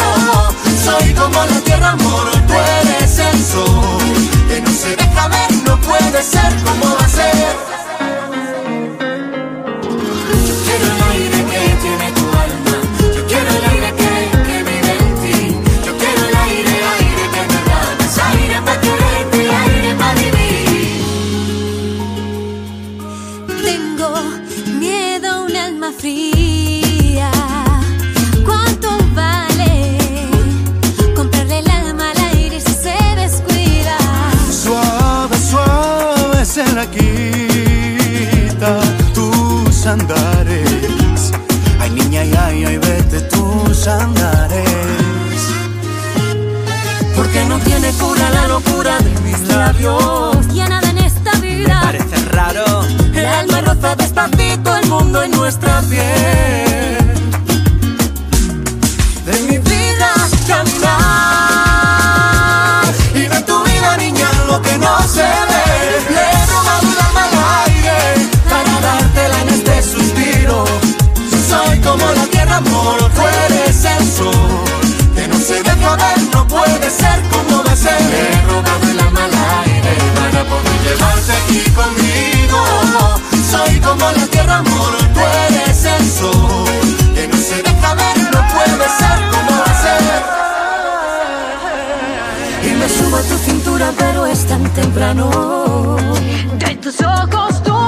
Soy 0.85 1.14
como 1.14 1.45
la 1.45 1.61
tierra, 1.61 1.91
amor, 1.91 2.31
tú 2.47 2.55
eres 2.81 3.18
el 3.18 3.45
sol. 3.45 4.03
Que 4.49 4.61
no 4.61 4.70
se 4.70 4.97
deja 4.97 5.28
ver, 5.28 5.53
no 5.66 5.81
puede 5.81 6.22
ser 6.22 6.55
como 6.64 6.97
va 6.97 7.05
a 7.05 7.09
ser. 7.09 7.89
Fría. 26.01 27.30
¿Cuánto 28.44 28.88
vale 29.14 29.98
comprarle 31.14 31.59
el 31.59 31.70
alma 31.70 32.11
al 32.11 32.18
aire 32.34 32.61
si 32.61 32.72
se 32.72 32.96
descuida? 33.16 33.96
suave, 34.51 35.36
suave 35.38 36.44
se 36.44 36.64
la 36.72 36.86
quita 36.90 38.80
tus 39.14 39.86
andares. 39.86 41.32
Ay 41.80 41.90
niña, 41.90 42.20
ay, 42.22 42.32
ay, 42.44 42.64
ay, 42.64 42.78
vete 42.78 43.20
tus 43.22 43.86
andares. 43.86 45.40
Porque 47.14 47.44
no 47.44 47.59
tiene 47.59 47.92
cura 47.92 48.30
la 48.30 48.48
locura 48.48 48.98
de 49.01 49.11
mis 49.20 49.40
labios. 49.48 50.55
Ya 50.55 50.68
nada 50.68 50.88
en 50.90 50.98
esta 50.98 51.32
vida 51.40 51.80
Parece 51.82 52.16
raro, 52.30 52.64
alma 53.41 53.61
roza 53.62 53.97
despacito 53.97 54.76
el 54.76 54.86
mundo 54.86 55.22
en 55.22 55.30
nuestra 55.30 55.80
piel. 55.88 56.99
De 59.24 59.41
mi 59.49 59.59
vida 59.59 60.11
caminar 60.47 60.91
y 63.14 63.20
de 63.32 63.41
tu 63.43 63.62
vida 63.64 63.97
niña 63.97 64.28
lo 64.47 64.61
que 64.61 64.76
no 64.78 65.03
se 65.14 65.22
ve. 65.22 65.64
Le 66.14 66.24
he 66.32 66.47
robado 66.53 66.86
el 66.93 66.99
alma 67.07 67.24
al 67.24 67.34
aire 67.64 67.99
para 68.51 68.74
dártela 68.86 69.38
en 69.43 69.49
este 69.49 69.82
suspiro. 69.82 70.59
Soy 71.49 71.78
como 71.80 72.07
la 72.12 72.26
tierra, 72.26 72.57
amor, 72.57 72.99
tú 73.14 73.22
eres 73.47 73.84
el 73.84 74.05
sol. 74.18 74.64
Que 75.14 75.28
no 75.28 75.38
se 75.38 75.62
deja 75.62 75.97
ver, 75.97 76.18
no 76.34 76.47
puede 76.47 76.91
ser 76.91 77.18
como 77.32 77.64
va 77.64 77.72
a 77.72 77.76
ser. 77.76 78.01
Le 78.11 78.20
he 78.32 78.43
robado 78.43 78.84
el 78.91 79.01
alma 79.01 79.24
al 79.24 79.32
aire 79.32 79.49
para 80.45 80.51
poder 80.51 80.80
llevarte 80.82 81.32
aquí 81.32 81.61
conmigo. 81.70 82.59
Soy 83.51 83.80
como 83.80 84.11
la 84.11 84.26
tierra, 84.26 84.59
amor, 84.59 84.97
tú 85.14 85.20
eres 85.49 85.84
el 85.84 86.11
sol. 86.11 86.64
Que 87.14 87.28
no 87.28 87.36
se 87.36 87.62
deja 87.62 87.95
ver, 87.95 88.18
no 88.32 88.41
puede 88.55 88.88
ser 89.01 89.18
como 89.32 89.64
ser. 89.82 90.22
Y 92.62 92.74
me 92.76 92.88
subo 92.88 93.16
a 93.16 93.22
tu 93.22 93.36
cintura, 93.38 93.93
pero 93.99 94.26
es 94.26 94.47
tan 94.47 94.64
temprano. 94.70 95.97
de 96.59 96.74
tus 96.76 97.01
ojos 97.01 97.62
tu 97.62 97.80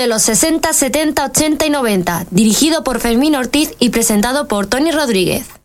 de 0.00 0.06
los 0.06 0.22
60, 0.22 0.72
70, 0.72 1.26
80 1.26 1.66
y 1.66 1.70
90, 1.70 2.26
dirigido 2.30 2.82
por 2.82 3.00
Fermín 3.00 3.36
Ortiz 3.36 3.74
y 3.78 3.90
presentado 3.90 4.48
por 4.48 4.66
Tony 4.66 4.92
Rodríguez. 4.92 5.59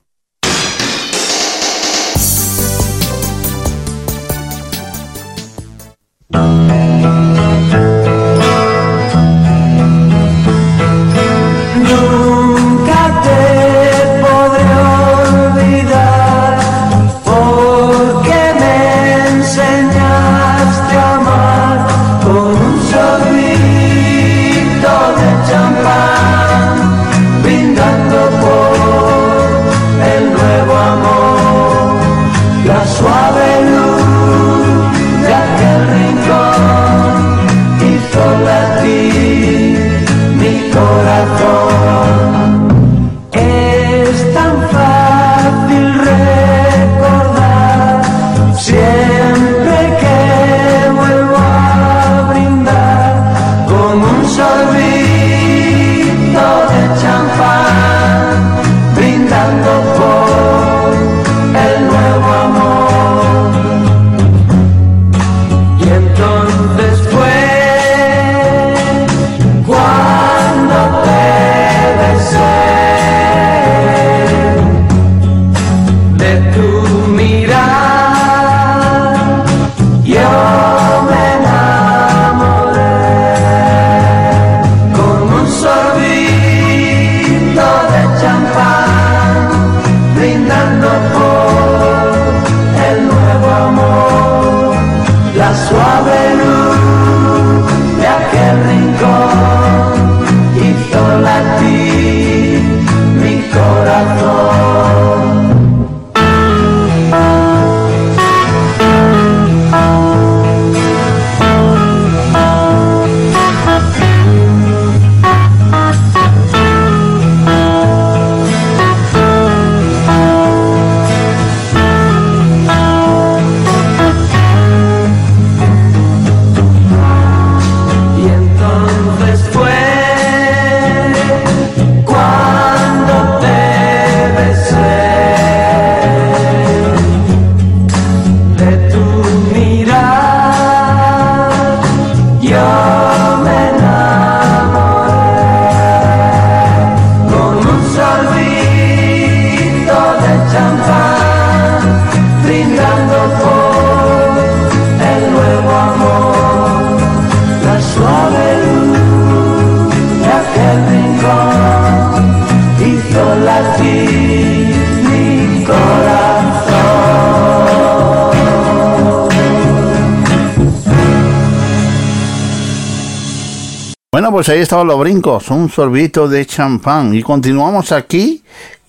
Pues 174.46 174.58
ahí 174.58 174.62
estaban 174.62 174.86
los 174.86 175.00
brincos, 175.00 175.50
un 175.50 175.72
sorbito 175.72 176.28
de 176.28 176.46
champán. 176.46 177.16
Y 177.16 177.24
continuamos 177.24 177.92
aquí 177.92 178.44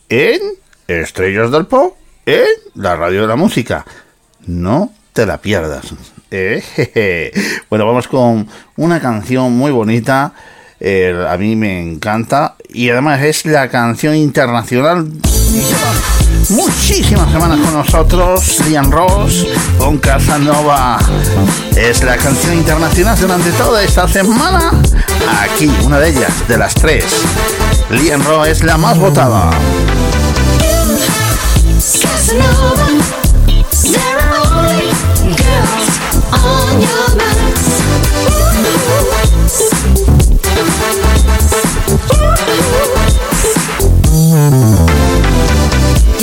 en 0.06 0.38
Estrellas 0.86 1.50
del 1.50 1.64
Pop, 1.64 1.96
en 2.26 2.44
la 2.74 2.94
radio 2.94 3.22
de 3.22 3.26
la 3.26 3.36
música. 3.36 3.86
No 4.46 4.92
te 5.14 5.24
la 5.24 5.38
pierdas. 5.38 5.94
Eh. 6.30 7.32
Bueno, 7.70 7.86
vamos 7.86 8.08
con 8.08 8.48
una 8.76 9.00
canción 9.00 9.56
muy 9.56 9.70
bonita. 9.70 10.34
eh, 10.80 11.26
a 11.26 11.38
mí 11.38 11.56
me 11.56 11.80
encanta. 11.80 12.56
Y 12.68 12.90
además 12.90 13.22
es 13.22 13.46
la 13.46 13.70
canción 13.70 14.14
internacional. 14.14 15.08
Muchísimas 16.50 17.32
semanas 17.32 17.58
con 17.60 17.74
nosotros, 17.74 18.60
Liam 18.68 18.90
Ross, 18.90 19.46
con 19.78 19.98
Casanova. 19.98 20.98
Es 21.74 22.04
la 22.04 22.16
canción 22.16 22.54
internacional 22.54 23.18
durante 23.18 23.50
toda 23.52 23.82
esta 23.82 24.06
semana. 24.06 24.70
Aquí, 25.40 25.68
una 25.82 25.98
de 25.98 26.10
ellas, 26.10 26.46
de 26.46 26.56
las 26.56 26.74
tres. 26.74 27.04
Liam 27.90 28.22
Ross 28.22 28.48
es 28.48 28.62
la 28.62 28.76
más 28.76 28.96
votada. 28.96 29.50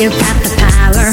Mind. 0.04 0.14
You 0.14 0.20
got 0.20 0.44
the 0.44 0.50
power 0.58 1.08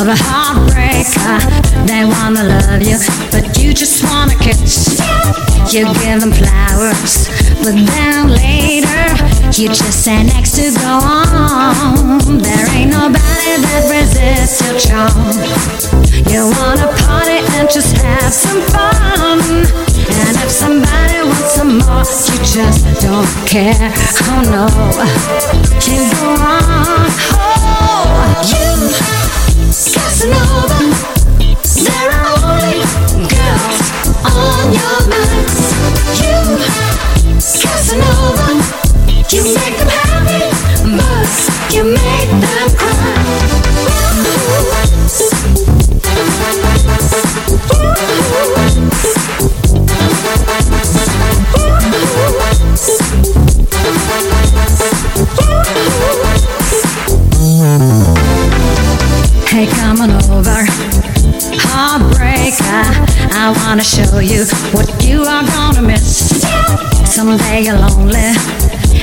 of 0.00 0.08
a 0.08 0.14
heartbreaker. 0.14 1.86
They 1.86 2.04
wanna 2.04 2.44
love 2.44 2.82
you, 2.82 2.98
but 3.30 3.58
you 3.58 3.72
just 3.72 4.02
wanna 4.04 4.34
kiss. 4.36 4.98
You 5.72 5.84
give 5.94 6.20
them 6.20 6.32
flowers, 6.32 7.28
but 7.62 7.74
then 7.74 8.28
later 8.28 9.14
you 9.60 9.68
just 9.68 10.02
say 10.04 10.22
next 10.24 10.56
to 10.56 10.72
go 10.72 10.98
on. 11.02 12.38
There 12.38 12.68
ain't 12.74 12.90
nobody 12.90 13.62
that 13.62 13.86
resists 13.90 14.60
your 14.60 14.78
charm. 14.78 15.30
You 16.32 16.50
wanna 16.58 16.88
party 17.06 17.38
and 17.58 17.70
just 17.70 17.96
have 17.98 18.32
some 18.32 18.62
fun. 18.72 19.89
And 20.12 20.36
if 20.44 20.50
somebody 20.50 21.22
wants 21.22 21.52
some 21.54 21.78
more, 21.78 22.04
you 22.04 22.36
just 22.44 22.84
don't 23.00 23.28
care. 23.46 23.92
Oh 24.26 24.42
no, 24.54 24.66
you 25.86 25.98
go 26.14 26.26
on. 26.40 27.08
Oh, 27.32 28.42
you 28.50 28.66
Casanova. 29.92 30.80
There 31.84 32.10
are 32.10 32.26
only 32.42 32.82
girls 33.30 33.86
on 34.26 34.64
your 34.78 34.98
mind. 35.10 35.48
You 36.20 36.38
Casanova. 37.62 38.48
You 39.30 39.42
make 39.54 39.76
them 39.78 39.88
happy, 39.88 40.42
but 40.96 41.30
you 41.72 41.82
make 41.84 42.30
them 42.30 42.68
cry. 42.76 44.09
Hey, 59.60 59.66
come 59.76 60.00
on 60.00 60.10
over, 60.32 60.64
heartbreaker. 61.68 62.80
I 63.36 63.52
wanna 63.60 63.84
show 63.84 64.18
you 64.18 64.46
what 64.72 64.88
you 65.04 65.20
are 65.20 65.44
gonna 65.44 65.82
miss. 65.82 66.32
Someday 67.04 67.64
you're 67.68 67.76
lonely 67.76 68.32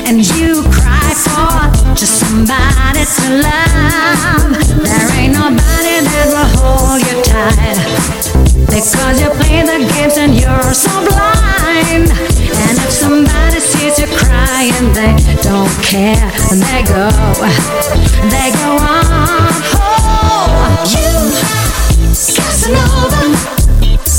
and 0.02 0.18
you 0.34 0.66
cry 0.74 1.14
for 1.14 1.94
just 1.94 2.18
somebody 2.18 3.06
to 3.06 3.26
love. 3.38 4.50
There 4.82 5.08
ain't 5.14 5.38
nobody 5.38 6.02
that 6.02 6.26
will 6.34 6.50
hold 6.58 7.06
you 7.06 7.22
tight 7.22 7.78
because 8.66 9.22
you 9.22 9.30
play 9.38 9.62
the 9.62 9.78
games 9.94 10.18
and 10.18 10.34
you're 10.34 10.74
so 10.74 10.90
blind. 11.06 12.10
And 12.10 12.74
if 12.82 12.90
somebody 12.90 13.60
sees 13.60 14.00
you 14.00 14.08
crying, 14.10 14.90
they 14.90 15.14
don't 15.38 15.70
care 15.86 16.18
and 16.50 16.58
they 16.58 16.82
go, 16.82 17.06
they 18.26 18.50
go 18.58 18.74
on. 18.74 19.87
Casanova, 22.68 23.24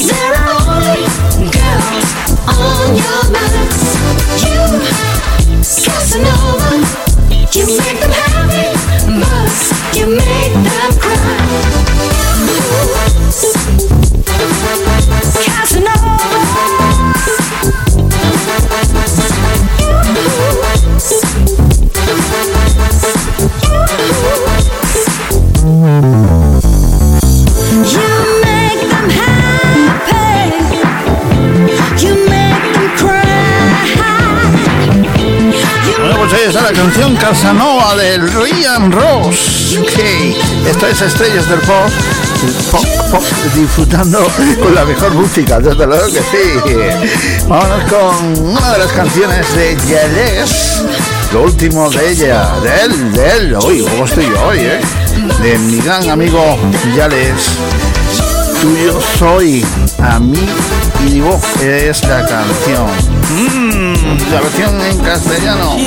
there 0.07 0.33
are 0.33 0.49
only 0.73 1.05
girls 1.51 2.09
on 2.47 2.95
your 2.95 3.31
mind. 3.31 3.38
La 36.71 36.75
canción 36.75 37.15
Casanova 37.15 37.95
del 37.95 38.31
Ryan 38.31 38.91
Ross. 38.91 39.75
Ok, 39.79 40.67
esto 40.67 40.87
es 40.87 41.01
Estrellas 41.01 41.49
del 41.49 41.59
Pop. 41.61 41.89
Disfrutando 43.55 44.23
con 44.61 44.75
la 44.75 44.85
mejor 44.85 45.13
música, 45.15 45.59
desde 45.59 45.87
luego 45.87 46.05
que 46.05 46.19
sí. 46.19 47.47
Vámonos 47.47 47.83
con 47.91 48.47
una 48.49 48.73
de 48.73 48.79
las 48.79 48.91
canciones 48.91 49.55
de 49.55 49.77
Yeles, 49.87 50.83
lo 51.33 51.43
último 51.43 51.89
de 51.89 52.11
ella, 52.11 52.51
de 52.61 52.81
él, 52.83 53.13
de 53.13 53.31
él. 53.31 53.57
¿cómo 53.59 54.05
estoy 54.05 54.25
yo 54.25 54.41
hoy, 54.43 54.59
eh? 54.59 54.81
De 55.41 55.57
mi 55.57 55.77
gran 55.79 56.07
amigo 56.07 56.57
Yales. 56.95 57.47
Tuyo 58.61 58.99
soy, 59.17 59.65
a 59.99 60.19
mí 60.19 60.45
y 61.07 61.21
vos 61.21 61.41
es 61.61 62.03
la 62.03 62.25
canción. 62.25 62.87
Mm, 63.31 64.31
la 64.31 64.41
versión 64.41 64.81
en 64.81 64.97
castellano. 64.99 65.77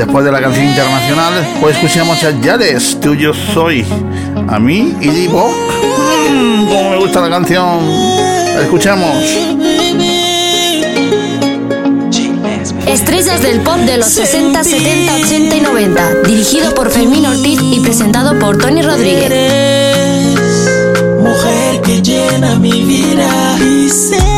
Después 0.00 0.24
de 0.24 0.32
la 0.32 0.40
canción 0.40 0.64
internacional, 0.64 1.46
pues 1.60 1.76
escuchamos 1.76 2.24
a 2.24 2.30
Yales, 2.40 2.98
tuyo 3.00 3.34
soy, 3.34 3.84
a 4.48 4.58
mí 4.58 4.96
y 4.98 5.08
Divo. 5.10 5.52
Mm, 6.30 6.68
como 6.68 6.90
me 6.92 6.96
gusta 6.96 7.20
la 7.20 7.28
canción. 7.28 7.86
La 8.54 8.62
escuchamos. 8.62 9.14
Estrellas 12.86 13.42
del 13.42 13.60
pop 13.60 13.76
de 13.76 13.98
los 13.98 14.06
60, 14.06 14.64
70, 14.64 15.16
80 15.16 15.56
y 15.56 15.60
90. 15.60 16.14
Dirigido 16.24 16.74
por 16.74 16.88
Fermín 16.88 17.26
Ortiz 17.26 17.60
y 17.60 17.80
presentado 17.80 18.38
por 18.38 18.56
Tony 18.56 18.80
Rodríguez. 18.80 20.34
mujer 21.18 21.82
que 21.82 22.00
llena 22.00 22.58
mi 22.58 22.84
vida 22.84 23.58
y 23.60 23.90
sé 23.90 24.29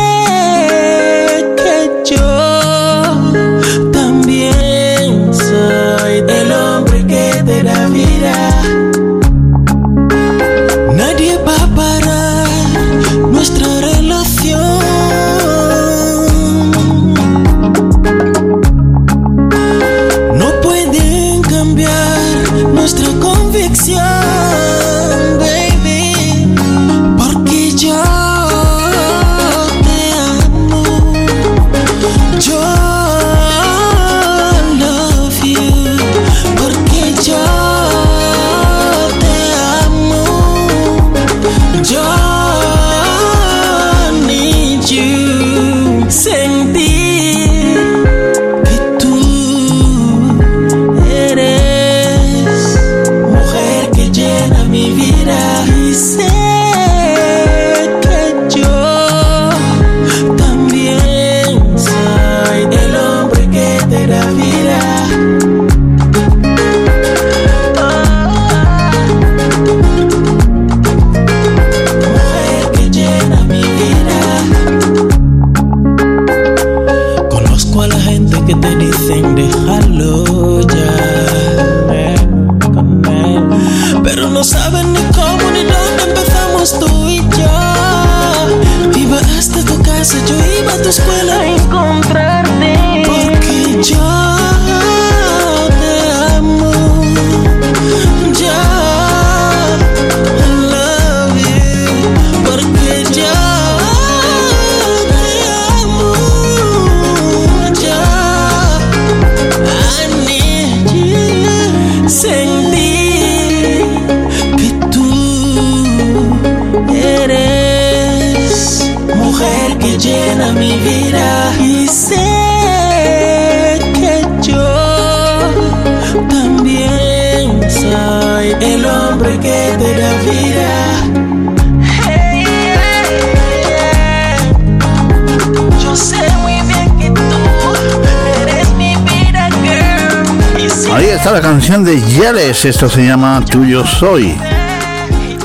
de 141.62 142.00
Yales. 142.18 142.64
Esto 142.64 142.88
se 142.88 143.06
llama 143.06 143.40
Tuyo 143.44 143.86
soy, 143.86 144.36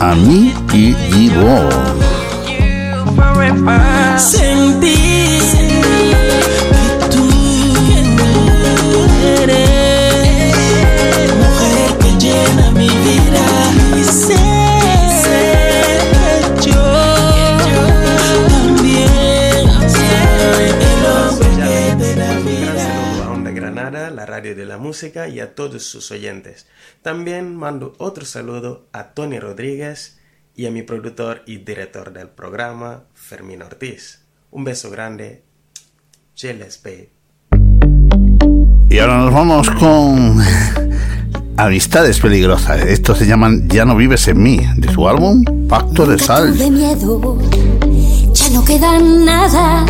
a 0.02 0.16
mí 0.16 0.52
y 0.74 0.94
Divo. 0.94 1.70
A 25.48 25.56
todos 25.56 25.84
sus 25.84 26.12
oyentes. 26.12 26.68
También 27.02 27.56
mando 27.56 27.96
otro 27.98 28.26
saludo 28.26 28.88
a 28.92 29.14
Tony 29.14 29.40
Rodríguez 29.40 30.20
y 30.56 30.66
a 30.66 30.72
mi 30.72 30.84
productor 30.84 31.44
y 31.46 31.58
director 31.58 32.12
del 32.14 32.30
programa, 32.30 33.06
Fermín 33.14 33.62
Ortiz. 33.62 34.26
Un 34.52 34.64
beso 34.64 34.90
grande. 34.90 35.44
L'espère. 36.42 37.10
Y 38.90 39.00
ahora 39.00 39.18
nos 39.18 39.34
vamos 39.34 39.70
con 39.72 40.38
Amistades 41.58 42.20
Peligrosas. 42.20 42.82
Esto 42.86 43.16
se 43.16 43.26
llaman 43.26 43.68
Ya 43.68 43.86
no 43.86 43.96
vives 43.96 44.28
en 44.28 44.42
mí, 44.42 44.60
de 44.78 44.92
su 44.94 45.08
álbum 45.08 45.44
Pacto 45.68 46.06
de 46.06 46.20
Sal. 46.20 46.58
de 46.58 46.70
miedo, 46.70 47.40
ya 48.34 48.50
no 48.52 48.64
queda 48.64 49.00
nada. 49.00 49.86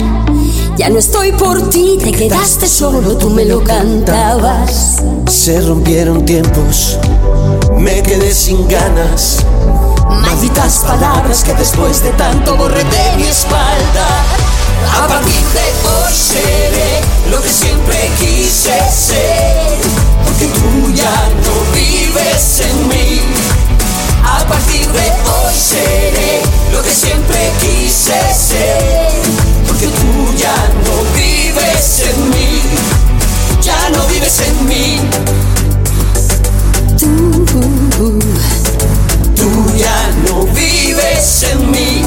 Ya 0.77 0.89
no 0.89 0.99
estoy 0.99 1.31
por 1.31 1.71
ti, 1.71 1.97
te 1.99 2.11
quedaste 2.11 2.67
solo, 2.67 3.17
tú 3.17 3.31
me 3.31 3.45
lo 3.45 3.63
cantabas. 3.63 4.97
Se 5.27 5.59
rompieron 5.61 6.23
tiempos, 6.23 6.99
me 7.75 8.03
quedé 8.03 8.31
sin 8.31 8.67
ganas. 8.67 9.39
Malditas 10.07 10.83
palabras 10.85 11.43
que 11.43 11.55
después 11.55 12.03
de 12.03 12.11
tanto 12.11 12.55
borré 12.55 12.83
de 12.83 13.17
mi 13.17 13.23
espalda. 13.23 14.23
A 15.01 15.07
partir 15.07 15.33
de 15.33 15.89
hoy 15.89 16.13
seré 16.13 17.01
lo 17.31 17.41
que 17.41 17.49
siempre 17.49 17.97
quise 18.19 18.79
ser, 18.91 19.79
porque 20.25 20.45
tú 20.45 20.93
ya 20.93 21.29
no 21.43 21.75
vives 21.75 22.61
en 22.61 22.87
mí. 22.87 23.21
A 24.23 24.45
partir 24.45 24.87
de 24.91 25.09
hoy 25.09 25.55
seré 25.55 26.41
lo 26.71 26.83
que 26.83 26.91
siempre 26.91 27.51
quise 27.61 28.13
ser, 28.31 29.56
porque 29.79 29.95
tú 29.95 30.37
ya 30.37 30.55
no 30.85 31.03
vives 31.15 32.01
en 32.09 32.29
mí, 32.29 32.61
ya 33.61 33.89
no 33.89 34.07
vives 34.07 34.41
en 34.41 34.67
mí. 34.67 34.99
Tú, 36.97 37.45
tú 39.35 39.77
ya 39.77 40.09
no 40.27 40.45
vives 40.47 41.43
en 41.43 41.71
mí. 41.71 42.01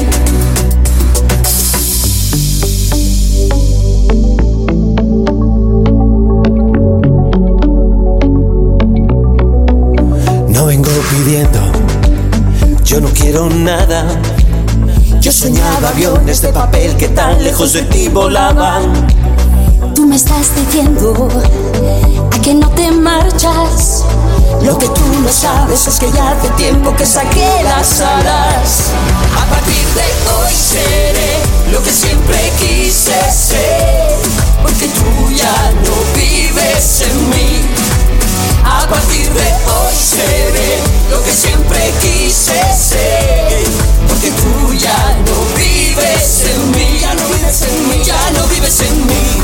No 10.49 10.65
vengo 10.65 10.89
pidiendo, 11.09 11.71
yo 12.83 12.99
no 12.99 13.09
quiero 13.09 13.49
nada. 13.49 14.30
Yo 15.21 15.31
soñaba 15.31 15.89
aviones 15.89 16.41
de 16.41 16.47
papel 16.51 16.97
que 16.97 17.07
tan 17.09 17.43
lejos 17.43 17.73
de 17.73 17.83
ti 17.83 18.09
volaban. 18.09 18.91
Tú 19.93 20.07
me 20.07 20.15
estás 20.15 20.47
diciendo 20.55 21.27
a 22.33 22.41
que 22.41 22.55
no 22.55 22.67
te 22.71 22.89
marchas. 22.89 24.03
Lo 24.63 24.75
que 24.79 24.87
tú 24.87 25.01
no 25.21 25.29
sabes 25.29 25.85
es 25.85 25.99
que 25.99 26.11
ya 26.11 26.31
hace 26.31 26.49
tiempo 26.57 26.95
que 26.95 27.05
saqué 27.05 27.47
las 27.63 28.01
alas. 28.01 28.89
A 29.39 29.45
partir 29.45 29.85
de 29.93 30.07
hoy 30.33 30.53
seré 30.55 31.37
lo 31.71 31.83
que 31.83 31.91
siempre 31.91 32.51
quise 32.59 33.13
ser, 33.31 34.17
porque 34.63 34.87
tú 34.87 35.31
ya 35.35 35.71
no 35.85 36.19
vives 36.19 37.01
en 37.01 37.29
mí. 37.29 37.61
A 38.65 38.87
partir 38.87 39.29
de 39.33 39.53
hoy 39.69 39.95
seré 39.95 40.79
lo 41.11 41.21
que 41.23 41.31
siempre 41.31 41.93
quise 42.01 42.59
ser, 42.73 43.65
porque 44.21 44.39
tú 44.39 44.73
ya 44.75 45.17
no 45.25 45.57
vives 45.57 46.43
en 46.45 46.71
mí, 46.71 46.99
ya 47.01 47.15
no 47.15 47.27
vives 47.27 47.61
en 47.63 47.89
mí, 47.89 48.03
ya 48.05 48.31
no 48.31 48.45
vives 48.49 48.81
en 48.81 49.07
mí. 49.07 49.41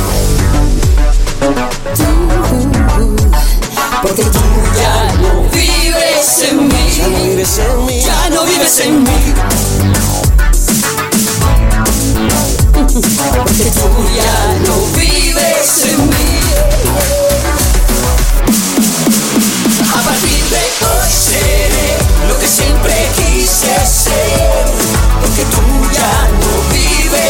Porque 4.04 4.24
tú 4.24 4.40
ya 4.80 5.14
no 5.20 5.50
vives 5.52 6.44
en 6.48 6.68
mí, 6.68 6.92
ya 6.96 7.08
no 7.08 7.24
vives 7.24 7.58
en 7.58 7.86
mí, 7.88 8.02
ya 8.04 8.30
no 8.30 8.46
vives 8.46 8.80
en 8.82 9.04
mí. 9.04 9.34
Porque 13.36 13.72
tú 13.72 13.90
ya 14.16 14.60
no 14.68 14.76
vives 14.96 15.86
en 15.86 16.08
mí. 16.08 16.40
A 19.90 20.02
partir 20.04 20.44
de 20.52 20.62
hoy 20.86 21.12
seré 21.12 21.98
lo 22.28 22.38
que 22.38 22.48
siempre 22.48 22.77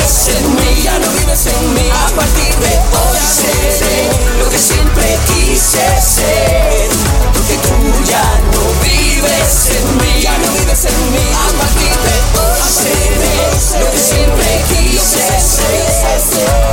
en 0.07 0.55
mí, 0.55 0.83
ya 0.83 0.97
no 0.99 1.11
vives 1.19 1.47
en 1.47 1.73
mí. 1.73 1.89
A 1.91 2.07
partir 2.15 2.55
de 2.63 2.73
hoy 2.95 3.19
seré 3.27 4.07
lo 4.39 4.49
que 4.49 4.57
siempre 4.57 5.17
quise 5.27 5.83
ser, 5.99 6.87
porque 7.33 7.55
tú 7.67 7.75
ya 8.07 8.23
no 8.53 8.63
vives 8.87 9.69
en 9.75 9.97
mí, 9.97 10.21
ya 10.21 10.37
no 10.37 10.53
vives 10.53 10.85
en 10.85 11.11
mí. 11.11 11.27
A 11.35 11.51
partir 11.59 11.95
de 12.07 12.15
hoy 12.39 12.61
seré 12.71 13.83
lo 13.83 13.91
que 13.91 13.97
siempre 13.97 14.47
quise 14.69 15.27
ser, 15.43 16.15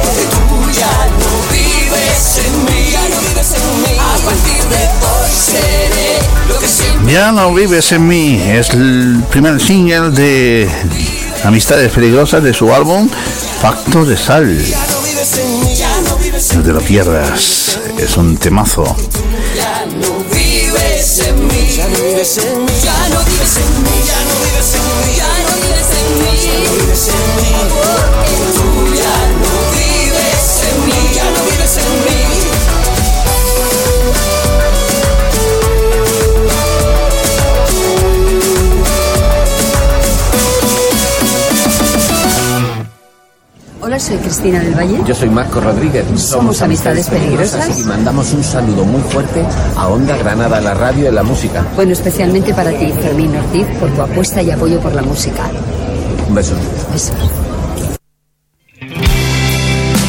porque 0.05 0.27
tú 0.31 0.71
ya 0.71 0.95
no 1.19 1.33
vives 1.51 2.39
en 2.39 2.65
mí, 2.67 2.91
ya 2.93 3.03
no 3.09 3.21
vives 3.21 3.51
en 3.51 3.83
mí. 3.83 3.99
A 3.99 4.17
partir 4.25 4.63
de 4.71 4.83
hoy 5.11 5.31
seré 5.35 6.19
lo 6.49 6.59
que 6.61 6.69
siempre 6.69 7.13
Ya 7.13 7.33
no 7.33 7.53
vives 7.53 7.91
en 7.91 8.07
mí 8.07 8.41
es 8.47 8.71
el 8.71 9.25
primer 9.29 9.61
single 9.61 10.11
de 10.11 10.71
Amistades 11.45 11.93
Peligrosas 11.93 12.43
de 12.43 12.55
su 12.55 12.73
álbum 12.73 13.09
Pacto 13.61 14.05
de 14.05 14.17
Sal. 14.17 14.59
No 16.55 16.63
te 16.63 16.73
lo 16.73 16.81
pierdas, 16.81 17.79
es 17.99 18.17
un 18.17 18.39
temazo. 18.39 18.97
Ya 19.55 19.85
no 19.87 20.25
vives 20.35 21.19
en 21.19 21.47
mí, 21.47 21.69
ya 21.77 21.87
no 21.87 21.99
vives 22.03 22.39
en 22.39 22.65
mí, 22.65 22.73
ya 22.83 23.09
no 23.11 23.21
vives 23.25 23.57
en 23.59 23.83
mí, 23.83 23.91
ya 24.07 24.21
no 24.25 24.35
vives 24.41 24.75
en 24.75 24.89
mí, 24.95 25.17
ya 25.17 25.29
no 25.45 25.55
vives 26.81 27.09
en 27.09 27.15
mí, 28.57 28.64
Hola, 43.95 44.01
soy 44.01 44.17
Cristina 44.17 44.59
del 44.59 44.75
Valle. 44.75 44.99
Yo 45.07 45.15
soy 45.15 45.29
Marco 45.29 45.61
Rodríguez. 45.61 46.05
Somos 46.17 46.61
Amistades 46.63 47.09
Peligrosas. 47.09 47.79
y 47.79 47.85
mandamos 47.85 48.33
un 48.33 48.43
saludo 48.43 48.85
muy 48.85 49.01
fuerte 49.03 49.45
a 49.77 49.87
Onda 49.87 50.17
Granada, 50.17 50.61
la 50.61 50.75
radio 50.75 51.09
y 51.09 51.15
la 51.15 51.23
música. 51.23 51.65
Bueno, 51.77 51.93
especialmente 51.93 52.53
para 52.53 52.73
ti, 52.73 52.93
Fermín 53.01 53.37
Ortiz, 53.37 53.65
por 53.79 53.89
tu 53.91 54.03
apuesta 54.03 54.43
y 54.43 54.51
apoyo 54.51 54.81
por 54.81 54.97
la 54.97 55.03
música. 55.03 55.45
Un 56.29 56.35
beso. 56.35 56.57
Beso. 56.93 57.13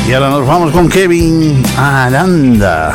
Y 0.09 0.13
ahora 0.13 0.31
nos 0.31 0.47
vamos 0.47 0.71
con 0.71 0.89
Kevin 0.89 1.61
Aranda 1.77 2.91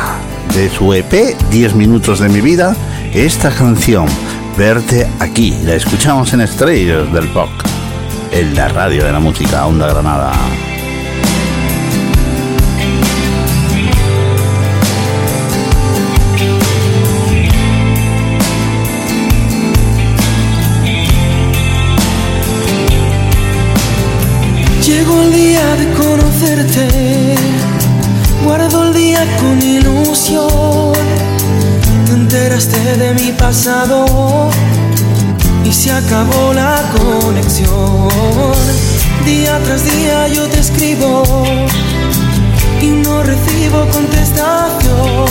de 0.53 0.69
su 0.69 0.93
EP 0.93 1.37
10 1.51 1.73
minutos 1.75 2.19
de 2.19 2.27
mi 2.27 2.41
vida. 2.41 2.75
Esta 3.13 3.49
canción, 3.49 4.07
Verte 4.57 5.07
aquí, 5.21 5.57
la 5.63 5.75
escuchamos 5.75 6.33
en 6.33 6.41
Estrellas 6.41 7.13
del 7.13 7.29
Pop, 7.29 7.47
en 8.33 8.53
la 8.55 8.67
radio 8.67 9.05
de 9.05 9.13
la 9.13 9.21
música 9.21 9.65
Onda 9.65 9.87
Granada. 9.87 10.33
Llegó 25.11 25.23
el 25.23 25.33
día 25.33 25.75
de 25.75 25.93
conocerte, 25.93 27.35
guardo 28.45 28.87
el 28.87 28.93
día 28.93 29.25
con 29.41 29.61
ilusión. 29.61 30.93
Te 32.05 32.11
enteraste 32.13 32.97
de 32.97 33.13
mi 33.15 33.33
pasado 33.33 34.49
y 35.65 35.73
se 35.73 35.91
acabó 35.91 36.53
la 36.53 36.81
conexión. 36.97 38.07
Día 39.25 39.59
tras 39.65 39.83
día 39.83 40.29
yo 40.29 40.47
te 40.47 40.59
escribo 40.59 41.23
y 42.81 42.87
no 42.87 43.21
recibo 43.23 43.85
contestación. 43.91 45.25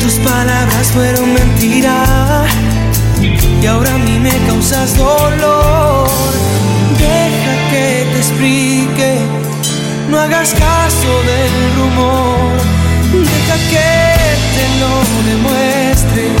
Tus 0.00 0.14
palabras 0.16 0.88
fueron 0.92 1.32
mentira 1.32 2.44
y 3.62 3.66
ahora 3.66 3.94
a 3.94 3.98
mí 3.98 4.18
me 4.18 4.36
causas 4.46 4.98
dolor. 4.98 6.55
Deja 6.98 7.54
que 7.70 8.06
te 8.12 8.18
explique, 8.18 9.18
no 10.10 10.18
hagas 10.18 10.52
caso 10.54 11.10
del 11.30 11.54
rumor. 11.76 12.56
Deja 13.12 13.56
que 13.72 14.16
te 14.56 14.64
lo 14.80 14.92
demuestre 15.30 16.35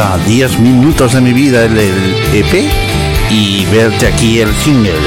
Aranda, 0.00 0.24
10 0.26 0.60
minutos 0.60 1.12
de 1.12 1.20
mi 1.20 1.32
vida, 1.32 1.64
el, 1.64 1.76
el 1.76 2.14
EP, 2.32 2.70
y 3.30 3.64
verte 3.66 4.06
aquí 4.06 4.40
el 4.40 4.52
single. 4.54 4.92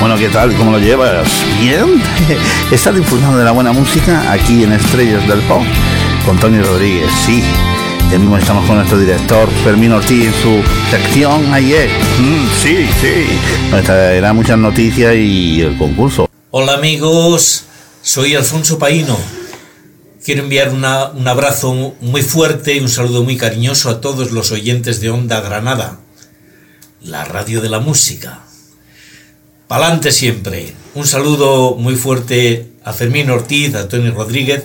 Bueno, 0.00 0.16
¿qué 0.16 0.30
tal? 0.30 0.54
¿Cómo 0.54 0.70
lo 0.70 0.78
llevas? 0.78 1.28
¿Bien? 1.60 2.02
¿Estás 2.70 2.94
disfrutando 2.94 3.36
de 3.36 3.44
la 3.44 3.50
buena 3.50 3.70
música 3.70 4.32
aquí 4.32 4.64
en 4.64 4.72
Estrellas 4.72 5.28
del 5.28 5.40
Pop? 5.40 5.62
Con 6.24 6.38
Tony 6.38 6.62
Rodríguez, 6.62 7.10
sí. 7.26 7.42
Ya 8.10 8.18
mismo 8.18 8.38
estamos 8.38 8.64
con 8.64 8.76
nuestro 8.76 8.98
director 8.98 9.46
Fermín 9.62 9.92
Ortiz 9.92 10.24
en 10.24 10.32
su 10.32 10.62
sección 10.90 11.52
ayer. 11.52 11.90
Mm, 12.18 12.62
sí, 12.62 12.88
sí. 13.02 13.26
Nos 13.70 13.84
traerá 13.84 14.32
muchas 14.32 14.56
noticias 14.56 15.14
y 15.14 15.60
el 15.60 15.76
concurso. 15.76 16.30
Hola 16.50 16.74
amigos, 16.74 17.64
soy 18.00 18.34
Alfonso 18.34 18.78
Paino. 18.78 19.39
Quiero 20.24 20.42
enviar 20.42 20.70
una- 20.74 21.06
un 21.10 21.26
abrazo 21.26 21.94
muy 22.00 22.22
fuerte 22.22 22.74
y 22.74 22.80
un 22.80 22.88
saludo 22.90 23.22
muy 23.24 23.36
cariñoso 23.36 23.88
a 23.88 24.00
todos 24.00 24.32
los 24.32 24.52
oyentes 24.52 25.00
de 25.00 25.10
Onda 25.10 25.40
Granada, 25.40 25.98
la 27.02 27.24
radio 27.24 27.60
de 27.62 27.70
la 27.70 27.80
música. 27.80 28.40
Pa'lante 29.66 30.12
siempre. 30.12 30.74
Un 30.94 31.06
saludo 31.06 31.74
muy 31.76 31.94
fuerte 31.96 32.70
a 32.84 32.92
Fermín 32.92 33.30
Ortiz, 33.30 33.74
a 33.74 33.88
Tony 33.88 34.10
Rodríguez 34.10 34.64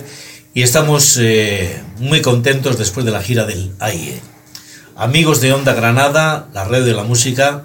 y 0.52 0.62
estamos 0.62 1.16
eh, 1.20 1.80
muy 1.98 2.20
contentos 2.20 2.76
después 2.76 3.06
de 3.06 3.12
la 3.12 3.22
gira 3.22 3.46
del 3.46 3.72
AIE. 3.78 4.20
Amigos 4.96 5.40
de 5.40 5.52
Onda 5.52 5.72
Granada, 5.74 6.48
la 6.52 6.64
radio 6.64 6.84
de 6.84 6.94
la 6.94 7.04
música, 7.04 7.64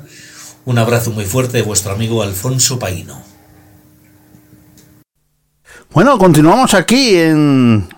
un 0.65 0.77
abrazo 0.77 1.11
muy 1.11 1.25
fuerte 1.25 1.57
de 1.57 1.63
vuestro 1.63 1.91
amigo 1.91 2.21
Alfonso 2.23 2.77
Paino. 2.79 3.21
Bueno, 5.93 6.17
continuamos 6.17 6.73
aquí 6.73 7.17
en 7.17 7.89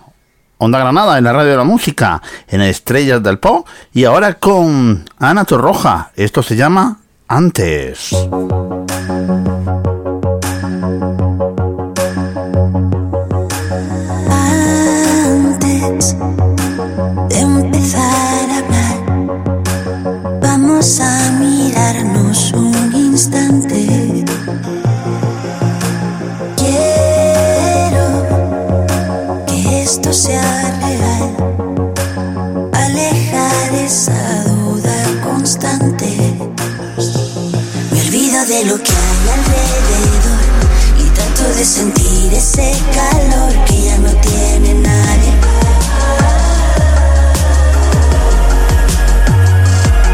Onda 0.58 0.80
Granada, 0.80 1.16
en 1.16 1.22
la 1.22 1.32
radio 1.32 1.52
de 1.52 1.56
la 1.58 1.64
música, 1.64 2.20
en 2.48 2.60
Estrellas 2.60 3.22
del 3.22 3.38
Pop, 3.38 3.68
y 3.92 4.04
ahora 4.04 4.34
con 4.34 5.04
Ana 5.18 5.44
Torroja. 5.44 6.10
Esto 6.16 6.42
se 6.42 6.56
llama 6.56 6.98
Antes. 7.28 8.10
Antes 8.12 8.93
de 41.64 41.70
sentir 41.70 42.34
ese 42.34 42.72
calor 42.92 43.64
que 43.64 43.84
ya 43.84 43.96
no 43.96 44.10
tiene 44.20 44.74
nadie. 44.74 45.32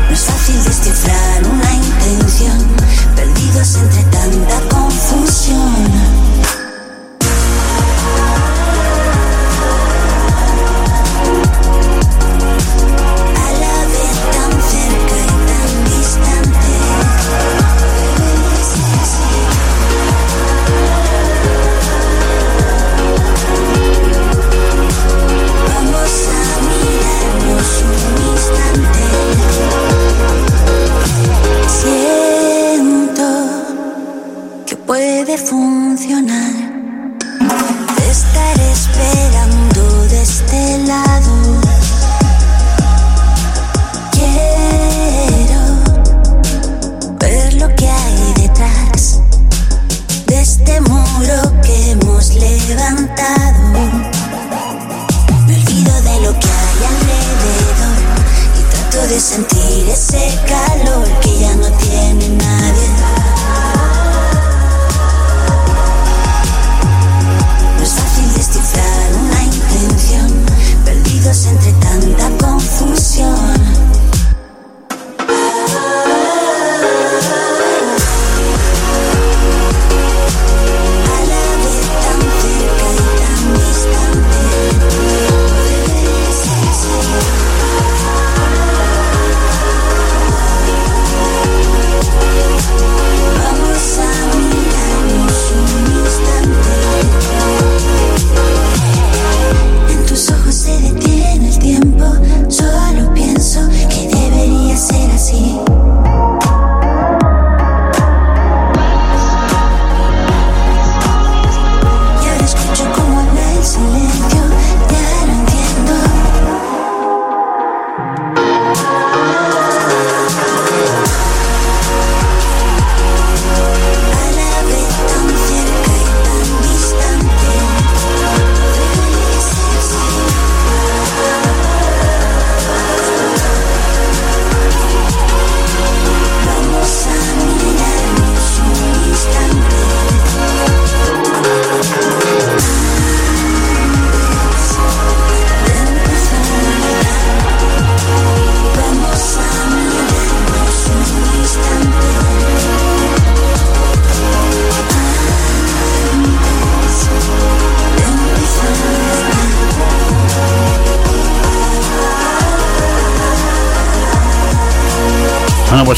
No 0.09 0.15
es 0.15 0.21
fácil 0.21 0.63
descifrar 0.63 1.47
una 1.47 1.75
intención, 1.75 2.59
perdidos 3.17 3.75
entre 3.79 4.03
tanta 4.05 4.70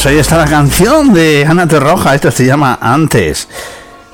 pues 0.03 0.15
ahí 0.15 0.19
está 0.19 0.37
la 0.37 0.47
canción 0.47 1.13
de 1.13 1.45
Ana 1.47 1.65
Terroja. 1.65 2.13
Esta 2.13 2.29
se 2.29 2.45
llama 2.45 2.77
Antes. 2.81 3.47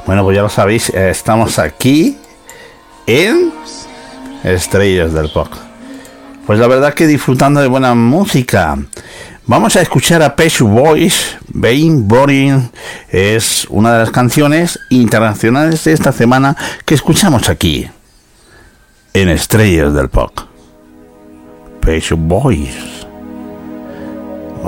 Bueno, 0.05 0.23
pues 0.23 0.35
ya 0.35 0.43
lo 0.43 0.49
sabéis, 0.49 0.89
estamos 0.89 1.57
aquí 1.57 2.15
en 3.07 3.51
Estrellas 4.43 5.13
del 5.13 5.31
Pop. 5.31 5.47
Pues 6.45 6.59
la 6.59 6.67
verdad 6.67 6.93
que 6.93 7.07
disfrutando 7.07 7.59
de 7.59 7.67
buena 7.67 7.95
música. 7.95 8.77
Vamos 9.47 9.75
a 9.77 9.81
escuchar 9.81 10.21
a 10.21 10.35
Page 10.35 10.63
Boys, 10.63 11.37
Being 11.47 12.07
Boring. 12.07 12.69
Es 13.09 13.65
una 13.71 13.93
de 13.93 13.99
las 13.99 14.11
canciones 14.11 14.79
internacionales 14.91 15.83
de 15.85 15.93
esta 15.93 16.11
semana 16.11 16.55
que 16.85 16.93
escuchamos 16.93 17.49
aquí 17.49 17.89
en 19.15 19.29
Estrellas 19.29 19.95
del 19.95 20.09
Pop. 20.09 20.39
Page 21.81 22.13
Boys. 22.13 23.08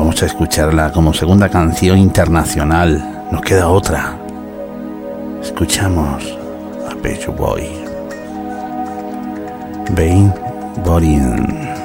Vamos 0.01 0.23
a 0.23 0.25
escucharla 0.25 0.91
como 0.91 1.13
segunda 1.13 1.47
canción 1.47 1.95
internacional. 1.99 3.27
Nos 3.31 3.39
queda 3.43 3.69
otra. 3.69 4.17
Escuchamos 5.39 6.35
a 6.89 6.95
Page 7.03 7.27
Boy. 7.27 7.69
Being 9.95 10.33
Boring. 10.83 11.80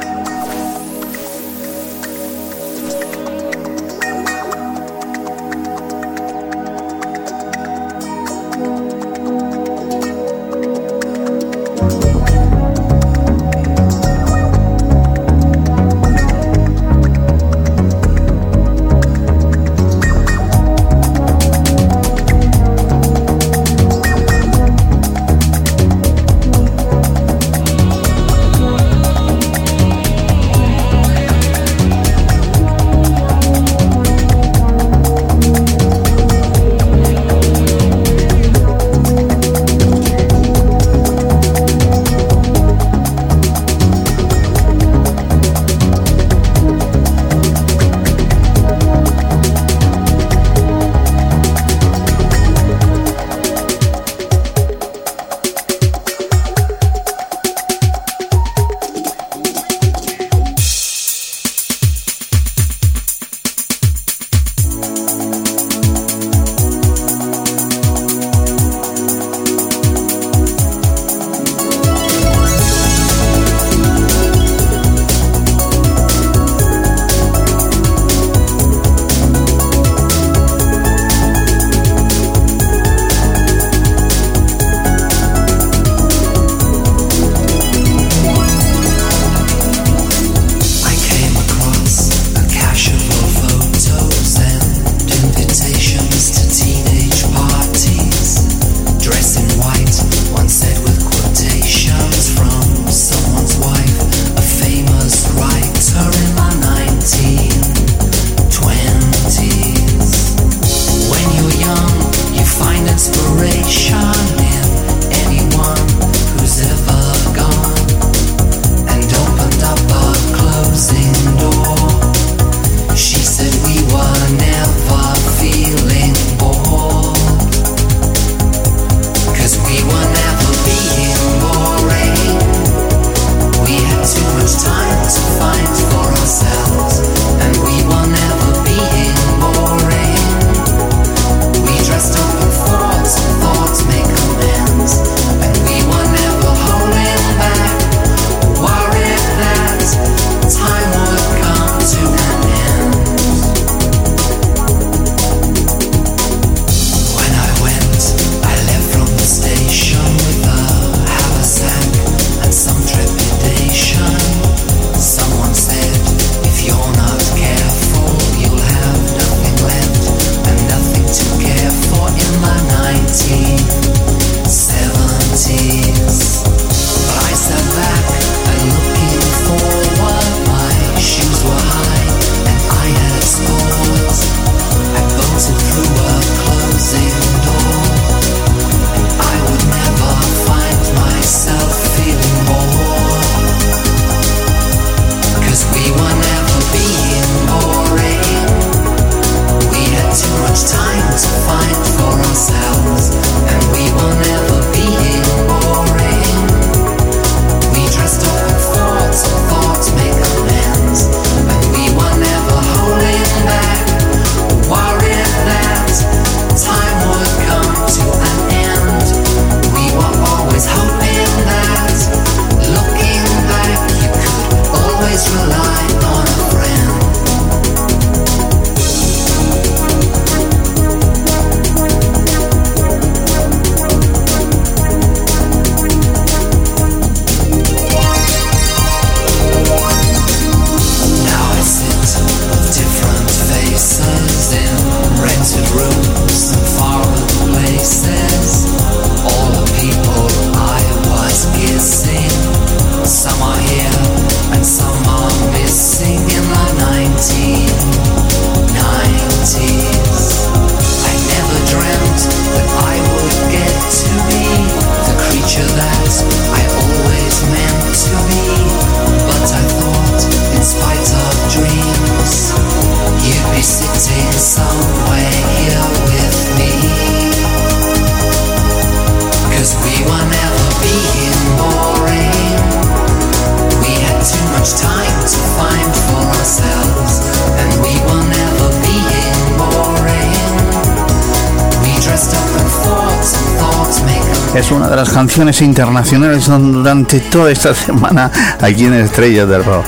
Canciones 295.27 295.61
internacionales 295.61 296.47
durante 296.47 297.19
toda 297.19 297.51
esta 297.51 297.75
semana 297.75 298.31
aquí 298.61 298.85
en 298.85 298.95
Estrellas 298.95 299.49
del 299.49 299.65
Rock. 299.65 299.85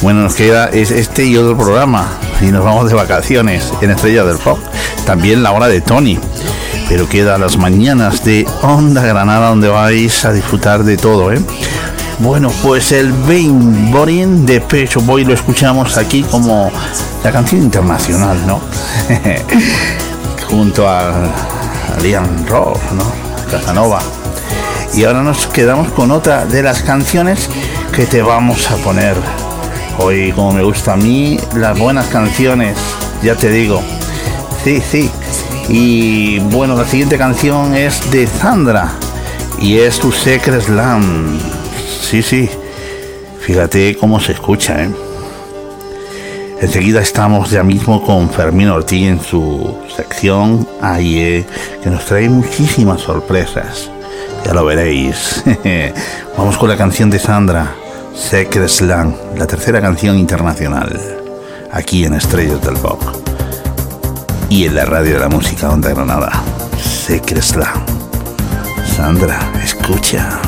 Bueno, 0.00 0.22
nos 0.22 0.34
queda 0.34 0.68
es- 0.68 0.90
este 0.90 1.26
y 1.26 1.36
otro 1.36 1.58
programa 1.58 2.08
y 2.40 2.46
nos 2.46 2.64
vamos 2.64 2.88
de 2.88 2.94
vacaciones 2.94 3.70
en 3.82 3.90
Estrellas 3.90 4.24
del 4.26 4.40
Rock. 4.40 4.60
También 5.04 5.42
la 5.42 5.52
hora 5.52 5.68
de 5.68 5.82
Tony. 5.82 6.18
Pero 6.88 7.06
queda 7.06 7.36
las 7.36 7.58
mañanas 7.58 8.24
de 8.24 8.46
Onda 8.62 9.02
Granada 9.02 9.50
donde 9.50 9.68
vais 9.68 10.24
a 10.24 10.32
disfrutar 10.32 10.82
de 10.84 10.96
todo, 10.96 11.32
¿eh? 11.34 11.40
Bueno, 12.20 12.50
pues 12.62 12.90
el 12.92 13.12
Vain 13.12 13.90
Boring 13.92 14.46
de 14.46 14.62
Pecho 14.62 15.02
Boy 15.02 15.22
lo 15.26 15.34
escuchamos 15.34 15.98
aquí 15.98 16.22
como 16.22 16.72
la 17.22 17.30
canción 17.30 17.62
internacional, 17.62 18.38
¿no? 18.46 18.62
Junto 20.50 20.88
a, 20.88 21.12
Liam 22.02 22.24
Roth, 22.46 22.80
¿no? 22.92 23.04
Casanova. 23.50 24.00
Y 24.94 25.04
ahora 25.04 25.22
nos 25.22 25.46
quedamos 25.46 25.92
con 25.92 26.10
otra 26.10 26.46
de 26.46 26.62
las 26.62 26.82
canciones 26.82 27.48
que 27.94 28.06
te 28.06 28.22
vamos 28.22 28.70
a 28.70 28.76
poner. 28.76 29.16
Hoy, 29.98 30.32
como 30.32 30.52
me 30.52 30.62
gusta 30.62 30.94
a 30.94 30.96
mí, 30.96 31.38
las 31.56 31.78
buenas 31.78 32.06
canciones, 32.06 32.76
ya 33.22 33.34
te 33.34 33.50
digo. 33.50 33.82
Sí, 34.64 34.80
sí. 34.80 35.10
Y 35.68 36.38
bueno, 36.38 36.74
la 36.74 36.86
siguiente 36.86 37.18
canción 37.18 37.74
es 37.74 38.10
de 38.10 38.26
Sandra 38.26 38.92
y 39.60 39.78
es 39.78 39.98
tu 39.98 40.10
Secret 40.10 40.62
Slam. 40.62 41.38
Sí, 42.00 42.22
sí. 42.22 42.48
Fíjate 43.40 43.96
cómo 43.96 44.20
se 44.20 44.32
escucha, 44.32 44.82
¿eh? 44.82 44.90
Enseguida 46.60 47.00
estamos 47.00 47.50
ya 47.50 47.62
mismo 47.62 48.02
con 48.02 48.30
Fermín 48.30 48.68
Ortiz 48.68 49.06
en 49.06 49.20
su 49.22 49.78
sección 49.94 50.66
AIE, 50.80 51.46
que 51.82 51.90
nos 51.90 52.04
trae 52.04 52.28
muchísimas 52.28 53.00
sorpresas. 53.00 53.87
Ya 54.44 54.54
lo 54.54 54.64
veréis. 54.64 55.42
Vamos 56.36 56.56
con 56.58 56.68
la 56.68 56.76
canción 56.76 57.10
de 57.10 57.18
Sandra, 57.18 57.74
Secret 58.14 58.68
Slam, 58.68 59.14
la 59.36 59.46
tercera 59.46 59.80
canción 59.80 60.18
internacional, 60.18 60.98
aquí 61.70 62.04
en 62.04 62.14
Estrellas 62.14 62.62
del 62.62 62.76
Pop. 62.76 63.00
Y 64.48 64.64
en 64.64 64.74
la 64.74 64.84
radio 64.84 65.14
de 65.14 65.20
la 65.20 65.28
música 65.28 65.70
Onda 65.70 65.90
Granada, 65.90 66.32
Secret 66.78 67.42
Slam. 67.42 67.84
Sandra, 68.96 69.38
escucha. 69.62 70.40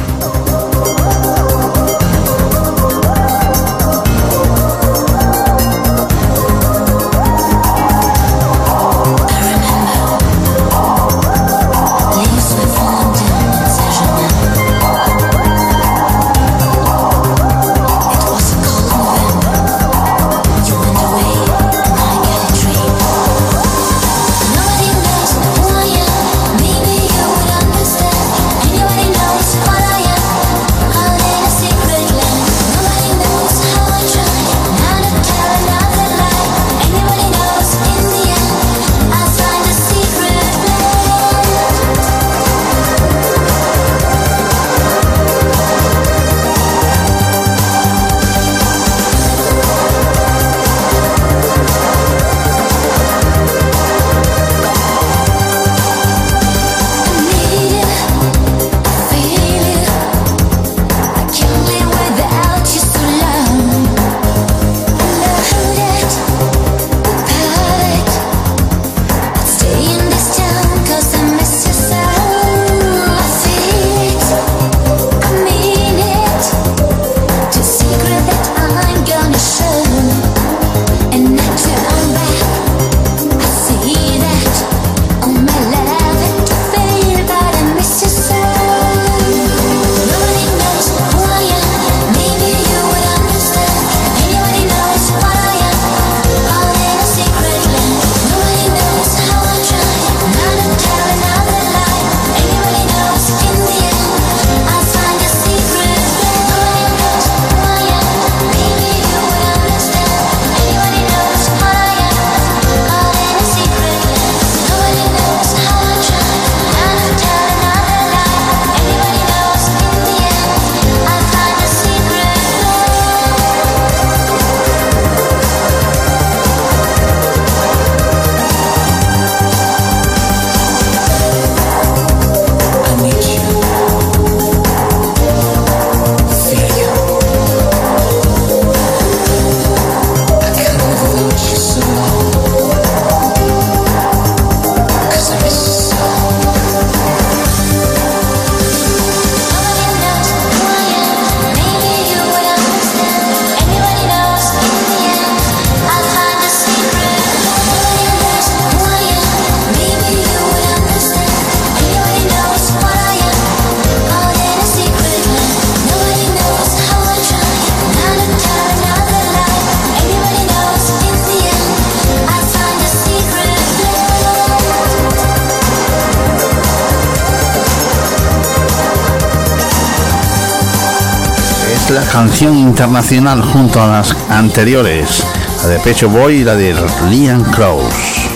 Internacional 182.81 183.43
junto 183.43 183.82
a 183.82 183.89
las 183.89 184.16
anteriores, 184.31 185.23
la 185.62 185.69
de 185.69 185.78
Pecho 185.81 186.09
Boy 186.09 186.36
y 186.36 186.44
la 186.44 186.57
de 186.57 186.74
Liam 187.11 187.44
Krause. 187.51 188.31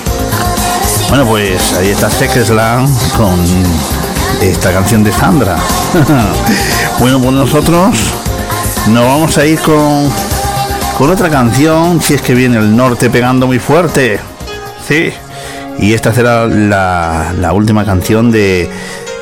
Bueno, 1.08 1.24
pues 1.24 1.72
ahí 1.72 1.88
está 1.88 2.10
Sekesland 2.10 2.86
con 3.16 3.40
esta 4.42 4.70
canción 4.70 5.02
de 5.02 5.12
Sandra. 5.12 5.56
bueno, 7.00 7.20
pues 7.20 7.32
nosotros 7.32 7.96
nos 8.88 9.06
vamos 9.06 9.38
a 9.38 9.46
ir 9.46 9.58
con, 9.60 10.10
con 10.98 11.10
otra 11.10 11.30
canción, 11.30 12.02
si 12.02 12.12
es 12.12 12.20
que 12.20 12.34
viene 12.34 12.58
el 12.58 12.76
norte 12.76 13.08
pegando 13.08 13.46
muy 13.46 13.58
fuerte. 13.58 14.20
Sí. 14.86 15.10
Y 15.78 15.94
esta 15.94 16.12
será 16.12 16.46
la, 16.46 17.32
la 17.40 17.54
última 17.54 17.86
canción 17.86 18.30
de, 18.30 18.70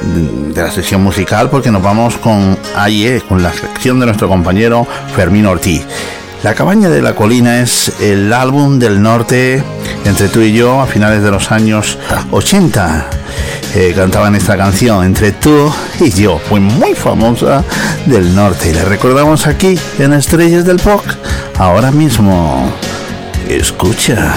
de 0.02 0.62
la 0.62 0.70
sesión 0.70 1.02
musical 1.02 1.50
porque 1.50 1.70
nos 1.70 1.82
vamos 1.82 2.16
con 2.18 2.58
AIE, 2.76 3.22
con 3.22 3.42
la 3.42 3.52
sección 3.52 4.00
de 4.00 4.06
nuestro 4.06 4.28
compañero 4.28 4.86
Fermín 5.14 5.46
Ortiz. 5.46 5.86
La 6.42 6.54
cabaña 6.54 6.88
de 6.88 7.02
la 7.02 7.14
colina 7.14 7.60
es 7.60 8.00
el 8.00 8.32
álbum 8.32 8.80
del 8.80 9.00
norte 9.00 9.62
entre 10.04 10.28
tú 10.28 10.40
y 10.40 10.52
yo 10.52 10.80
a 10.80 10.86
finales 10.86 11.22
de 11.22 11.30
los 11.30 11.52
años 11.52 11.98
80. 12.32 13.06
Eh, 13.74 13.92
cantaban 13.94 14.34
esta 14.34 14.56
canción 14.56 15.04
entre 15.04 15.30
tú 15.30 15.72
y 16.00 16.10
yo. 16.10 16.40
Fue 16.48 16.58
muy 16.58 16.94
famosa 16.94 17.64
del 18.06 18.34
norte 18.34 18.70
y 18.70 18.74
la 18.74 18.84
recordamos 18.84 19.46
aquí 19.46 19.78
en 20.00 20.12
Estrellas 20.14 20.64
del 20.64 20.78
Pop 20.78 21.04
ahora 21.58 21.92
mismo. 21.92 22.72
Escucha. 23.48 24.34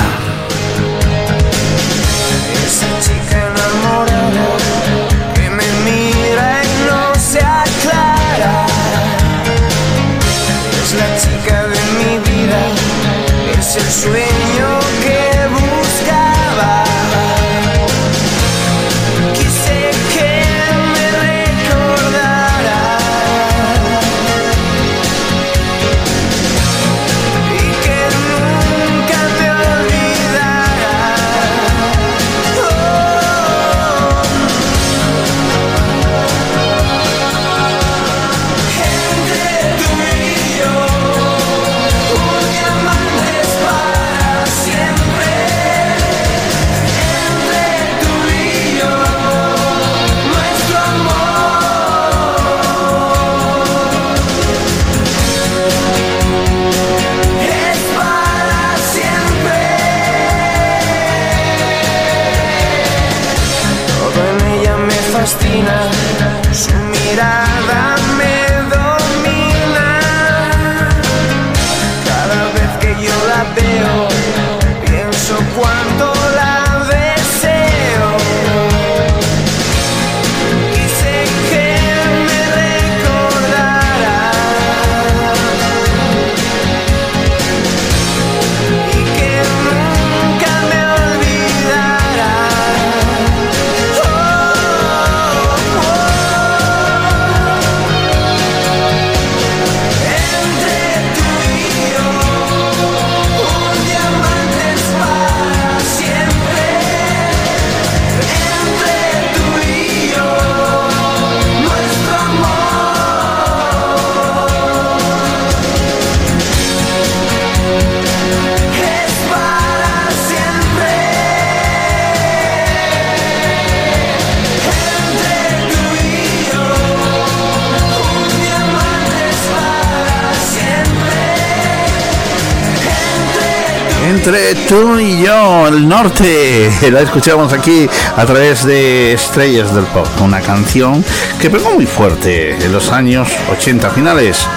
Entre 134.25 134.55
tú 134.67 134.97
y 134.97 135.21
yo, 135.21 135.67
el 135.67 135.87
norte, 135.87 136.71
la 136.91 137.01
escuchamos 137.01 137.53
aquí 137.53 137.87
a 138.17 138.25
través 138.25 138.65
de 138.65 139.13
Estrellas 139.13 139.75
del 139.75 139.83
Pop, 139.85 140.07
una 140.19 140.41
canción 140.41 141.05
que 141.39 141.51
pegó 141.51 141.75
muy 141.75 141.85
fuerte 141.85 142.55
en 142.55 142.71
los 142.71 142.91
años 142.91 143.29
80 143.51 143.87
finales. 143.91 144.47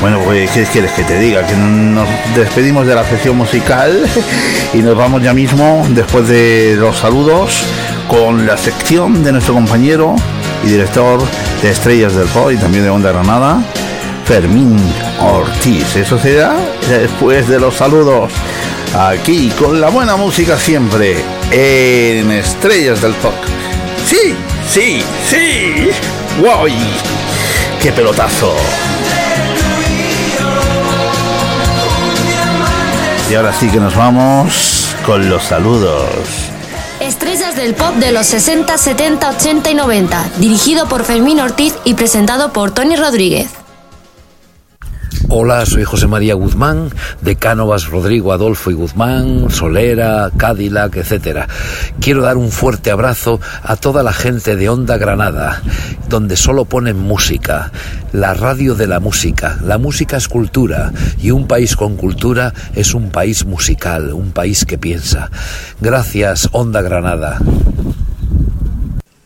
Bueno, 0.00 0.20
pues, 0.24 0.50
¿qué 0.52 0.64
quieres 0.64 0.92
que 0.92 1.02
te 1.04 1.18
diga? 1.18 1.46
Que 1.46 1.54
nos 1.54 2.08
despedimos 2.34 2.86
de 2.86 2.94
la 2.94 3.04
sección 3.04 3.36
musical 3.36 4.06
y 4.72 4.78
nos 4.78 4.96
vamos 4.96 5.22
ya 5.22 5.34
mismo, 5.34 5.86
después 5.90 6.26
de 6.26 6.74
los 6.78 6.96
saludos, 6.96 7.62
con 8.08 8.46
la 8.46 8.56
sección 8.56 9.22
de 9.22 9.32
nuestro 9.32 9.52
compañero 9.52 10.16
y 10.64 10.68
director 10.68 11.20
de 11.60 11.70
Estrellas 11.70 12.14
del 12.14 12.28
Pop 12.28 12.52
y 12.52 12.56
también 12.56 12.84
de 12.84 12.90
Onda 12.90 13.12
Granada, 13.12 13.58
Fermín 14.24 14.78
Ortiz. 15.20 15.94
Eso 15.94 16.18
será 16.18 16.54
después 16.88 17.46
de 17.48 17.60
los 17.60 17.74
saludos. 17.74 18.32
Aquí 18.96 19.50
con 19.58 19.80
la 19.80 19.88
buena 19.88 20.14
música 20.14 20.56
siempre 20.56 21.16
en 21.50 22.30
Estrellas 22.30 23.02
del 23.02 23.12
Pop. 23.14 23.34
Sí, 24.06 24.36
sí, 24.70 25.02
sí. 25.28 25.90
¡Wow! 26.40 26.68
¡Qué 27.82 27.90
pelotazo! 27.90 28.54
Y 33.28 33.34
ahora 33.34 33.52
sí 33.52 33.68
que 33.68 33.80
nos 33.80 33.96
vamos 33.96 34.94
con 35.04 35.28
los 35.28 35.42
saludos. 35.42 36.08
Estrellas 37.00 37.56
del 37.56 37.74
pop 37.74 37.96
de 37.96 38.12
los 38.12 38.26
60, 38.26 38.78
70, 38.78 39.30
80 39.30 39.70
y 39.72 39.74
90, 39.74 40.24
dirigido 40.38 40.86
por 40.86 41.02
Fermín 41.02 41.40
Ortiz 41.40 41.74
y 41.84 41.94
presentado 41.94 42.52
por 42.52 42.70
Tony 42.70 42.94
Rodríguez. 42.94 43.53
Hola, 45.36 45.66
soy 45.66 45.82
José 45.82 46.06
María 46.06 46.34
Guzmán, 46.34 46.90
de 47.20 47.34
Cánovas, 47.34 47.88
Rodrigo, 47.88 48.32
Adolfo 48.32 48.70
y 48.70 48.74
Guzmán, 48.74 49.50
Solera, 49.50 50.30
Cadillac, 50.36 50.94
etc. 50.94 51.48
Quiero 52.00 52.22
dar 52.22 52.36
un 52.36 52.52
fuerte 52.52 52.92
abrazo 52.92 53.40
a 53.64 53.74
toda 53.74 54.04
la 54.04 54.12
gente 54.12 54.54
de 54.54 54.68
Onda 54.68 54.96
Granada, 54.96 55.60
donde 56.08 56.36
solo 56.36 56.66
ponen 56.66 57.00
música, 57.00 57.72
la 58.12 58.34
radio 58.34 58.76
de 58.76 58.86
la 58.86 59.00
música. 59.00 59.58
La 59.64 59.76
música 59.76 60.18
es 60.18 60.28
cultura 60.28 60.92
y 61.20 61.32
un 61.32 61.48
país 61.48 61.74
con 61.74 61.96
cultura 61.96 62.54
es 62.76 62.94
un 62.94 63.10
país 63.10 63.44
musical, 63.44 64.12
un 64.12 64.30
país 64.30 64.64
que 64.64 64.78
piensa. 64.78 65.32
Gracias, 65.80 66.48
Onda 66.52 66.80
Granada. 66.80 67.40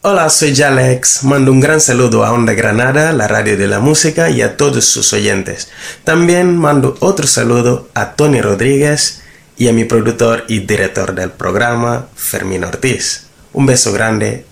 Hola, 0.00 0.30
soy 0.30 0.54
Jalex. 0.54 1.24
Mando 1.24 1.50
un 1.50 1.58
gran 1.58 1.80
saludo 1.80 2.24
a 2.24 2.30
Onda 2.30 2.52
Granada, 2.52 3.12
la 3.12 3.26
radio 3.26 3.56
de 3.58 3.66
la 3.66 3.80
música 3.80 4.30
y 4.30 4.42
a 4.42 4.56
todos 4.56 4.84
sus 4.84 5.12
oyentes. 5.12 5.70
También 6.04 6.56
mando 6.56 6.96
otro 7.00 7.26
saludo 7.26 7.88
a 7.94 8.12
Tony 8.12 8.40
Rodríguez 8.40 9.22
y 9.56 9.66
a 9.66 9.72
mi 9.72 9.84
productor 9.86 10.44
y 10.46 10.60
director 10.60 11.16
del 11.16 11.32
programa, 11.32 12.06
Fermín 12.14 12.62
Ortiz. 12.62 13.24
Un 13.52 13.66
beso 13.66 13.92
grande. 13.92 14.46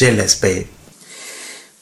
Babe. 0.00 0.68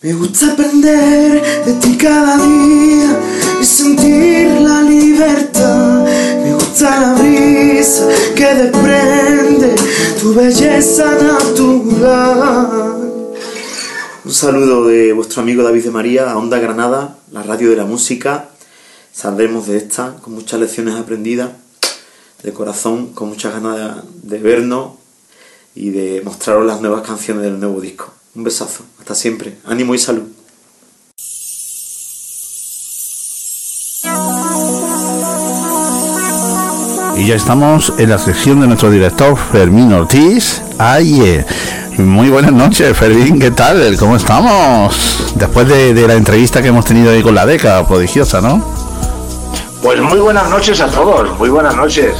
Me 0.00 0.14
gusta 0.14 0.52
aprender 0.52 1.42
de 1.66 1.74
ti 1.74 1.98
cada 1.98 2.38
día 2.38 3.20
y 3.60 3.64
sentir 3.66 4.48
la 4.62 4.80
libertad. 4.80 6.01
La 6.80 7.14
brisa 7.14 8.08
que 8.34 8.54
desprende 8.54 9.74
tu 10.20 10.34
belleza 10.34 11.14
natural. 11.22 12.64
saludo 14.28 14.86
de 14.86 15.12
vuestro 15.12 15.42
amigo 15.42 15.62
David 15.62 15.84
de 15.84 15.90
María 15.90 16.32
a 16.32 16.38
Onda 16.38 16.58
Granada, 16.58 17.18
la 17.30 17.42
radio 17.44 17.70
de 17.70 17.76
la 17.76 17.84
música. 17.84 18.48
Saldremos 19.12 19.66
de 19.68 19.76
esta 19.76 20.16
con 20.22 20.32
muchas 20.34 20.58
lecciones 20.58 20.96
aprendidas 20.96 21.50
de 22.42 22.52
corazón, 22.52 23.12
con 23.12 23.28
muchas 23.28 23.52
ganas 23.52 24.02
de 24.22 24.38
vernos 24.38 24.94
y 25.76 25.90
de 25.90 26.22
mostraros 26.24 26.66
las 26.66 26.80
nuevas 26.80 27.02
canciones 27.02 27.44
del 27.44 27.60
nuevo 27.60 27.80
disco. 27.80 28.12
Un 28.34 28.42
besazo, 28.44 28.82
hasta 28.98 29.14
siempre, 29.14 29.58
ánimo 29.64 29.94
y 29.94 29.98
salud. 29.98 30.24
Y 37.22 37.26
ya 37.26 37.36
estamos 37.36 37.92
en 37.98 38.10
la 38.10 38.18
sección 38.18 38.60
de 38.60 38.66
nuestro 38.66 38.90
director 38.90 39.36
Fermín 39.36 39.92
Ortiz. 39.92 40.60
Aye. 40.76 41.46
Muy 41.96 42.28
buenas 42.30 42.50
noches, 42.50 42.96
Fermín, 42.96 43.38
¿qué 43.38 43.52
tal? 43.52 43.96
¿Cómo 43.96 44.16
estamos? 44.16 45.32
Después 45.36 45.68
de, 45.68 45.94
de 45.94 46.08
la 46.08 46.14
entrevista 46.14 46.60
que 46.60 46.68
hemos 46.68 46.84
tenido 46.84 47.12
ahí 47.12 47.22
con 47.22 47.36
la 47.36 47.46
década 47.46 47.86
prodigiosa, 47.86 48.40
¿no? 48.40 48.66
Pues 49.80 50.00
muy 50.00 50.18
buenas 50.18 50.50
noches 50.50 50.80
a 50.80 50.88
todos, 50.88 51.38
muy 51.38 51.48
buenas 51.48 51.76
noches. 51.76 52.12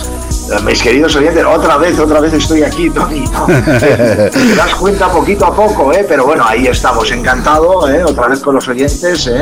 Mis 0.60 0.82
queridos 0.82 1.16
oyentes, 1.16 1.44
otra 1.44 1.76
vez, 1.78 1.98
otra 1.98 2.20
vez 2.20 2.34
estoy 2.34 2.62
aquí, 2.62 2.90
Tony. 2.90 3.24
¿no? 3.32 3.46
Te 3.80 4.54
das 4.54 4.74
cuenta 4.74 5.08
poquito 5.08 5.46
a 5.46 5.56
poco, 5.56 5.92
¿eh? 5.92 6.04
pero 6.06 6.26
bueno, 6.26 6.44
ahí 6.46 6.66
estamos, 6.66 7.10
encantado, 7.10 7.88
¿eh? 7.88 8.04
otra 8.04 8.28
vez 8.28 8.40
con 8.40 8.54
los 8.54 8.68
oyentes, 8.68 9.26
¿eh? 9.26 9.40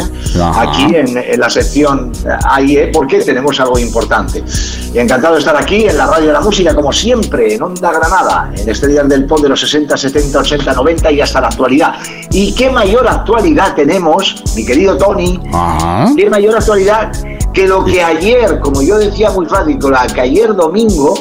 Aquí 0.57 0.95
en, 0.95 1.16
en 1.19 1.41
la 1.41 1.51
sección 1.51 2.12
AIE, 2.45 2.91
porque 2.93 3.20
tenemos 3.20 3.59
algo 3.61 3.78
importante. 3.78 4.43
Y 4.95 4.99
encantado 4.99 5.35
de 5.35 5.41
estar 5.41 5.57
aquí 5.57 5.87
en 5.87 5.97
la 5.99 6.07
radio 6.07 6.28
de 6.28 6.32
la 6.32 6.41
música, 6.41 6.74
como 6.74 6.93
siempre, 6.93 7.55
en 7.55 7.62
Onda 7.62 7.93
Granada, 7.93 8.51
en 8.57 8.69
Estrellas 8.69 9.09
del 9.09 9.27
Pop 9.27 9.41
de 9.41 9.49
los 9.49 9.61
60, 9.61 9.97
70, 9.97 10.39
80, 10.39 10.73
90 10.73 11.12
y 11.12 11.20
hasta 11.20 11.41
la 11.41 11.49
actualidad. 11.49 11.95
¿Y 12.31 12.55
qué 12.55 12.70
mayor 12.70 13.07
actualidad 13.07 13.74
tenemos, 13.74 14.43
mi 14.55 14.65
querido 14.65 14.97
Tony? 14.97 15.41
¿Qué 16.16 16.31
mayor 16.31 16.57
actualidad 16.57 17.12
que 17.53 17.67
lo 17.67 17.85
que 17.85 18.03
ayer, 18.03 18.61
como 18.61 18.83
yo 18.83 18.99
decía 18.99 19.31
muy 19.31 19.47
fácil, 19.47 19.79
con 19.79 19.93
la 19.93 20.07
que 20.07 20.21
ayer 20.21 20.55
domingo 20.55 21.15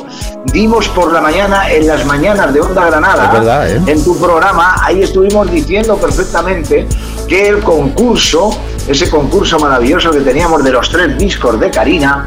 dimos 0.54 0.88
por 0.90 1.12
la 1.12 1.22
mañana 1.22 1.72
en 1.72 1.88
las 1.88 2.06
mañanas 2.06 2.54
de 2.54 2.62
Onda 2.62 2.86
Granada, 2.86 3.32
verdad, 3.32 3.70
¿eh? 3.70 3.82
en 3.86 4.04
tu 4.04 4.18
programa, 4.18 4.76
ahí 4.84 5.02
estuvimos 5.02 5.50
diciendo 5.52 5.98
perfectamente 5.98 6.88
que 7.28 7.50
el 7.50 7.60
concurso, 7.60 8.52
ese 8.88 9.10
concurso 9.10 9.60
maravilloso 9.60 10.12
que 10.12 10.22
teníamos 10.22 10.64
de 10.64 10.72
los 10.72 10.90
tres 10.90 11.18
discos 11.18 11.60
de 11.60 11.72
Karina, 11.72 12.24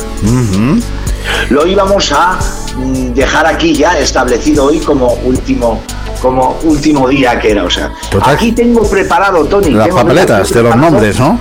lo 1.50 1.66
íbamos 1.66 2.12
a 2.12 2.38
mm, 2.76 3.14
dejar 3.14 3.46
aquí 3.46 3.74
ya 3.74 3.98
establecido 3.98 4.66
hoy 4.66 4.80
como 4.80 5.12
último 5.24 5.80
como 6.20 6.56
último 6.62 7.08
día 7.08 7.38
que 7.40 7.50
era, 7.50 7.64
o 7.64 7.70
sea, 7.70 7.92
aquí 8.24 8.52
tengo 8.52 8.88
preparado, 8.88 9.44
Tony, 9.44 9.70
Las 9.70 9.86
tengo 9.86 9.96
papeletas 9.98 10.50
de 10.50 10.62
los 10.62 10.76
nombres, 10.76 11.18
¿no? 11.18 11.36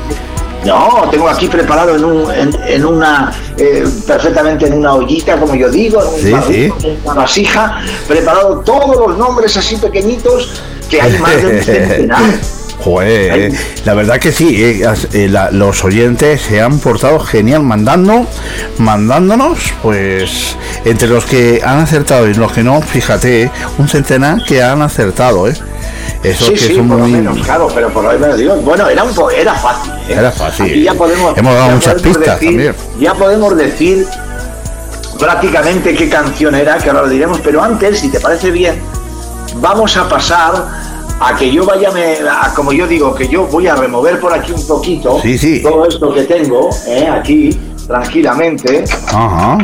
No, 0.65 1.07
tengo 1.09 1.27
aquí 1.27 1.47
preparado 1.47 1.95
en, 1.95 2.03
un- 2.05 2.31
en, 2.31 2.55
en 2.67 2.85
una, 2.85 3.31
eh, 3.57 3.83
perfectamente 4.05 4.67
en 4.67 4.73
una 4.73 4.93
ollita, 4.93 5.37
como 5.37 5.55
yo 5.55 5.69
digo, 5.69 6.01
en 6.01 6.07
un 6.13 6.19
Sí, 6.19 6.31
barril, 6.31 6.73
sí. 6.79 6.87
en 6.87 6.99
una 7.03 7.13
vasija, 7.15 7.81
preparado 8.07 8.59
todos 8.59 8.95
los 9.07 9.17
nombres 9.17 9.55
así 9.57 9.75
pequeñitos, 9.77 10.61
que 10.89 11.01
hay 11.01 11.17
más 11.19 11.35
de 11.41 11.47
un 11.47 11.59
centenar. 11.63 12.21
Joder, 12.83 13.39
eh, 13.39 13.51
la 13.85 13.93
verdad 13.93 14.17
que 14.19 14.31
sí, 14.31 14.55
eh, 14.63 14.83
eh, 15.13 15.27
la- 15.29 15.51
los 15.51 15.83
oyentes 15.83 16.41
se 16.41 16.61
han 16.61 16.79
portado 16.79 17.19
genial 17.19 17.61
mandando, 17.61 18.25
mandándonos, 18.79 19.59
pues 19.83 20.55
entre 20.85 21.07
los 21.07 21.25
que 21.25 21.61
han 21.63 21.79
acertado 21.79 22.27
y 22.27 22.33
los 22.33 22.51
que 22.51 22.63
no, 22.63 22.81
fíjate, 22.81 23.51
un 23.77 23.87
centenar 23.87 24.43
que 24.47 24.63
han 24.63 24.81
acertado, 24.81 25.47
¿eh? 25.47 25.53
Eso 26.23 26.45
sí, 26.45 26.51
que 26.53 26.57
sí, 26.59 26.75
son 26.75 26.87
por 26.87 26.97
lo 26.99 27.03
muy... 27.05 27.11
menos, 27.13 27.37
claro, 27.39 27.67
pero 27.73 27.89
por 27.89 28.03
lo 28.03 28.19
menos 28.19 28.37
digo, 28.37 28.55
bueno, 28.57 28.87
era, 28.87 29.03
un, 29.03 29.13
po- 29.13 29.31
era 29.31 29.55
fácil. 29.55 29.91
¿eh? 30.07 30.13
Era 30.19 30.31
fácil. 30.31 30.65
Aquí 30.67 30.83
ya 30.83 30.93
podemos, 30.93 31.35
Hemos 31.37 31.53
dado 31.55 31.67
ya 31.67 31.73
muchas 31.73 31.93
podemos 31.95 32.17
pistas 32.17 32.39
decir- 32.39 32.49
también. 32.49 32.75
Ya 32.99 33.13
podemos 33.15 33.57
decir 33.57 34.07
prácticamente 35.19 35.93
qué 35.95 36.09
canción 36.09 36.55
era, 36.55 36.77
que 36.77 36.89
ahora 36.89 37.03
lo 37.03 37.09
diremos, 37.09 37.39
pero 37.43 37.63
antes, 37.63 37.99
si 37.99 38.09
te 38.09 38.19
parece 38.19 38.51
bien, 38.51 38.79
vamos 39.55 39.95
a 39.97 40.07
pasar 40.07 40.53
a 41.19 41.35
que 41.35 41.51
yo 41.51 41.65
vaya, 41.65 41.91
me- 41.91 42.17
a, 42.29 42.53
como 42.55 42.71
yo 42.71 42.87
digo, 42.87 43.13
que 43.15 43.27
yo 43.27 43.45
voy 43.47 43.67
a 43.67 43.75
remover 43.75 44.19
por 44.19 44.33
aquí 44.33 44.51
un 44.51 44.65
poquito 44.67 45.19
Sí, 45.21 45.37
sí. 45.37 45.61
todo 45.61 45.87
esto 45.87 46.13
que 46.13 46.23
tengo 46.23 46.69
¿eh? 46.87 47.07
aquí, 47.07 47.59
tranquilamente, 47.87 48.83
Ajá. 49.07 49.57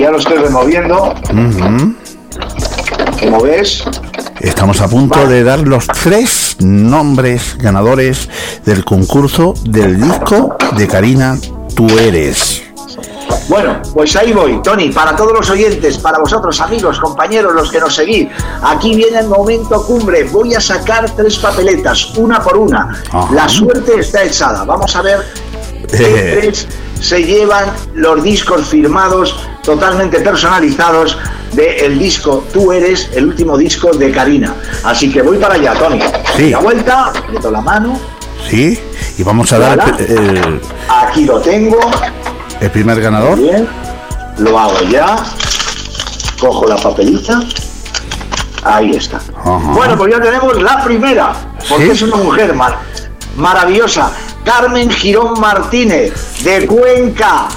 ya 0.00 0.10
lo 0.10 0.18
estoy 0.18 0.38
removiendo, 0.38 1.14
como 3.20 3.40
ves, 3.42 3.84
Estamos 4.46 4.80
a 4.80 4.86
punto 4.86 5.26
de 5.26 5.42
dar 5.42 5.58
los 5.66 5.88
tres 5.88 6.56
nombres 6.60 7.58
ganadores 7.58 8.28
del 8.64 8.84
concurso 8.84 9.54
del 9.64 10.00
disco 10.00 10.56
de 10.76 10.86
Karina 10.86 11.36
Tú 11.74 11.88
Eres. 11.98 12.62
Bueno, 13.48 13.82
pues 13.92 14.14
ahí 14.14 14.32
voy, 14.32 14.62
Tony, 14.62 14.90
para 14.90 15.16
todos 15.16 15.32
los 15.32 15.50
oyentes, 15.50 15.98
para 15.98 16.18
vosotros, 16.18 16.60
amigos, 16.60 17.00
compañeros, 17.00 17.54
los 17.54 17.72
que 17.72 17.80
nos 17.80 17.96
seguís, 17.96 18.28
aquí 18.62 18.94
viene 18.94 19.18
el 19.18 19.26
momento 19.26 19.84
cumbre. 19.84 20.22
Voy 20.22 20.54
a 20.54 20.60
sacar 20.60 21.10
tres 21.16 21.38
papeletas, 21.38 22.16
una 22.16 22.40
por 22.40 22.56
una. 22.56 23.02
Ajá. 23.12 23.34
La 23.34 23.48
suerte 23.48 23.98
está 23.98 24.22
echada. 24.22 24.64
Vamos 24.64 24.94
a 24.94 25.02
ver 25.02 25.26
qué 25.90 26.38
tres 26.40 26.68
se 27.00 27.24
llevan 27.24 27.64
los 27.94 28.22
discos 28.22 28.64
firmados, 28.66 29.36
totalmente 29.64 30.20
personalizados, 30.20 31.18
del 31.56 31.98
disco 31.98 32.44
Tú 32.52 32.70
Eres, 32.72 33.08
el 33.14 33.26
último 33.26 33.56
disco 33.56 33.90
de 33.96 34.12
Karina. 34.12 34.54
Así 34.84 35.10
que 35.10 35.22
voy 35.22 35.38
para 35.38 35.54
allá, 35.54 35.72
Tony. 35.74 36.00
Sí. 36.36 36.50
La 36.50 36.58
vuelta, 36.58 37.12
meto 37.32 37.50
la 37.50 37.60
mano, 37.60 37.98
¿Sí? 38.48 38.78
Y 39.18 39.22
vamos 39.24 39.50
a 39.52 39.58
dar 39.58 39.96
el, 39.98 40.18
el- 40.18 40.60
aquí 40.88 41.24
lo 41.24 41.40
tengo. 41.40 41.78
el 42.60 42.70
primer 42.70 43.00
ganador. 43.00 43.38
Bien, 43.38 43.66
lo 44.38 44.58
hago 44.58 44.78
ya. 44.90 45.16
Cojo 46.38 46.66
la 46.66 46.76
papelita. 46.76 47.40
Ahí 48.62 48.90
está. 48.92 49.20
Bueno, 49.44 49.96
pues 49.96 50.12
ya 50.12 50.20
tenemos 50.20 50.60
la 50.62 50.82
primera, 50.84 51.32
porque 51.68 51.86
¿Sí? 51.86 51.90
es 51.92 52.02
una 52.02 52.16
mujer 52.16 52.52
mar- 52.54 52.78
maravillosa. 53.36 54.10
Carmen 54.44 54.90
Girón 54.90 55.40
Martínez, 55.40 56.12
de 56.44 56.66
Cuenca. 56.66 57.48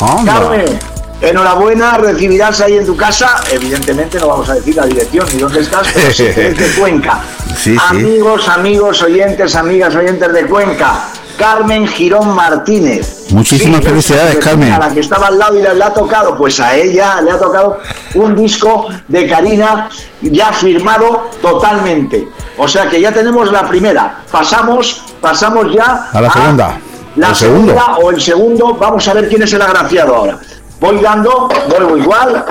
Anda. 0.00 0.32
Carmen, 0.32 0.78
enhorabuena, 1.22 1.96
recibirás 1.98 2.60
ahí 2.60 2.76
en 2.76 2.86
tu 2.86 2.96
casa. 2.96 3.36
Evidentemente 3.50 4.18
no 4.18 4.28
vamos 4.28 4.48
a 4.50 4.54
decir 4.54 4.76
la 4.76 4.86
dirección 4.86 5.26
ni 5.32 5.38
dónde 5.40 5.60
estás, 5.60 5.88
pero 5.94 6.08
de 6.08 6.66
Cuenca. 6.78 7.20
Sí, 7.56 7.74
sí. 7.74 7.76
Amigos, 7.90 8.48
amigos, 8.48 9.02
oyentes, 9.02 9.54
amigas, 9.56 9.94
oyentes 9.94 10.32
de 10.32 10.46
Cuenca. 10.46 11.04
Carmen 11.38 11.88
Girón 11.88 12.34
Martínez. 12.34 13.26
Muchísimas 13.30 13.80
Sí, 13.80 13.86
felicidades, 13.86 14.36
esa 14.36 14.50
Carmen. 14.50 14.70
A 14.72 14.78
la 14.78 14.90
que 14.92 15.00
estaba 15.00 15.28
al 15.28 15.38
lado 15.38 15.58
y 15.58 15.62
le, 15.62 15.74
le 15.74 15.82
ha 15.84 15.92
tocado, 15.92 16.36
pues 16.36 16.60
a 16.60 16.76
ella 16.76 17.20
le 17.22 17.30
ha 17.30 17.38
tocado 17.38 17.78
un 18.14 18.36
disco 18.36 18.86
de 19.08 19.26
Karina 19.26 19.88
ya 20.20 20.52
firmado 20.52 21.30
totalmente. 21.40 22.28
O 22.58 22.68
sea 22.68 22.86
que 22.88 23.00
ya 23.00 23.12
tenemos 23.12 23.50
la 23.50 23.66
primera. 23.66 24.20
Pasamos, 24.30 25.02
pasamos 25.20 25.72
ya 25.74 26.10
A 26.12 26.20
la 26.20 26.30
segunda. 26.30 26.78
la 27.16 27.34
segundo. 27.34 27.72
segunda 27.72 27.96
o 27.96 28.10
el 28.10 28.20
segundo. 28.20 28.74
Vamos 28.74 29.08
a 29.08 29.14
ver 29.14 29.28
quién 29.28 29.42
es 29.42 29.52
el 29.54 29.62
agraciado 29.62 30.14
ahora. 30.14 30.38
Voy 30.82 30.98
dando, 30.98 31.48
vuelvo 31.68 31.96
igual. 31.96 32.44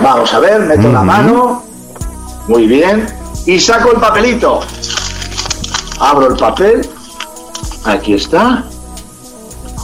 Vamos 0.00 0.32
a 0.32 0.38
ver, 0.38 0.60
meto 0.60 0.92
la 0.92 1.02
mano. 1.02 1.64
Muy 2.46 2.68
bien. 2.68 3.08
Y 3.44 3.58
saco 3.58 3.90
el 3.90 3.98
papelito. 3.98 4.60
Abro 5.98 6.28
el 6.28 6.36
papel. 6.36 6.88
Aquí 7.84 8.14
está. 8.14 8.62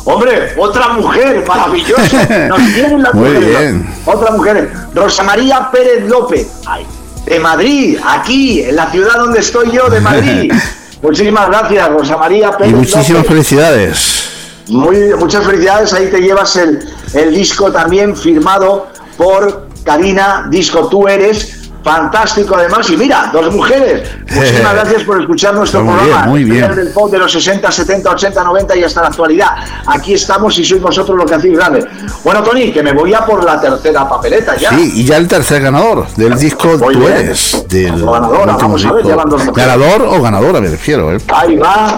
Hombre, 0.05 0.55
otra 0.57 0.91
mujer 0.91 1.45
maravillosa. 1.45 2.47
Nos 2.51 2.59
tienen 2.73 3.03
las 3.03 3.15
Muy 3.15 3.31
bien. 3.31 3.95
Otra 4.07 4.31
mujer. 4.31 4.73
Rosa 4.95 5.25
María 5.25 5.73
Pérez 5.73 6.09
López. 6.09 6.49
Ay, 6.67 6.87
de 7.29 7.41
Madrid, 7.41 7.99
aquí, 8.05 8.63
en 8.63 8.77
la 8.77 8.91
ciudad 8.91 9.17
donde 9.19 9.41
estoy 9.41 9.71
yo, 9.71 9.89
de 9.89 10.01
Madrid. 10.01 10.53
Muchísimas 11.03 11.49
gracias, 11.49 11.89
Rosa 11.91 12.17
María 12.17 12.51
Y 12.55 12.59
Pérez 12.59 12.75
muchísimas 12.75 13.11
López. 13.11 13.29
felicidades. 13.29 14.25
Muy, 14.69 15.15
muchas 15.19 15.45
felicidades, 15.45 15.93
ahí 15.93 16.09
te 16.11 16.21
llevas 16.21 16.57
el, 16.57 16.79
el 17.15 17.35
disco 17.35 17.71
también 17.71 18.17
firmado 18.17 18.89
por 19.17 19.69
Karina, 19.85 20.47
disco 20.51 20.89
Tú 20.89 21.07
Eres, 21.09 21.58
fantástico 21.89 22.55
además, 22.55 22.89
y 22.91 22.97
mira, 22.97 23.31
dos 23.33 23.55
mujeres. 23.55 24.09
Muchísimas 24.31 24.75
gracias 24.79 25.05
por 25.05 25.21
escuchar 25.21 25.55
nuestro 25.55 25.83
Muy 25.83 25.95
programa. 25.95 26.17
bien, 26.21 26.31
muy 26.31 26.45
bien. 26.45 26.75
Del 26.77 26.89
pop 26.89 27.11
de 27.11 27.19
los 27.19 27.33
60, 27.33 27.71
70, 27.71 28.11
80, 28.11 28.45
90 28.45 28.77
y 28.77 28.85
hasta 28.85 29.01
la 29.01 29.09
actualidad. 29.09 29.49
Aquí 29.87 30.13
estamos 30.15 30.59
y 30.59 30.65
sois 30.65 30.83
vosotros 30.83 31.17
lo 31.17 31.25
que 31.25 31.35
hacéis 31.35 31.57
grande. 31.57 31.87
Bueno, 32.23 32.43
Tony, 32.43 32.73
que 32.73 32.83
me 32.83 32.93
voy 32.93 33.15
a 33.15 33.25
por 33.25 33.43
la 33.43 33.59
tercera 33.59 34.07
papeleta 34.07 34.55
ya. 34.57 34.71
Sí, 34.71 34.93
y 34.97 35.05
ya 35.05 35.17
el 35.17 35.27
tercer 35.27 35.63
ganador 35.63 36.07
del 36.15 36.39
disco 36.39 36.77
Muy 36.77 36.95
Tú 36.95 37.01
bien. 37.01 37.13
Eres. 37.13 37.65
Del 37.69 38.05
Ganadora, 38.05 38.57
vamos 38.57 38.85
a 38.85 38.93
ver, 38.93 39.07
ya 39.07 39.17
van 39.17 39.31
dos. 39.31 39.47
Ganador 39.53 40.03
o 40.03 40.21
ganadora, 40.21 40.61
me 40.61 40.69
refiero, 40.69 41.15
¿eh? 41.15 41.19
Ahí 41.29 41.57
va. 41.57 41.97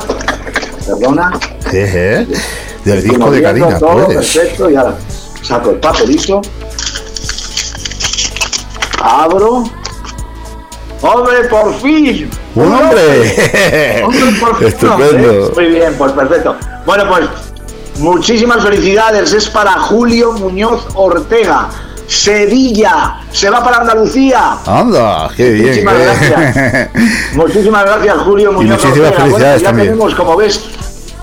Perdona. 0.87 1.33
Jeje. 1.69 2.27
Del 2.85 3.03
disco 3.03 3.31
de 3.31 3.43
Karina, 3.43 3.79
todo, 3.79 4.05
Tú 4.07 4.13
Eres. 4.13 4.37
Perfecto, 4.37 4.71
y 4.71 4.77
ahora 4.77 4.95
saco 5.43 5.71
el 5.71 5.77
papelito. 5.77 6.41
Abro. 9.03 9.65
¡Hombre, 11.03 11.45
por 11.49 11.75
fin! 11.81 12.31
¡Un 12.55 12.73
hombre! 12.75 14.03
¡Hombre, 14.05 14.21
por 14.39 14.59
fin! 14.59 14.69
Estupendo. 14.69 15.53
Muy 15.55 15.67
bien, 15.67 15.95
pues 15.97 16.13
perfecto. 16.13 16.57
Bueno, 16.85 17.05
pues 17.09 17.25
muchísimas 17.99 18.63
felicidades. 18.63 19.33
Es 19.33 19.49
para 19.49 19.73
Julio 19.73 20.33
Muñoz 20.33 20.87
Ortega. 20.95 21.69
Sevilla. 22.07 23.21
Se 23.31 23.49
va 23.49 23.63
para 23.63 23.79
Andalucía. 23.79 24.59
Anda, 24.67 25.31
qué 25.37 25.51
bien. 25.53 25.67
Muchísimas 25.67 25.99
gracias. 25.99 26.89
Muchísimas 27.35 27.85
gracias, 27.85 28.17
Julio 28.19 28.53
Muñoz 28.53 28.85
muchísimas 28.85 29.11
Ortega. 29.11 29.23
felicidades 29.25 29.63
ya 29.63 29.69
también. 29.69 29.89
tenemos, 29.91 30.15
como 30.17 30.37
ves, 30.37 30.61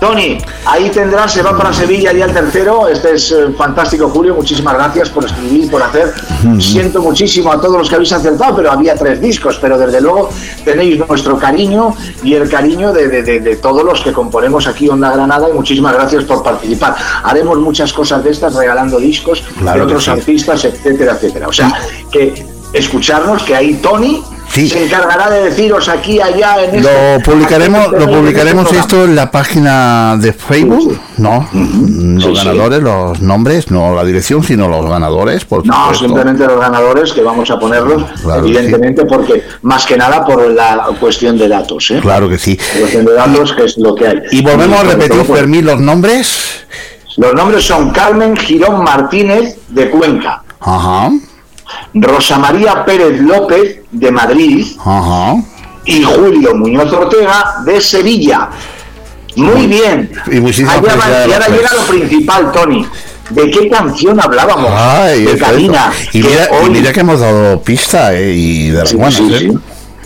Tony, 0.00 0.38
ahí 0.64 0.90
tendrás, 0.90 1.32
se 1.32 1.42
va 1.42 1.56
para 1.56 1.72
Sevilla 1.72 2.12
ya 2.12 2.26
el 2.26 2.32
tercero. 2.32 2.86
Este 2.86 3.14
es 3.14 3.32
eh, 3.32 3.48
fantástico, 3.56 4.08
Julio. 4.08 4.32
Muchísimas 4.34 4.74
gracias 4.74 5.08
por 5.10 5.24
escribir, 5.24 5.68
por 5.70 5.82
hacer. 5.82 6.14
Siento 6.60 7.02
muchísimo 7.02 7.50
a 7.50 7.60
todos 7.60 7.76
los 7.78 7.88
que 7.88 7.96
habéis 7.96 8.12
acertado, 8.12 8.54
pero 8.54 8.70
había 8.70 8.94
tres 8.94 9.20
discos. 9.20 9.58
Pero 9.60 9.76
desde 9.76 10.00
luego 10.00 10.30
tenéis 10.64 10.98
nuestro 11.08 11.36
cariño 11.36 11.94
y 12.22 12.34
el 12.34 12.48
cariño 12.48 12.92
de, 12.92 13.08
de- 13.08 13.22
de- 13.24 13.40
de 13.40 13.56
todos 13.56 13.82
los 13.82 14.00
que 14.00 14.12
componemos 14.12 14.68
aquí 14.68 14.88
Onda 14.88 15.10
Granada. 15.10 15.48
Y 15.50 15.52
muchísimas 15.52 15.94
gracias 15.94 16.22
por 16.24 16.44
participar. 16.44 16.94
Haremos 17.24 17.58
muchas 17.58 17.92
cosas 17.92 18.22
de 18.22 18.30
estas, 18.30 18.54
regalando 18.54 18.98
discos 19.00 19.42
Claro 19.58 19.80
de 19.80 19.84
otros 19.86 20.04
sí. 20.04 20.10
artistas, 20.10 20.64
etcétera, 20.64 21.14
etcétera. 21.14 21.48
O 21.48 21.52
sea, 21.52 21.72
que 22.12 22.46
escucharnos, 22.72 23.42
que 23.42 23.56
ahí 23.56 23.74
Tony 23.82 24.22
se 24.66 24.84
encargará 24.86 25.28
de 25.28 25.44
deciros 25.50 25.88
aquí, 25.90 26.18
allá, 26.20 26.64
en 26.64 26.76
este- 26.76 26.80
Lo 27.16 27.22
publicaremos, 27.22 27.80
aquí 27.80 27.86
en 27.88 27.92
lo 27.92 27.98
este 28.06 28.16
publicaremos 28.16 28.72
esto 28.72 29.04
en 29.04 29.14
la 29.14 29.30
página 29.30 30.16
de 30.16 30.32
Facebook, 30.32 30.98
no, 31.18 31.46
los 31.52 32.24
Sí, 32.24 32.30
sí. 32.30 32.46
ganadores, 32.46 32.82
los 32.82 33.20
nombres, 33.20 33.70
no 33.70 33.94
la 33.94 34.04
dirección, 34.04 34.42
sino 34.42 34.66
los 34.68 34.88
ganadores, 34.88 35.44
por 35.44 35.66
No, 35.66 35.74
supuesto. 35.74 36.04
simplemente 36.06 36.46
los 36.46 36.58
ganadores 36.58 37.12
que 37.12 37.20
vamos 37.22 37.50
a 37.50 37.58
ponerlos, 37.58 38.02
Claro 38.22 38.46
evidentemente, 38.46 39.04
porque 39.04 39.42
más 39.62 39.84
que 39.84 39.96
nada 39.98 40.24
por 40.24 40.48
la 40.50 40.86
cuestión 40.98 41.36
de 41.36 41.48
datos, 41.48 41.90
¿eh? 41.90 41.98
Claro 42.00 42.28
que 42.28 42.38
sí. 42.38 42.58
La 42.74 42.80
cuestión 42.80 43.04
de 43.04 43.12
datos, 43.12 43.52
que 43.52 43.64
es 43.64 43.76
lo 43.76 43.94
que 43.94 44.06
hay. 44.08 44.18
Y 44.32 44.42
volvemos 44.42 44.80
a 44.80 44.84
repetir, 44.84 45.22
Fermín, 45.24 45.66
los 45.66 45.78
nombres. 45.80 46.64
Los 47.16 47.34
nombres 47.34 47.64
son 47.64 47.90
Carmen 47.90 48.36
Girón 48.36 48.82
Martínez, 48.84 49.56
de 49.68 49.90
Cuenca. 49.90 50.42
Ajá, 50.60 51.10
Rosa 51.94 52.38
María 52.38 52.84
Pérez 52.84 53.20
López, 53.20 53.80
de 53.90 54.10
Madrid. 54.10 54.66
ajá. 54.80 55.36
Y 55.84 56.02
Julio 56.02 56.54
Muñoz 56.54 56.92
Ortega, 56.92 57.56
de 57.64 57.80
Sevilla. 57.80 58.50
Muy 59.36 59.66
bien. 59.66 60.10
Y 60.30 60.40
muchísimas 60.40 60.76
Allá 60.76 61.26
y 61.26 61.32
ahora 61.32 61.48
llega 61.48 61.70
lo 61.74 61.82
principal, 61.82 62.52
Tony. 62.52 62.84
¿De 63.30 63.50
qué 63.50 63.68
canción 63.70 64.20
hablábamos? 64.20 64.70
Ay, 64.74 65.24
de 65.24 65.38
Karina. 65.38 65.92
Y 66.12 66.22
mira, 66.22 66.48
y 66.50 66.54
hoy- 66.64 66.70
mira 66.70 66.92
que 66.92 67.00
hemos 67.00 67.20
dado 67.20 67.60
pista, 67.62 68.14
eh, 68.14 68.32
y 68.34 68.68
de 68.70 68.78
las 68.80 68.88
Sí, 68.90 68.96
buenas, 68.96 69.14
sí, 69.14 69.28
¿eh? 69.34 69.38
sí. 69.38 69.58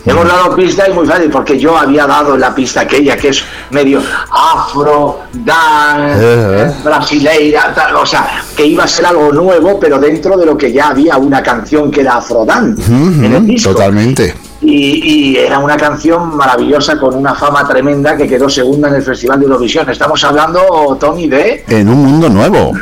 Hemos 0.04 0.26
dado 0.26 0.56
pista 0.56 0.88
y 0.88 0.92
muy 0.92 1.06
fácil, 1.06 1.30
porque 1.30 1.58
yo 1.58 1.76
había 1.76 2.06
dado 2.06 2.36
la 2.36 2.54
pista 2.54 2.80
aquella 2.80 3.16
que 3.16 3.28
es 3.28 3.44
medio 3.70 4.00
afro, 4.30 5.20
Eh, 5.46 6.72
brasileira, 6.84 7.72
tal, 7.74 7.96
o 7.96 8.06
sea, 8.06 8.42
que 8.56 8.66
iba 8.66 8.84
a 8.84 8.88
ser 8.88 9.06
algo 9.06 9.32
nuevo, 9.32 9.78
pero 9.78 9.98
dentro 9.98 10.36
de 10.36 10.46
lo 10.46 10.56
que 10.56 10.72
ya 10.72 10.88
había 10.88 11.16
una 11.16 11.42
canción 11.42 11.90
que 11.90 12.00
era 12.00 12.16
afrodance 12.16 12.82
Ujú, 12.82 13.24
en 13.24 13.32
el 13.34 13.46
disco. 13.46 13.70
Totalmente. 13.72 14.34
Y, 14.60 15.32
y 15.34 15.36
era 15.38 15.58
una 15.58 15.76
canción 15.76 16.36
maravillosa 16.36 16.96
con 16.96 17.16
una 17.16 17.34
fama 17.34 17.66
tremenda 17.66 18.16
que 18.16 18.28
quedó 18.28 18.48
segunda 18.48 18.88
en 18.88 18.94
el 18.94 19.02
Festival 19.02 19.40
de 19.40 19.46
Eurovisión. 19.46 19.90
Estamos 19.90 20.22
hablando, 20.22 20.96
Tony, 21.00 21.28
de... 21.28 21.64
En 21.66 21.88
un 21.88 22.04
mundo 22.04 22.28
nuevo. 22.28 22.72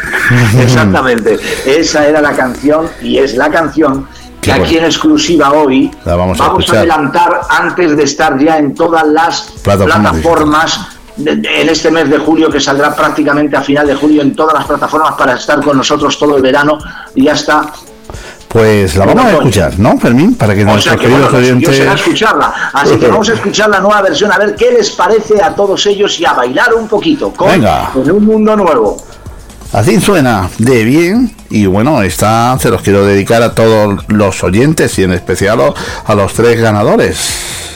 Exactamente. 0.61 1.39
Esa 1.65 2.07
era 2.07 2.21
la 2.21 2.33
canción 2.33 2.87
y 3.01 3.17
es 3.17 3.35
la 3.35 3.51
canción 3.51 4.07
que 4.41 4.53
aquí 4.53 4.79
en 4.79 4.85
exclusiva 4.85 5.53
hoy 5.53 5.91
La 6.05 6.17
vamos 6.17 6.41
a 6.41 6.47
adelantar 6.47 7.41
antes 7.49 7.97
de 7.97 8.03
estar 8.05 8.39
ya 8.39 8.59
en 8.59 8.75
todas 8.75 9.07
las 9.07 9.43
Plataformas 9.63 10.01
plataformas. 10.13 10.81
de- 11.17 11.37
de- 11.37 11.61
en 11.63 11.69
este 11.69 11.91
mes 11.91 12.09
de 12.09 12.19
julio 12.19 12.49
que 12.51 12.61
saldrá 12.61 12.95
prácticamente 12.95 13.57
a 13.57 13.63
final 13.63 13.87
de 13.87 13.95
julio 13.95 14.23
en 14.23 14.35
todas 14.35 14.55
las 14.55 14.65
plataformas 14.65 15.15
para 15.17 15.35
estar 15.35 15.63
con 15.63 15.77
nosotros 15.77 16.19
todo 16.19 16.37
el 16.37 16.43
verano 16.43 16.79
y 17.15 17.25
ya 17.25 17.33
está 17.33 17.71
Pues 18.49 18.97
la 18.97 19.07
vamos 19.07 19.25
a 19.27 19.31
escuchar, 19.35 19.79
¿no, 19.79 19.97
Fermín? 19.99 20.35
Para 20.35 20.55
que 20.57 20.63
o 20.63 20.67
nuestros 20.67 20.97
que 20.97 21.03
queridos 21.03 21.31
bueno, 21.31 21.39
oyentes... 21.39 21.77
será 21.77 21.93
escucharla. 21.95 22.53
Así 22.73 22.97
que 22.97 23.07
vamos 23.07 23.29
a 23.29 23.35
escuchar 23.35 23.71
la 23.71 23.79
nueva 23.79 24.03
versión, 24.03 24.33
a 24.33 24.39
ver 24.39 24.57
qué 24.57 24.73
les 24.73 24.91
parece 24.91 25.41
a 25.41 25.55
todos 25.55 25.87
ellos 25.87 26.19
y 26.19 26.25
a 26.25 26.33
bailar 26.33 26.75
un 26.75 26.89
poquito 26.89 27.31
con 27.33 27.49
Venga. 27.49 27.93
En 27.95 28.11
un 28.11 28.25
mundo 28.25 28.57
nuevo. 28.57 28.97
Así 29.73 30.01
suena 30.01 30.51
de 30.59 30.85
bien 30.85 31.33
y 31.49 31.67
bueno, 31.67 32.03
esta 32.03 32.59
se 32.59 32.71
los 32.71 32.83
quiero 32.83 33.07
dedicar 33.07 33.43
a 33.43 33.55
todos 33.55 34.05
los 34.09 34.43
oyentes 34.43 34.99
y 34.99 35.05
en 35.05 35.13
especial 35.13 35.61
a 36.05 36.15
los 36.17 36.35
tres 36.35 36.61
ganadores. 36.61 37.70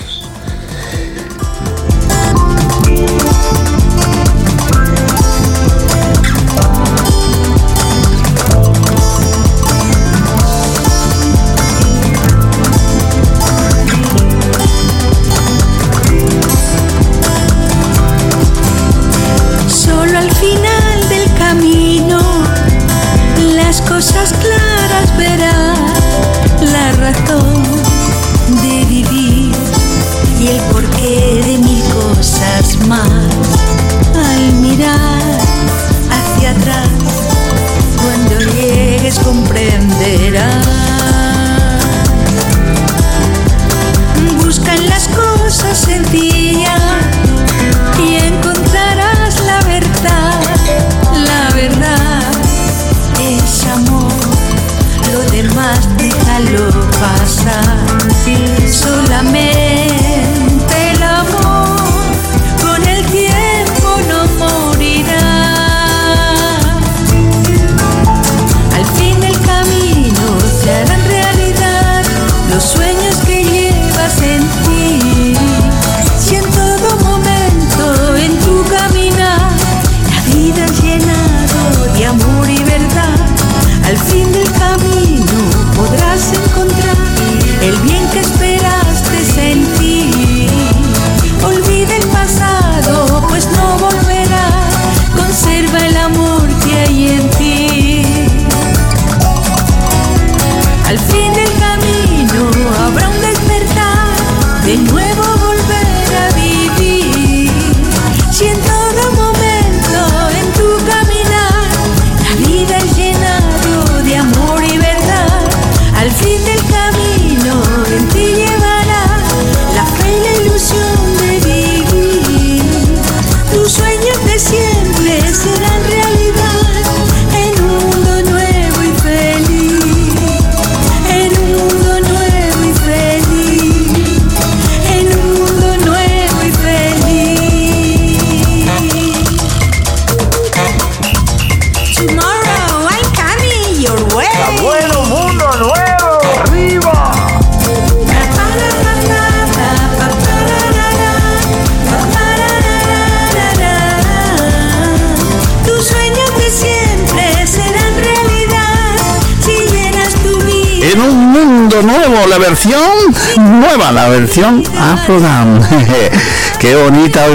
Nueva, 163.76 163.92
la 163.92 164.08
versión 164.08 164.62
Afro 164.78 165.18
Dam. 165.20 165.60
Qué 166.60 166.76
bonita 166.76 167.26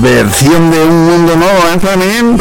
versión 0.00 0.70
de 0.70 0.84
un 0.84 1.06
mundo 1.06 1.36
nuevo, 1.36 1.58
¿eh? 1.74 2.36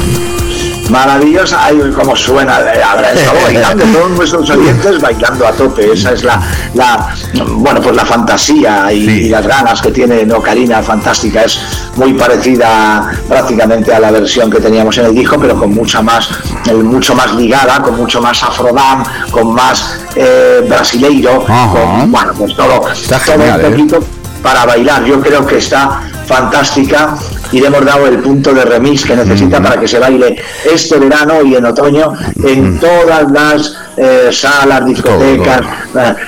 Maravillosa, 0.90 1.66
ay, 1.66 1.78
cómo 1.96 2.16
suena, 2.16 2.58
habrá 2.58 3.12
estado 3.12 3.40
bailando, 3.44 3.84
todos 3.86 4.12
nuestros 4.12 4.50
oyentes 4.52 5.02
bailando 5.02 5.48
a 5.48 5.52
tope, 5.52 5.92
esa 5.92 6.14
es 6.14 6.24
la, 6.24 6.42
la 6.76 7.14
bueno, 7.34 7.82
pues 7.82 7.96
la 7.96 8.06
fantasía 8.06 8.94
y, 8.94 9.04
y 9.10 9.30
las 9.30 9.46
ganas 9.46 9.82
que 9.82 9.92
tiene 9.92 10.32
Ocarina 10.32 10.82
fantástica, 10.82 11.44
es 11.44 11.60
muy 11.96 12.14
parecida 12.14 13.12
prácticamente 13.28 13.94
a 13.94 14.00
la 14.00 14.12
versión 14.12 14.50
que 14.50 14.60
teníamos 14.60 14.98
en 15.00 15.08
el 15.08 15.16
disco, 15.16 15.38
pero 15.40 15.58
con 15.58 15.74
mucha 15.74 16.02
más, 16.02 16.30
mucho 16.72 17.16
más 17.16 17.34
ligada, 17.34 17.82
con 17.82 17.98
mucho 17.98 18.22
más 18.22 18.42
afrodam, 18.44 19.04
con 19.32 19.54
más 19.54 19.97
eh, 20.18 20.66
brasileiro, 20.68 21.46
con, 21.46 22.12
bueno, 22.12 22.34
pues 22.38 22.56
todo, 22.56 22.80
todo 22.80 23.20
genial, 23.20 23.60
un 23.60 23.66
¿eh? 23.66 23.70
poquito 23.70 24.00
para 24.42 24.66
bailar, 24.66 25.04
yo 25.04 25.20
creo 25.20 25.46
que 25.46 25.58
está 25.58 26.02
fantástica 26.26 27.16
y 27.52 27.60
le 27.62 27.68
hemos 27.68 27.86
dado 27.86 28.08
el 28.08 28.20
punto 28.20 28.54
de 28.54 28.66
remix 28.66 29.06
que 29.06 29.16
necesita 29.16 29.62
para 29.62 29.80
que 29.80 29.88
se 29.88 30.00
baile 30.00 30.38
este 30.66 30.98
verano 30.98 31.42
y 31.44 31.56
en 31.56 31.66
otoño 31.66 32.14
en 32.44 32.80
todas 32.80 33.32
las 33.32 33.78
eh, 33.96 34.30
salas, 34.32 34.86
discotecas, 34.86 35.62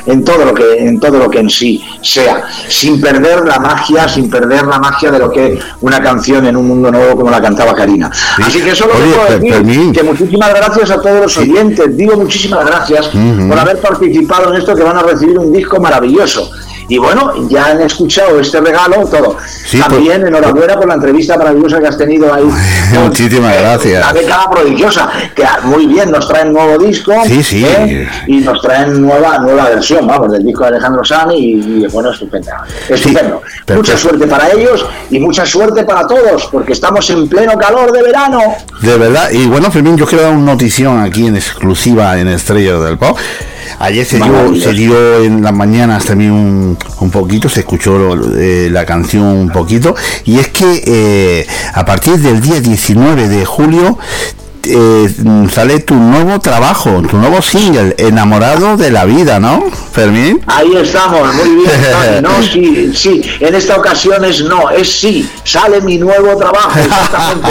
en 0.06 0.24
todo 0.24 0.46
lo 0.46 0.54
que 0.54 0.80
en 0.80 1.00
todo 1.00 1.20
lo 1.20 1.30
que 1.30 1.40
en 1.40 1.50
sí 1.50 1.84
sea, 2.02 2.44
sin 2.70 3.02
perder 3.02 3.46
la 3.46 3.60
magia, 3.60 4.08
sin 4.08 4.30
perder 4.30 4.66
la 4.66 4.80
magia 4.80 5.12
de 5.12 5.20
lo 5.20 5.32
que 5.32 5.54
es 5.54 5.60
una 5.82 6.02
canción 6.02 6.46
en 6.46 6.56
un 6.56 6.68
mundo 6.68 6.92
nuevo 6.92 7.18
como 7.18 7.32
la 7.32 7.42
cantaba 7.42 7.74
Karina. 7.74 8.10
Así 8.44 8.62
que 8.62 8.76
solo 8.76 8.94
Oye, 8.96 9.14
puedo 9.14 9.40
decir 9.40 9.92
que 9.92 10.04
muchísimas 10.04 10.54
gracias 10.54 10.92
a 10.92 11.02
todos 11.02 11.22
los 11.22 11.38
oyentes, 11.38 11.98
digo 11.98 12.16
muchísimas 12.16 12.66
gracias 12.66 13.08
por 13.08 13.60
haber 13.60 13.80
participado 13.80 14.54
en 14.54 14.60
esto 14.60 14.76
que 14.76 14.84
van 14.84 14.98
a 14.98 15.04
recibir 15.04 15.38
un 15.38 15.52
disco 15.52 15.80
maravilloso. 15.80 16.50
Y 16.90 16.98
bueno, 16.98 17.48
ya 17.48 17.68
han 17.68 17.82
escuchado 17.82 18.40
este 18.40 18.60
regalo, 18.60 19.06
todo. 19.06 19.38
Sí, 19.66 19.80
También 19.80 20.26
enhorabuena 20.26 20.76
por 20.76 20.88
la 20.88 20.96
entrevista 20.96 21.38
maravillosa 21.38 21.80
que 21.80 21.88
has 21.88 21.98
tenido 21.98 22.34
ahí. 22.34 22.50
Muchísimas 23.04 23.58
gracias. 23.58 24.06
La 24.06 24.14
década 24.14 24.50
prodigiosa, 24.50 25.10
que 25.36 25.44
muy 25.64 25.88
bien 25.88 26.12
nos 26.12 26.28
traen 26.28 26.54
nuevo 26.54 26.78
disco 26.78 27.14
Sí, 27.26 27.44
sí. 27.44 27.66
¿eh? 27.66 28.08
y 28.28 28.38
nos 28.38 28.62
traen 28.62 29.02
nueva 29.02 29.40
nueva 29.40 29.70
versión, 29.70 30.08
vamos, 30.08 30.32
del 30.32 30.46
disco 30.46 30.64
de 30.64 30.70
Alejandro 30.70 31.04
Sani 31.04 31.38
y, 31.38 31.84
y, 31.84 31.88
bueno, 31.88 32.12
estupenda. 32.12 32.64
Estupendo. 32.88 33.42
mucha 33.76 33.98
suerte 33.98 34.28
para 34.28 34.50
ellos 34.52 34.86
y 35.10 35.20
mucha 35.20 35.46
suerte 35.46 35.84
para 35.84 36.08
todos, 36.08 36.48
porque 36.52 36.74
estamos 36.74 37.10
en 37.10 37.28
pleno 37.28 37.58
calor 37.58 37.92
de 37.92 38.04
verano. 38.04 38.40
De 38.82 38.98
verdad, 38.98 39.30
y 39.32 39.46
bueno, 39.48 39.72
Fermín, 39.72 39.98
yo 39.98 40.06
quiero 40.06 40.24
dar 40.24 40.34
una 40.34 40.54
notición 40.54 41.00
aquí 41.00 41.28
en 41.28 41.36
exclusiva 41.36 42.20
en 42.20 42.28
Estrellas 42.28 42.82
del 42.84 42.98
Pop. 42.98 43.18
Ayer 43.78 44.06
se 44.06 44.18
dio, 44.18 44.28
Maravilloso. 44.28 44.70
se 44.70 44.76
dio 44.76 45.24
en 45.24 45.42
las 45.44 45.54
mañanas 45.54 46.06
también 46.06 46.32
un, 46.32 46.78
un 47.00 47.12
poquito, 47.12 47.50
se 47.50 47.62
escuchó 47.62 48.16
eh, 48.38 48.70
la 48.72 48.86
canción 48.86 49.26
un 49.26 49.50
poquito, 49.50 49.96
y 50.26 50.40
es 50.40 50.48
que 50.48 50.84
eh, 50.86 51.48
a 51.74 51.86
partir 51.86 52.18
del 52.18 52.42
día 52.42 52.60
19 52.60 53.28
de 53.28 53.46
julio 53.46 53.98
eh, 54.64 55.10
sale 55.52 55.80
tu 55.80 55.96
nuevo 55.96 56.40
trabajo, 56.40 57.02
tu 57.10 57.18
nuevo 57.18 57.42
single, 57.42 57.96
Enamorado 57.98 58.78
de 58.78 58.92
la 58.92 59.06
Vida, 59.06 59.40
¿no, 59.40 59.64
Fermín? 59.92 60.42
Ahí 60.48 60.76
estamos, 60.76 61.34
muy 61.36 61.56
bien. 61.56 61.72
Tony. 61.92 62.22
No, 62.22 62.44
sí, 62.44 62.94
sí. 62.96 63.22
En 63.40 63.56
esta 63.56 63.78
ocasión 63.78 64.24
es 64.26 64.44
no, 64.44 64.70
es 64.70 64.92
sí. 64.92 65.30
Sale 65.44 65.82
mi 65.82 65.98
nuevo 65.98 66.36
trabajo, 66.38 66.78
exactamente. 66.80 67.50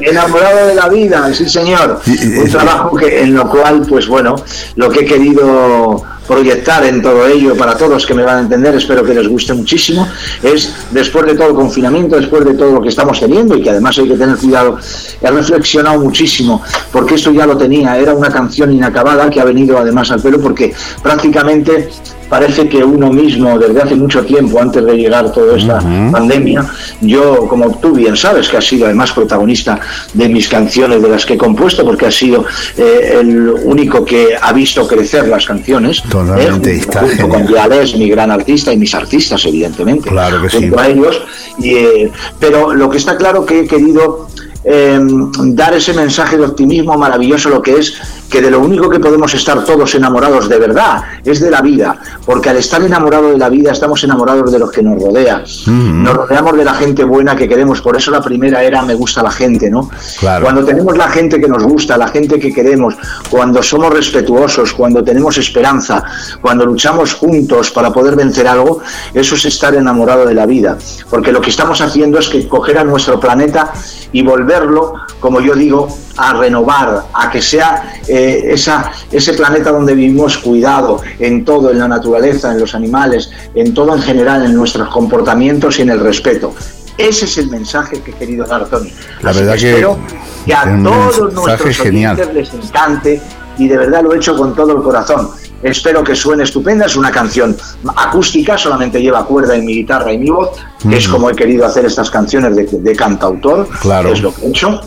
Enamorado 0.08 0.68
de 0.68 0.74
la 0.74 0.88
vida, 0.88 1.32
sí, 1.34 1.48
señor. 1.48 2.00
Un 2.06 2.50
trabajo 2.50 2.96
que 2.96 3.22
en 3.22 3.34
lo 3.34 3.48
cual, 3.48 3.84
pues 3.88 4.06
bueno, 4.06 4.36
lo 4.76 4.90
que 4.90 5.00
he 5.00 5.04
querido 5.04 6.02
proyectar 6.26 6.84
en 6.84 7.02
todo 7.02 7.26
ello 7.26 7.56
para 7.56 7.76
todos 7.76 8.06
que 8.06 8.14
me 8.14 8.22
van 8.22 8.36
a 8.36 8.40
entender, 8.40 8.74
espero 8.74 9.04
que 9.04 9.14
les 9.14 9.28
guste 9.28 9.54
muchísimo, 9.54 10.08
es 10.42 10.74
después 10.90 11.26
de 11.26 11.34
todo 11.34 11.48
el 11.48 11.54
confinamiento, 11.54 12.16
después 12.16 12.44
de 12.44 12.54
todo 12.54 12.72
lo 12.72 12.80
que 12.80 12.88
estamos 12.88 13.18
teniendo 13.20 13.56
y 13.56 13.62
que 13.62 13.70
además 13.70 13.98
hay 13.98 14.08
que 14.08 14.16
tener 14.16 14.36
cuidado, 14.36 14.78
he 15.20 15.30
reflexionado 15.30 16.00
muchísimo 16.00 16.62
porque 16.90 17.14
esto 17.14 17.32
ya 17.32 17.46
lo 17.46 17.56
tenía, 17.56 17.98
era 17.98 18.14
una 18.14 18.30
canción 18.30 18.72
inacabada 18.72 19.30
que 19.30 19.40
ha 19.40 19.44
venido 19.44 19.78
además 19.78 20.10
al 20.10 20.20
pelo 20.20 20.40
porque 20.40 20.74
prácticamente 21.02 21.88
parece 22.32 22.66
que 22.66 22.82
uno 22.82 23.12
mismo 23.12 23.58
desde 23.58 23.82
hace 23.82 23.94
mucho 23.94 24.24
tiempo 24.24 24.58
antes 24.58 24.82
de 24.82 24.94
llegar 24.96 25.30
toda 25.32 25.58
esta 25.58 25.80
pandemia 26.10 26.64
yo 27.02 27.46
como 27.46 27.76
tú 27.76 27.92
bien 27.92 28.16
sabes 28.16 28.48
que 28.48 28.56
has 28.56 28.66
sido 28.66 28.86
además 28.86 29.12
protagonista 29.12 29.78
de 30.14 30.30
mis 30.30 30.48
canciones 30.48 31.02
de 31.02 31.10
las 31.10 31.26
que 31.26 31.34
he 31.34 31.36
compuesto 31.36 31.84
porque 31.84 32.06
has 32.06 32.14
sido 32.14 32.46
eh, 32.78 33.18
el 33.20 33.50
único 33.64 34.02
que 34.02 34.34
ha 34.40 34.50
visto 34.54 34.88
crecer 34.88 35.28
las 35.28 35.44
canciones 35.44 36.02
Totalmente, 36.04 36.72
eh, 36.72 36.76
está 36.78 37.00
junto 37.00 37.28
con. 37.28 37.46
Yales, 37.46 37.96
mi 37.96 38.08
gran 38.08 38.30
artista 38.30 38.72
y 38.72 38.78
mis 38.78 38.94
artistas 38.94 39.44
evidentemente 39.44 40.08
Claro 40.08 40.40
que 40.40 40.48
sí. 40.48 40.56
junto 40.56 40.80
a 40.80 40.88
ellos 40.88 41.20
y, 41.58 41.74
eh, 41.74 42.10
pero 42.40 42.72
lo 42.72 42.88
que 42.88 42.96
está 42.96 43.14
claro 43.18 43.44
que 43.44 43.60
he 43.60 43.66
querido 43.66 44.28
eh, 44.64 45.00
dar 45.46 45.74
ese 45.74 45.92
mensaje 45.92 46.36
de 46.36 46.44
optimismo 46.44 46.96
maravilloso 46.96 47.48
lo 47.48 47.62
que 47.62 47.78
es 47.78 47.94
que 48.30 48.40
de 48.40 48.50
lo 48.50 48.60
único 48.60 48.88
que 48.88 48.98
podemos 48.98 49.34
estar 49.34 49.62
todos 49.64 49.94
enamorados 49.94 50.48
de 50.48 50.58
verdad 50.58 51.02
es 51.22 51.40
de 51.40 51.50
la 51.50 51.60
vida, 51.60 51.98
porque 52.24 52.48
al 52.48 52.56
estar 52.56 52.82
enamorado 52.82 53.30
de 53.30 53.36
la 53.36 53.50
vida 53.50 53.72
estamos 53.72 54.02
enamorados 54.04 54.50
de 54.50 54.58
los 54.58 54.70
que 54.70 54.82
nos 54.82 55.02
rodea, 55.02 55.44
nos 55.66 56.16
rodeamos 56.16 56.56
de 56.56 56.64
la 56.64 56.72
gente 56.74 57.04
buena 57.04 57.36
que 57.36 57.46
queremos, 57.46 57.82
por 57.82 57.94
eso 57.94 58.10
la 58.10 58.22
primera 58.22 58.62
era 58.62 58.82
me 58.82 58.94
gusta 58.94 59.22
la 59.22 59.30
gente, 59.30 59.68
¿no? 59.70 59.90
Claro. 60.18 60.44
Cuando 60.44 60.64
tenemos 60.64 60.96
la 60.96 61.08
gente 61.08 61.38
que 61.38 61.46
nos 61.46 61.62
gusta, 61.62 61.98
la 61.98 62.08
gente 62.08 62.38
que 62.38 62.54
queremos, 62.54 62.94
cuando 63.28 63.62
somos 63.62 63.92
respetuosos, 63.92 64.72
cuando 64.72 65.04
tenemos 65.04 65.36
esperanza, 65.36 66.02
cuando 66.40 66.64
luchamos 66.64 67.14
juntos 67.14 67.70
para 67.70 67.92
poder 67.92 68.16
vencer 68.16 68.48
algo, 68.48 68.80
eso 69.12 69.34
es 69.34 69.44
estar 69.44 69.74
enamorado 69.74 70.24
de 70.26 70.34
la 70.34 70.46
vida. 70.46 70.78
Porque 71.10 71.32
lo 71.32 71.40
que 71.40 71.50
estamos 71.50 71.80
haciendo 71.80 72.18
es 72.18 72.28
que 72.28 72.48
coger 72.48 72.78
a 72.78 72.84
nuestro 72.84 73.20
planeta 73.20 73.72
y 74.12 74.22
volverlo, 74.52 74.94
como 75.20 75.40
yo 75.40 75.54
digo, 75.54 75.88
a 76.16 76.34
renovar, 76.34 77.04
a 77.12 77.30
que 77.30 77.40
sea 77.40 77.94
eh, 78.06 78.44
esa, 78.48 78.92
ese 79.10 79.32
planeta 79.34 79.70
donde 79.70 79.94
vivimos 79.94 80.38
cuidado 80.38 81.00
en 81.18 81.44
todo, 81.44 81.70
en 81.70 81.78
la 81.78 81.88
naturaleza, 81.88 82.52
en 82.52 82.60
los 82.60 82.74
animales, 82.74 83.30
en 83.54 83.72
todo 83.72 83.94
en 83.94 84.02
general, 84.02 84.44
en 84.44 84.54
nuestros 84.54 84.88
comportamientos 84.88 85.78
y 85.78 85.82
en 85.82 85.90
el 85.90 86.00
respeto. 86.00 86.54
Ese 86.98 87.24
es 87.24 87.38
el 87.38 87.48
mensaje 87.48 88.00
que 88.02 88.10
he 88.10 88.14
querido 88.14 88.44
dar, 88.44 88.66
Tony. 88.66 88.92
La 89.22 89.30
Así 89.30 89.40
verdad 89.40 89.54
que 89.56 89.70
espero 89.70 89.98
que 90.44 90.54
a 90.54 90.82
todos 90.82 91.32
nuestros 91.32 91.76
genial. 91.76 92.20
oyentes 92.20 92.34
les 92.34 92.64
encante 92.64 93.22
y 93.56 93.68
de 93.68 93.76
verdad 93.78 94.02
lo 94.02 94.12
he 94.12 94.16
hecho 94.16 94.36
con 94.36 94.54
todo 94.54 94.76
el 94.76 94.82
corazón. 94.82 95.30
Espero 95.62 96.02
que 96.02 96.14
suene 96.14 96.42
estupenda, 96.44 96.86
es 96.86 96.96
una 96.96 97.10
canción 97.10 97.56
acústica, 97.96 98.58
solamente 98.58 99.00
lleva 99.00 99.24
cuerda 99.24 99.54
en 99.54 99.64
mi 99.64 99.74
guitarra 99.74 100.12
y 100.12 100.18
mi 100.18 100.30
voz, 100.30 100.50
que 100.88 100.96
es 100.96 101.06
Ujú. 101.06 101.16
como 101.16 101.30
he 101.30 101.34
querido 101.34 101.64
hacer 101.64 101.84
estas 101.86 102.10
canciones 102.10 102.56
de, 102.56 102.64
de 102.66 102.96
cantautor, 102.96 103.68
Claro. 103.80 104.08
que 104.08 104.14
es 104.14 104.22
lo 104.22 104.34
que 104.34 104.46
he 104.46 104.48
hecho, 104.48 104.80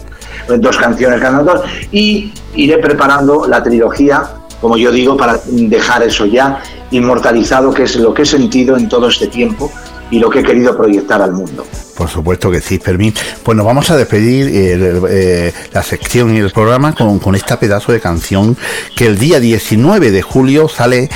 dos 0.59 0.77
canciones 0.77 1.21
cantautor, 1.21 1.63
y 1.91 2.33
iré 2.55 2.77
preparando 2.79 3.47
la 3.47 3.63
trilogía, 3.63 4.23
como 4.59 4.77
yo 4.77 4.91
digo, 4.91 5.15
para 5.15 5.39
dejar 5.45 6.03
eso 6.03 6.25
ya 6.25 6.61
inmortalizado, 6.91 7.73
que 7.73 7.83
es 7.83 7.95
lo 7.95 8.13
que 8.13 8.23
he 8.23 8.25
sentido 8.25 8.75
en 8.77 8.89
todo 8.89 9.07
este 9.07 9.27
tiempo 9.27 9.71
y 10.15 10.19
lo 10.19 10.29
que 10.29 10.39
he 10.39 10.43
querido 10.43 10.77
proyectar 10.77 11.21
al 11.21 11.33
mundo. 11.33 11.65
Por 11.97 12.09
supuesto 12.09 12.49
que 12.49 12.61
sí, 12.61 12.79
Fermín. 12.79 13.13
Pues 13.43 13.57
nos 13.57 13.65
vamos 13.65 13.89
a 13.89 13.97
despedir 13.97 14.47
eh, 14.47 15.01
eh, 15.09 15.53
la 15.73 15.83
sección 15.83 16.33
y 16.33 16.39
el 16.39 16.51
programa 16.51 16.95
con, 16.95 17.19
con 17.19 17.35
esta 17.35 17.59
pedazo 17.59 17.91
de 17.91 17.99
canción 17.99 18.55
que 18.95 19.07
el 19.07 19.17
día 19.17 19.41
19 19.41 20.11
de 20.11 20.21
julio 20.21 20.69
sale 20.69 21.09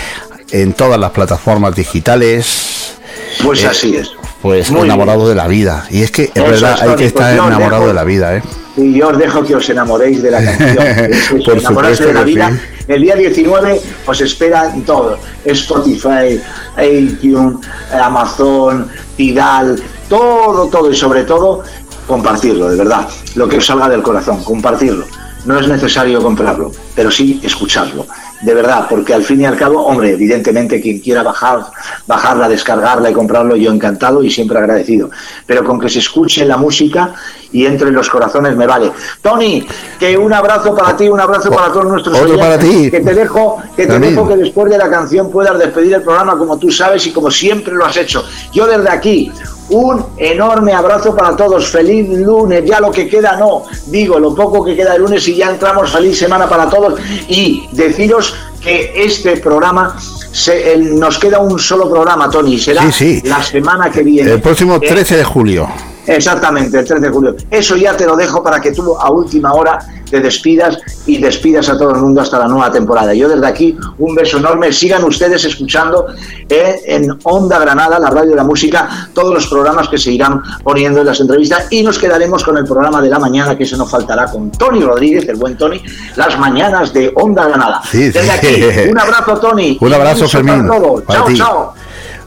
en 0.52 0.74
todas 0.74 1.00
las 1.00 1.12
plataformas 1.12 1.76
digitales. 1.76 2.96
Pues 3.42 3.64
Eh, 3.64 3.68
así 3.68 3.96
es. 3.96 4.12
Pues 4.41 4.72
Muy 4.72 4.84
enamorado 4.86 5.28
de 5.28 5.36
la 5.36 5.48
vida. 5.48 5.86
Y 5.90 6.02
es 6.02 6.11
que 6.11 6.24
es 6.34 6.34
verdad, 6.34 6.76
es, 6.76 6.82
hay 6.82 6.95
que 6.95 7.06
estar 7.07 7.36
Pues 7.36 7.48
enamorado 7.48 7.84
dejo- 7.84 7.88
de 7.88 7.94
la 7.94 8.03
vida, 8.06 8.38
¿eh? 8.38 8.44
Y 8.78 8.94
yo 8.94 9.10
os 9.10 9.18
dejo 9.18 9.44
que 9.44 9.56
os 9.56 9.70
enamoréis 9.70 10.22
de 10.24 10.32
la 10.32 10.44
canción. 10.45 10.78
Es 11.11 11.32
eso, 11.32 11.44
Por 11.44 11.57
enamorarse 11.57 11.98
supuesto 12.03 12.07
de 12.07 12.14
la 12.14 12.24
vida. 12.24 12.49
sí. 12.52 12.84
El 12.88 13.02
día 13.02 13.16
19 13.16 13.82
os 14.07 14.22
espera 14.22 14.72
en 14.74 14.84
todo. 14.84 15.20
Spotify, 15.45 16.40
iTunes, 16.82 17.57
Amazon, 18.02 18.88
Tidal, 19.18 19.82
todo, 20.07 20.68
todo 20.68 20.90
y 20.91 20.95
sobre 20.95 21.24
todo 21.24 21.64
compartirlo, 22.07 22.70
de 22.70 22.78
verdad. 22.78 23.07
Lo 23.36 23.48
que 23.48 23.57
os 23.57 23.66
salga 23.66 23.90
del 23.90 24.02
corazón, 24.02 24.44
compartirlo. 24.44 25.06
No 25.45 25.60
es 25.60 25.68
necesario 25.68 26.22
comprarlo, 26.24 26.72
pero 26.95 27.11
sí 27.11 27.40
escucharlo. 27.44 28.07
De 28.41 28.53
verdad, 28.53 28.88
porque 28.90 29.14
al 29.14 29.24
fin 29.24 29.41
y 29.41 29.45
al 29.45 29.57
cabo, 29.57 29.86
hombre, 29.86 30.11
evidentemente 30.11 30.80
quien 30.80 30.99
quiera 30.99 31.24
bajar, 31.24 31.66
bajarla, 32.07 32.48
descargarla 32.48 33.10
y 33.10 33.14
comprarlo, 33.14 33.56
yo 33.56 33.72
encantado 33.72 34.24
y 34.24 34.32
siempre 34.32 34.57
agradecido. 34.57 35.10
Pero 35.45 35.66
con 35.66 35.80
que 35.80 35.90
se 35.90 35.99
escuche 35.99 36.45
la 36.45 36.56
música 36.56 37.14
y 37.52 37.66
entre 37.66 37.88
en 37.90 37.96
los 37.96 38.10
corazones 38.10 38.56
me 38.56 38.68
vale. 38.68 38.92
Tony, 39.22 39.66
que 40.00 40.18
un 40.18 40.32
abrazo 40.34 40.76
para 40.76 40.96
ti, 40.96 41.08
un 41.10 41.20
abrazo 41.20 41.50
para 41.52 41.70
todos 41.72 41.86
nuestros 41.86 42.16
Otro 42.16 42.26
oyentes, 42.36 42.46
para 42.48 42.60
ti. 42.60 42.92
Que 42.92 43.00
te 43.02 43.14
dejo, 43.14 43.58
que 43.76 43.84
te 43.86 43.94
También. 43.94 44.16
dejo 44.16 44.28
que 44.28 44.36
después 44.38 44.70
de 44.70 44.78
la 44.78 44.90
canción 44.90 45.32
puedas 45.32 45.58
despedir 45.58 45.94
el 45.96 46.02
programa 46.04 46.38
como 46.38 46.58
tú 46.58 46.70
sabes 46.72 47.06
y 47.08 47.12
como 47.12 47.32
siempre 47.32 47.74
lo 47.74 47.86
has 47.86 47.98
hecho. 47.98 48.24
Yo 48.54 48.68
desde 48.68 48.90
aquí, 48.90 49.32
un 49.70 50.06
enorme 50.18 50.74
abrazo 50.74 51.16
para 51.16 51.36
todos. 51.36 51.68
Feliz 51.70 52.08
lunes, 52.20 52.64
ya 52.66 52.80
lo 52.80 52.92
que 52.92 53.08
queda 53.08 53.36
no. 53.38 53.64
Digo, 53.88 54.20
lo 54.20 54.34
poco 54.36 54.64
que 54.66 54.76
queda 54.76 54.94
de 54.94 55.00
lunes 55.00 55.28
y 55.28 55.36
ya 55.36 55.50
entramos. 55.50 55.92
Feliz 55.92 56.18
semana 56.18 56.48
para 56.50 56.70
todos. 56.70 57.00
Y 57.28 57.68
deciros 57.72 58.36
que 58.62 58.92
este 58.96 59.38
programa 59.38 59.96
Se- 60.32 60.74
el- 60.74 61.00
nos 61.00 61.18
queda 61.18 61.40
un 61.40 61.58
solo 61.58 61.90
programa, 61.90 62.30
Tony. 62.30 62.60
Será 62.60 62.84
Sí, 62.92 63.20
sí. 63.20 63.28
la 63.28 63.42
semana 63.42 63.90
que 63.90 64.04
viene. 64.04 64.32
El 64.34 64.40
próximo 64.42 64.76
Eh, 64.76 64.88
13 64.88 65.18
de 65.18 65.24
julio. 65.24 65.68
Exactamente, 66.10 66.80
el 66.80 66.86
13 66.86 67.02
de 67.06 67.10
julio. 67.10 67.36
Eso 67.52 67.76
ya 67.76 67.95
te 67.95 68.06
lo 68.06 68.15
dejo 68.15 68.41
para 68.44 68.60
que 68.60 68.72
tú 68.72 68.95
a 68.98 69.11
última 69.11 69.53
hora 69.53 69.80
te 70.10 70.19
despidas 70.19 70.77
y 71.06 71.18
despidas 71.19 71.69
a 71.69 71.77
todo 71.77 71.91
el 71.91 72.02
mundo 72.02 72.22
hasta 72.22 72.40
la 72.40 72.48
nueva 72.48 72.72
temporada. 72.72 73.14
Yo 73.14 73.30
desde 73.30 73.45
aquí 73.45 73.77
un 73.99 74.15
beso 74.15 74.38
enorme. 74.38 74.73
Sigan 74.73 75.03
ustedes 75.03 75.45
escuchando 75.45 76.07
eh, 76.49 76.81
en 76.88 77.15
Onda 77.23 77.60
Granada, 77.60 77.99
la 77.99 78.10
radio 78.10 78.31
de 78.31 78.36
la 78.36 78.44
música, 78.44 79.10
todos 79.14 79.34
los 79.34 79.48
programas 79.48 79.88
que 79.88 79.98
se 79.98 80.11
irán 80.11 80.41
poniendo 80.64 81.02
en 81.02 81.06
las 81.06 81.19
entrevistas 81.19 81.68
y 81.69 81.84
nos 81.84 81.99
quedaremos 81.99 82.44
con 82.44 82.57
el 82.57 82.65
programa 82.65 83.02
de 83.02 83.10
la 83.10 83.19
mañana 83.19 83.57
que 83.57 83.65
se 83.65 83.77
nos 83.77 83.90
faltará 83.90 84.26
con 84.31 84.52
Tony 84.52 84.81
Rodríguez, 84.81 85.27
el 85.30 85.36
buen 85.36 85.57
Tony, 85.57 85.81
las 86.15 86.38
mañanas 86.40 86.91
de 86.91 87.11
Onda 87.15 87.48
Granada. 87.48 87.81
Sí, 87.91 88.06
sí. 88.06 88.11
Desde 88.11 88.31
aquí, 88.31 88.90
un 88.90 88.99
abrazo 88.99 89.38
Tony. 89.38 89.77
Un 89.90 89.94
abrazo, 89.94 90.27
Fermín, 90.27 90.68
Chao, 90.68 91.26
ti. 91.26 91.36
chao. 91.36 91.73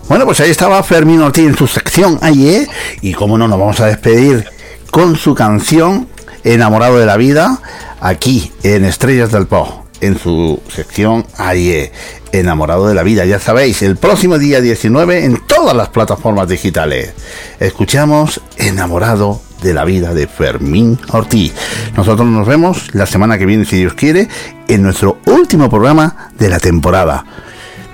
Bueno, 0.09 0.27
pues 0.27 0.41
ahí 0.41 0.51
estaba 0.51 0.83
Fermín 0.83 1.23
Ortiz 1.23 1.47
en 1.47 1.57
su 1.57 1.67
sección 1.67 2.19
ayer 2.23 2.69
y 3.01 3.13
como 3.15 3.39
no 3.39 3.49
nos 3.49 3.59
vamos 3.59 3.81
a 3.81 3.87
despedir 3.87 4.47
con 4.91 5.17
su 5.17 5.35
canción 5.35 6.09
Enamorado 6.45 6.99
de 6.99 7.07
la 7.07 7.17
vida 7.17 7.61
aquí 8.01 8.53
en 8.65 8.85
Estrellas 8.85 9.31
del 9.31 9.47
Pop 9.47 9.87
en 10.01 10.19
su 10.19 10.61
sección 10.69 11.25
ayer 11.39 11.93
Enamorado 12.33 12.89
de 12.89 12.95
la 12.95 13.03
vida, 13.03 13.25
ya 13.25 13.39
sabéis, 13.39 13.83
el 13.83 13.97
próximo 13.97 14.39
día 14.39 14.61
19 14.61 15.25
en 15.25 15.47
todas 15.47 15.77
las 15.77 15.91
plataformas 15.91 16.49
digitales. 16.49 17.13
Escuchamos 17.61 18.41
Enamorado 18.57 19.41
de 19.63 19.75
la 19.75 19.85
vida 19.85 20.15
de 20.15 20.27
Fermín 20.27 20.99
Ortiz. 21.11 21.53
Nosotros 21.95 22.27
nos 22.27 22.47
vemos 22.47 22.95
la 22.95 23.07
semana 23.07 23.37
que 23.39 23.47
viene, 23.47 23.67
si 23.67 23.77
Dios 23.77 23.95
quiere, 23.95 24.29
en 24.67 24.83
nuestro 24.83 25.19
último 25.27 25.69
programa 25.69 26.31
de 26.39 26.49
la 26.49 26.59
temporada. 26.59 27.25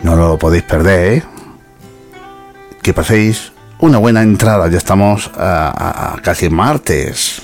No 0.05 0.15
lo 0.15 0.39
podéis 0.39 0.63
perder, 0.63 1.13
¿eh? 1.13 1.23
Que 2.89 2.95
paséis 2.95 3.53
una 3.81 3.99
buena 3.99 4.23
entrada. 4.23 4.67
Ya 4.71 4.79
estamos 4.79 5.31
a, 5.39 6.15
a- 6.15 6.23
casi 6.23 6.49
martes. 6.49 7.43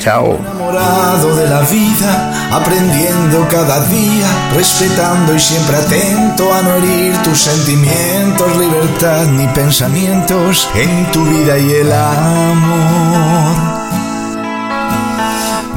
Chao. 0.00 0.36
enamorado 0.38 1.34
de 1.34 1.48
la 1.48 1.60
vida, 1.62 2.50
aprendiendo 2.54 3.48
cada 3.50 3.80
día, 3.86 4.26
respetando 4.54 5.34
y 5.34 5.40
siempre 5.40 5.76
atento 5.78 6.52
a 6.52 6.60
no 6.60 6.74
herir 6.74 7.16
tus 7.22 7.38
sentimientos, 7.40 8.54
libertad 8.58 9.24
ni 9.28 9.46
pensamientos 9.48 10.68
en 10.74 11.10
tu 11.10 11.24
vida 11.24 11.56
y 11.56 11.72
el 11.72 11.90
amor. 11.90 13.56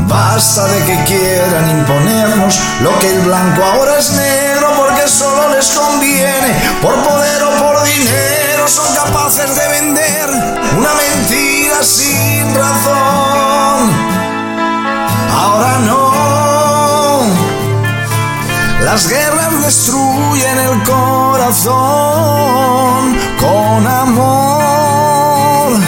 Basta 0.09 0.65
de 0.67 0.83
que 0.87 1.03
quieran 1.05 1.69
imponernos 1.79 2.59
lo 2.81 2.99
que 2.99 3.15
el 3.15 3.21
blanco 3.21 3.63
ahora 3.63 3.97
es 3.97 4.11
negro 4.11 4.67
porque 4.75 5.07
solo 5.07 5.55
les 5.55 5.67
conviene, 5.71 6.53
por 6.81 6.95
poder 6.95 7.43
o 7.43 7.49
por 7.63 7.81
dinero 7.85 8.34
son 8.67 8.93
capaces 8.95 9.55
de 9.55 9.67
vender 9.67 10.29
una 10.77 10.89
mentira 10.95 11.83
sin 11.83 12.55
razón. 12.55 13.91
Ahora 15.31 15.79
no, 15.85 17.21
las 18.83 19.07
guerras 19.07 19.61
destruyen 19.63 20.57
el 20.57 20.83
corazón 20.83 21.75
con 23.39 23.87
amor. 23.87 25.79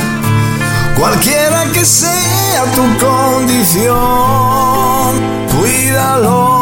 Cualquiera 0.99 1.65
que 1.73 1.83
sea 1.83 2.63
tu 2.75 2.83
condición, 3.03 3.97
cuídalo. 5.59 6.56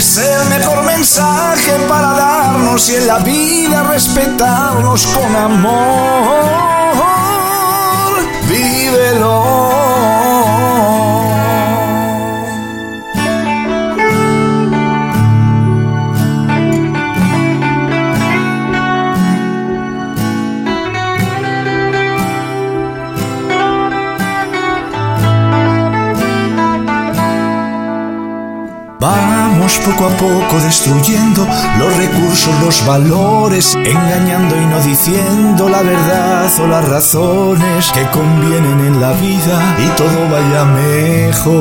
Es 0.00 0.16
el 0.16 0.48
mejor 0.48 0.82
mensaje 0.84 1.72
para 1.86 2.14
darnos 2.14 2.88
y 2.88 2.94
en 2.94 3.06
la 3.06 3.18
vida 3.18 3.82
respetarnos 3.82 5.06
con 5.08 5.36
amor. 5.36 6.24
Vívelo. 8.48 9.50
Poco 29.78 30.06
a 30.06 30.16
poco 30.16 30.60
destruyendo 30.62 31.46
los 31.78 31.96
recursos, 31.96 32.54
los 32.62 32.84
valores, 32.86 33.74
engañando 33.74 34.56
y 34.60 34.66
no 34.66 34.80
diciendo 34.80 35.68
la 35.68 35.82
verdad 35.82 36.50
o 36.60 36.66
las 36.66 36.86
razones 36.86 37.90
que 37.92 38.06
convienen 38.10 38.80
en 38.80 39.00
la 39.00 39.12
vida 39.12 39.76
y 39.78 39.88
todo 39.96 40.28
vaya 40.30 40.64
mejor. 40.64 41.60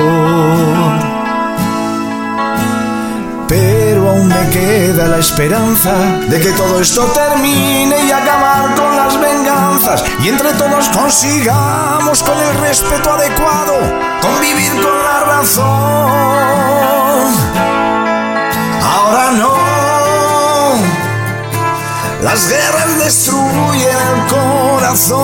Pero 3.48 4.10
aún 4.10 4.27
me 4.27 4.49
queda 4.49 5.07
la 5.07 5.18
esperanza 5.18 5.94
de 6.30 6.40
que 6.40 6.52
todo 6.52 6.80
esto 6.81 7.03
termine 7.06 7.95
y 8.06 8.11
acabar 8.11 8.76
con 8.76 8.95
las 8.95 9.19
venganzas 9.19 9.78
y 10.20 10.30
entre 10.30 10.53
todos 10.53 10.88
consigamos 10.90 12.22
con 12.22 12.38
el 12.38 12.53
respeto 12.61 13.11
adecuado 13.11 13.74
convivir 14.22 14.72
con 14.74 15.03
la 15.03 15.24
razón. 15.26 15.66
Ahora 18.84 19.32
no, 19.32 19.56
las 22.22 22.48
guerras 22.48 22.99
destruyen 22.99 23.90
el 23.90 24.28
corazón 24.28 25.18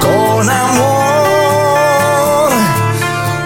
con 0.00 0.48
amor. 0.48 2.52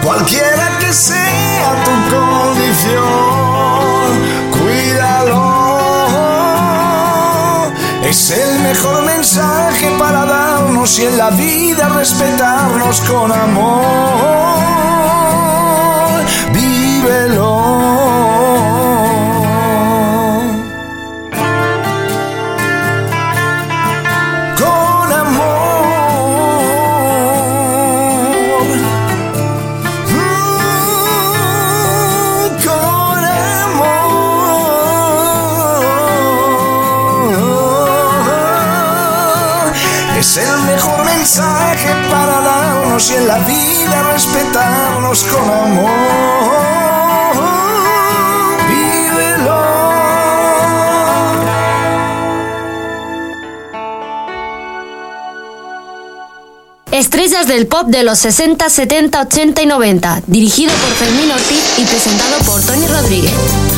Cualquiera 0.01 0.77
que 0.79 0.93
sea 0.93 1.75
tu 1.83 1.91
condición, 2.15 3.46
Es 8.07 8.31
el 8.31 8.59
mejor 8.59 9.03
mensaje 9.03 9.91
para 9.99 10.25
darnos 10.25 10.97
y 10.97 11.05
en 11.07 11.17
la 11.17 11.29
vida 11.29 11.89
respetarnos 11.89 13.01
con 13.01 13.29
amor. 13.33 13.83
Vívelo. 16.53 17.56
Y 42.97 43.13
en 43.13 43.27
la 43.27 43.37
vida 43.37 44.11
respetarnos 44.11 45.23
con 45.25 45.43
amor. 45.43 45.91
Vívelo. 48.67 49.61
Estrellas 56.91 57.47
del 57.47 57.67
pop 57.67 57.85
de 57.85 58.01
los 58.01 58.17
60, 58.17 58.67
70, 58.67 59.21
80 59.21 59.61
y 59.61 59.65
90, 59.67 60.23
dirigido 60.25 60.73
por 60.73 60.89
Fermín 60.93 61.31
Ortiz 61.31 61.77
y 61.77 61.83
presentado 61.83 62.39
por 62.45 62.59
Tony 62.63 62.87
Rodríguez. 62.87 63.76